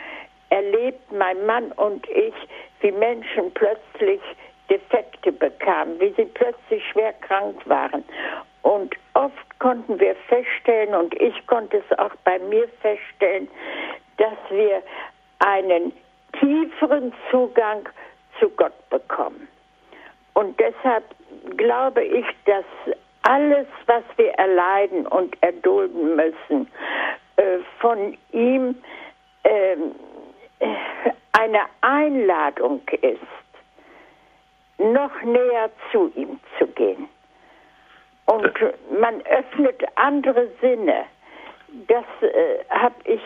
erlebt, 0.51 1.13
mein 1.13 1.47
Mann 1.47 1.73
und 1.73 2.09
ich, 2.11 2.35
wie 2.81 2.93
Menschen 2.93 3.53
plötzlich 3.55 4.21
Defekte 4.69 5.33
bekamen, 5.33 6.01
wie 6.01 6.13
sie 6.17 6.25
plötzlich 6.25 6.83
schwer 6.91 7.13
krank 7.15 7.57
waren. 7.67 8.05
Und 8.63 8.95
oft 9.15 9.59
konnten 9.59 9.99
wir 9.99 10.15
feststellen, 10.29 10.95
und 10.95 11.15
ich 11.21 11.47
konnte 11.47 11.79
es 11.79 11.99
auch 11.99 12.15
bei 12.25 12.39
mir 12.39 12.69
feststellen, 12.81 13.49
dass 14.17 14.39
wir 14.51 14.83
einen 15.39 15.93
tieferen 16.39 17.13
Zugang 17.31 17.89
zu 18.39 18.49
Gott 18.51 18.89
bekommen. 18.91 19.49
Und 20.35 20.59
deshalb 20.61 21.05
glaube 21.57 22.05
ich, 22.05 22.27
dass 22.45 22.65
alles, 23.23 23.67
was 23.87 24.03
wir 24.17 24.33
erleiden 24.33 25.07
und 25.07 25.37
erdulden 25.43 26.17
müssen, 26.17 26.71
äh, 27.37 27.59
von 27.79 28.17
ihm 28.33 28.75
äh, 29.43 29.77
eine 31.33 31.61
Einladung 31.81 32.83
ist, 33.01 33.21
noch 34.79 35.23
näher 35.23 35.71
zu 35.93 36.11
ihm 36.15 36.41
zu 36.59 36.67
gehen. 36.69 37.09
Und 38.31 38.53
man 39.01 39.23
öffnet 39.27 39.83
andere 39.97 40.49
Sinne. 40.61 41.05
Das 41.87 42.05
äh, 42.23 42.65
habe 42.71 42.97
ich 43.05 43.21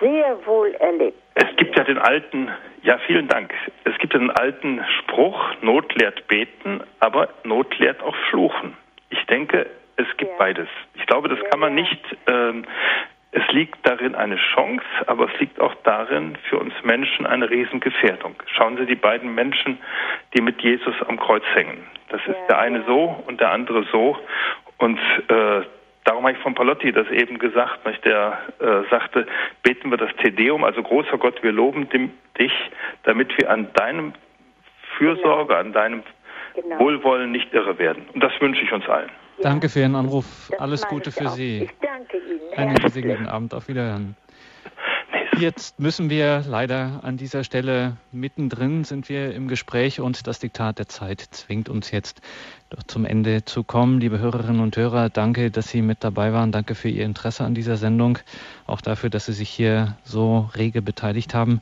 sehr 0.00 0.46
wohl 0.46 0.72
erlebt. 0.74 1.18
Es 1.34 1.56
gibt 1.56 1.76
ja 1.76 1.84
den 1.84 1.98
alten, 1.98 2.48
ja 2.82 2.98
vielen 3.06 3.28
Dank, 3.28 3.52
es 3.84 3.96
gibt 3.98 4.14
ja 4.14 4.20
den 4.20 4.30
alten 4.30 4.80
Spruch, 4.98 5.38
Not 5.60 5.94
lehrt 5.96 6.26
beten, 6.28 6.82
aber 7.00 7.28
Not 7.44 7.78
lehrt 7.78 8.02
auch 8.02 8.16
fluchen. 8.30 8.76
Ich 9.10 9.24
denke, 9.26 9.66
es 9.96 10.06
gibt 10.16 10.32
ja. 10.32 10.38
beides. 10.38 10.68
Ich 10.94 11.06
glaube, 11.06 11.28
das 11.28 11.38
ja, 11.38 11.48
kann 11.48 11.60
man 11.60 11.74
nicht 11.74 12.00
ähm, 12.26 12.64
es 13.34 13.52
liegt 13.52 13.78
darin 13.82 14.14
eine 14.14 14.36
Chance, 14.36 14.84
aber 15.06 15.26
es 15.26 15.40
liegt 15.40 15.60
auch 15.60 15.74
darin 15.82 16.38
für 16.48 16.56
uns 16.58 16.72
Menschen 16.84 17.26
eine 17.26 17.50
Riesengefährdung. 17.50 18.36
Schauen 18.46 18.76
Sie 18.76 18.86
die 18.86 18.94
beiden 18.94 19.34
Menschen, 19.34 19.78
die 20.34 20.40
mit 20.40 20.62
Jesus 20.62 20.94
am 21.08 21.18
Kreuz 21.18 21.42
hängen. 21.52 21.84
Das 22.10 22.20
ist 22.20 22.28
ja, 22.28 22.46
der 22.48 22.58
eine 22.60 22.78
ja. 22.78 22.84
so 22.86 23.24
und 23.26 23.40
der 23.40 23.50
andere 23.50 23.84
so. 23.90 24.16
Und 24.78 25.00
äh, 25.28 25.62
darum 26.04 26.22
habe 26.24 26.32
ich 26.32 26.38
von 26.38 26.54
Palotti 26.54 26.92
das 26.92 27.10
eben 27.10 27.40
gesagt, 27.40 27.84
nicht? 27.84 28.04
der 28.04 28.38
äh, 28.60 28.88
sagte, 28.88 29.26
beten 29.64 29.90
wir 29.90 29.98
das 29.98 30.14
Tedeum, 30.22 30.62
also 30.62 30.80
großer 30.84 31.18
Gott, 31.18 31.42
wir 31.42 31.52
loben 31.52 31.88
dich, 32.38 32.52
damit 33.02 33.36
wir 33.36 33.50
an 33.50 33.66
deinem 33.74 34.12
Fürsorge, 34.96 35.56
an 35.56 35.72
deinem 35.72 36.04
genau. 36.54 36.78
Wohlwollen 36.78 37.32
nicht 37.32 37.52
irre 37.52 37.78
werden. 37.78 38.06
Und 38.14 38.22
das 38.22 38.32
wünsche 38.40 38.62
ich 38.62 38.70
uns 38.70 38.88
allen. 38.88 39.10
Danke 39.44 39.68
für 39.68 39.80
Ihren 39.80 39.94
Anruf. 39.94 40.50
Alles 40.58 40.88
Gute 40.88 41.12
für 41.12 41.28
Sie. 41.28 41.64
Ich 41.64 41.70
danke 41.82 42.16
Ihnen. 42.16 42.40
Einen 42.56 42.76
gesegneten 42.76 43.26
Abend. 43.26 43.52
Auf 43.52 43.68
Wiederhören. 43.68 44.16
Jetzt 45.38 45.78
müssen 45.78 46.08
wir 46.08 46.42
leider 46.48 47.00
an 47.02 47.18
dieser 47.18 47.44
Stelle 47.44 47.98
mittendrin 48.10 48.84
sind 48.84 49.10
wir 49.10 49.34
im 49.34 49.46
Gespräch 49.46 50.00
und 50.00 50.26
das 50.26 50.38
Diktat 50.38 50.78
der 50.78 50.88
Zeit 50.88 51.20
zwingt 51.20 51.68
uns 51.68 51.90
jetzt 51.90 52.22
doch 52.70 52.84
zum 52.84 53.04
Ende 53.04 53.44
zu 53.44 53.64
kommen. 53.64 54.00
Liebe 54.00 54.18
Hörerinnen 54.18 54.62
und 54.62 54.78
Hörer, 54.78 55.10
danke, 55.10 55.50
dass 55.50 55.68
Sie 55.68 55.82
mit 55.82 56.02
dabei 56.02 56.32
waren. 56.32 56.50
Danke 56.50 56.74
für 56.74 56.88
Ihr 56.88 57.04
Interesse 57.04 57.44
an 57.44 57.54
dieser 57.54 57.76
Sendung. 57.76 58.20
Auch 58.66 58.80
dafür, 58.80 59.10
dass 59.10 59.26
Sie 59.26 59.34
sich 59.34 59.50
hier 59.50 59.98
so 60.04 60.48
rege 60.56 60.80
beteiligt 60.80 61.34
haben. 61.34 61.60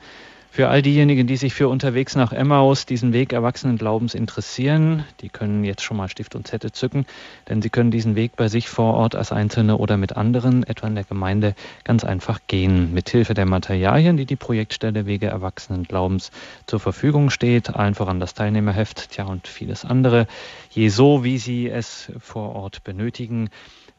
Für 0.55 0.69
all 0.69 0.83
diejenigen, 0.83 1.27
die 1.27 1.39
sich 1.39 1.55
für 1.55 1.71
unterwegs 1.71 2.15
nach 2.15 2.31
Emmaus 2.31 2.85
diesen 2.85 3.15
Weg 3.15 3.33
erwachsenen 3.33 3.79
Glaubens 3.79 4.13
interessieren, 4.13 5.03
die 5.23 5.31
können 5.31 5.65
jetzt 5.65 5.81
schon 5.81 5.97
mal 5.97 6.11
Stift 6.11 6.35
und 6.35 6.47
Zettel 6.47 6.73
zücken, 6.73 7.07
denn 7.49 7.63
sie 7.63 7.71
können 7.71 7.91
diesen 7.91 8.17
Weg 8.17 8.37
bei 8.37 8.49
sich 8.49 8.69
vor 8.69 8.93
Ort 8.93 9.15
als 9.15 9.33
Einzelne 9.33 9.79
oder 9.79 9.97
mit 9.97 10.15
anderen, 10.15 10.63
etwa 10.63 10.89
in 10.89 10.95
der 10.95 11.05
Gemeinde, 11.05 11.55
ganz 11.85 12.05
einfach 12.05 12.39
gehen. 12.49 12.93
Mit 12.93 13.09
Hilfe 13.09 13.33
der 13.33 13.47
Materialien, 13.47 14.19
die 14.19 14.27
die 14.27 14.37
Projektstelle 14.37 15.07
Wege 15.07 15.29
erwachsenen 15.29 15.85
Glaubens 15.85 16.31
zur 16.67 16.81
Verfügung 16.81 17.31
steht, 17.31 17.75
allen 17.75 17.95
voran 17.95 18.21
das 18.21 18.35
Teilnehmerheft, 18.35 19.13
tja 19.13 19.25
und 19.25 19.49
vieles 19.49 19.87
andere, 19.87 20.27
je 20.69 20.91
so, 20.91 21.25
wie 21.25 21.39
sie 21.39 21.71
es 21.71 22.13
vor 22.21 22.55
Ort 22.55 22.85
benötigen 22.85 23.49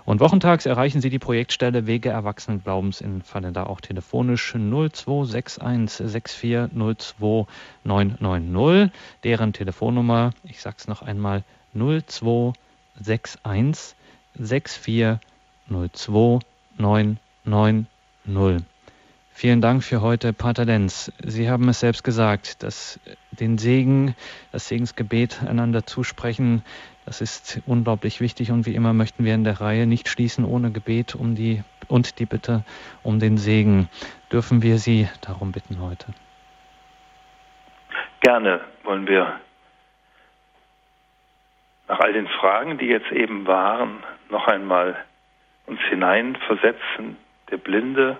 Und 0.03 0.19
wochentags 0.19 0.65
erreichen 0.65 0.99
Sie 0.99 1.09
die 1.09 1.19
Projektstelle 1.19 1.87
Wege 1.87 2.09
Erwachsenenglaubens 2.09 2.99
in 2.99 3.21
Fallendar 3.21 3.69
auch 3.69 3.79
telefonisch 3.79 4.51
0261 4.51 6.05
6402990. 7.85 8.89
Deren 9.23 9.53
Telefonnummer, 9.53 10.31
ich 10.43 10.59
sag's 10.59 10.89
noch 10.89 11.01
einmal, 11.01 11.45
0261 11.73 13.95
6402990. 15.69 17.17
Vielen 19.31 19.61
Dank 19.61 19.83
für 19.83 20.01
heute, 20.01 20.33
Pater 20.33 20.65
Lenz. 20.65 21.13
Sie 21.23 21.49
haben 21.49 21.69
es 21.69 21.79
selbst 21.79 22.03
gesagt, 22.03 22.61
dass 22.61 22.99
den 23.31 23.57
Segen, 23.57 24.13
das 24.51 24.67
Segensgebet 24.67 25.41
einander 25.47 25.85
zusprechen, 25.85 26.61
das 27.05 27.21
ist 27.21 27.61
unglaublich 27.65 28.19
wichtig 28.19 28.51
und 28.51 28.65
wie 28.65 28.75
immer 28.75 28.91
möchten 28.91 29.23
wir 29.23 29.33
in 29.33 29.45
der 29.45 29.61
Reihe 29.61 29.87
nicht 29.87 30.09
schließen 30.09 30.43
ohne 30.43 30.71
Gebet 30.71 31.15
um 31.15 31.35
die 31.35 31.63
und 31.87 32.19
die 32.19 32.25
Bitte 32.25 32.65
um 33.01 33.19
den 33.19 33.37
Segen. 33.37 33.87
Dürfen 34.31 34.61
wir 34.61 34.77
Sie 34.77 35.07
darum 35.21 35.53
bitten 35.53 35.79
heute? 35.79 36.07
Gerne 38.19 38.59
wollen 38.83 39.07
wir 39.07 39.39
nach 41.87 41.99
all 41.99 42.13
den 42.13 42.27
Fragen, 42.27 42.77
die 42.77 42.87
jetzt 42.87 43.11
eben 43.11 43.47
waren, 43.47 44.03
noch 44.29 44.47
einmal 44.47 44.97
uns 45.69 45.81
hineinversetzen, 45.81 47.17
der 47.51 47.57
Blinde. 47.57 48.17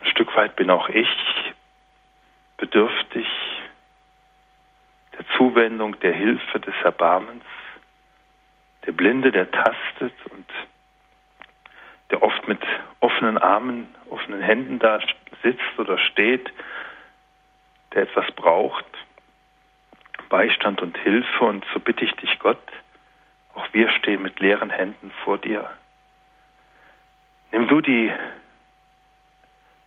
Ein 0.00 0.10
Stück 0.10 0.36
weit 0.36 0.54
bin 0.54 0.70
auch 0.70 0.88
ich 0.90 1.08
bedürftig 2.58 3.26
der 5.18 5.26
Zuwendung, 5.36 5.98
der 6.00 6.12
Hilfe, 6.12 6.60
des 6.60 6.74
Erbarmens. 6.84 7.44
Der 8.84 8.92
Blinde, 8.92 9.32
der 9.32 9.50
tastet 9.50 10.14
und 10.30 10.46
der 12.10 12.22
oft 12.22 12.46
mit 12.46 12.60
offenen 13.00 13.38
Armen, 13.38 13.94
offenen 14.10 14.42
Händen 14.42 14.78
da 14.78 15.00
sitzt 15.42 15.78
oder 15.78 15.98
steht, 15.98 16.52
der 17.94 18.02
etwas 18.02 18.30
braucht. 18.32 18.84
Beistand 20.28 20.82
und 20.82 20.96
Hilfe 20.98 21.44
und 21.44 21.64
so 21.72 21.80
bitte 21.80 22.04
ich 22.04 22.12
dich, 22.12 22.38
Gott, 22.40 22.60
auch 23.56 23.66
wir 23.72 23.90
stehen 23.90 24.22
mit 24.22 24.38
leeren 24.38 24.70
Händen 24.70 25.10
vor 25.24 25.38
dir. 25.38 25.68
Nimm 27.50 27.66
du 27.68 27.80
die 27.80 28.12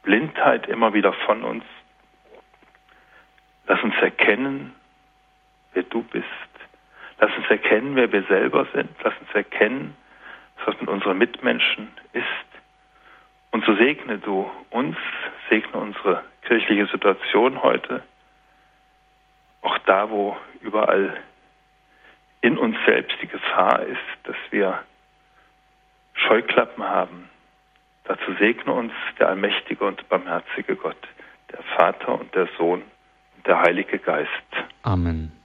Blindheit 0.03 0.67
immer 0.67 0.93
wieder 0.93 1.13
von 1.13 1.43
uns. 1.43 1.63
Lass 3.67 3.81
uns 3.83 3.95
erkennen, 4.01 4.73
wer 5.73 5.83
du 5.83 6.01
bist. 6.01 6.25
Lass 7.19 7.35
uns 7.37 7.47
erkennen, 7.49 7.95
wer 7.95 8.11
wir 8.11 8.23
selber 8.23 8.65
sind. 8.73 8.89
Lass 9.03 9.13
uns 9.19 9.29
erkennen, 9.33 9.95
was 10.65 10.79
mit 10.79 10.89
unseren 10.89 11.17
Mitmenschen 11.17 11.89
ist. 12.13 12.25
Und 13.51 13.65
so 13.65 13.75
segne 13.75 14.17
du 14.17 14.49
uns, 14.69 14.97
segne 15.49 15.79
unsere 15.79 16.23
kirchliche 16.43 16.87
Situation 16.87 17.61
heute, 17.61 18.03
auch 19.61 19.77
da, 19.79 20.09
wo 20.09 20.37
überall 20.61 21.17
in 22.41 22.57
uns 22.57 22.75
selbst 22.85 23.17
die 23.21 23.27
Gefahr 23.27 23.83
ist, 23.83 23.99
dass 24.23 24.35
wir 24.51 24.79
Scheuklappen 26.13 26.83
haben. 26.83 27.29
Dazu 28.05 28.33
segne 28.39 28.73
uns 28.73 28.93
der 29.19 29.29
allmächtige 29.29 29.85
und 29.85 30.07
barmherzige 30.09 30.75
Gott, 30.75 31.07
der 31.51 31.61
Vater 31.77 32.19
und 32.19 32.33
der 32.33 32.47
Sohn 32.57 32.81
und 33.35 33.47
der 33.47 33.61
Heilige 33.61 33.99
Geist. 33.99 34.29
Amen. 34.83 35.38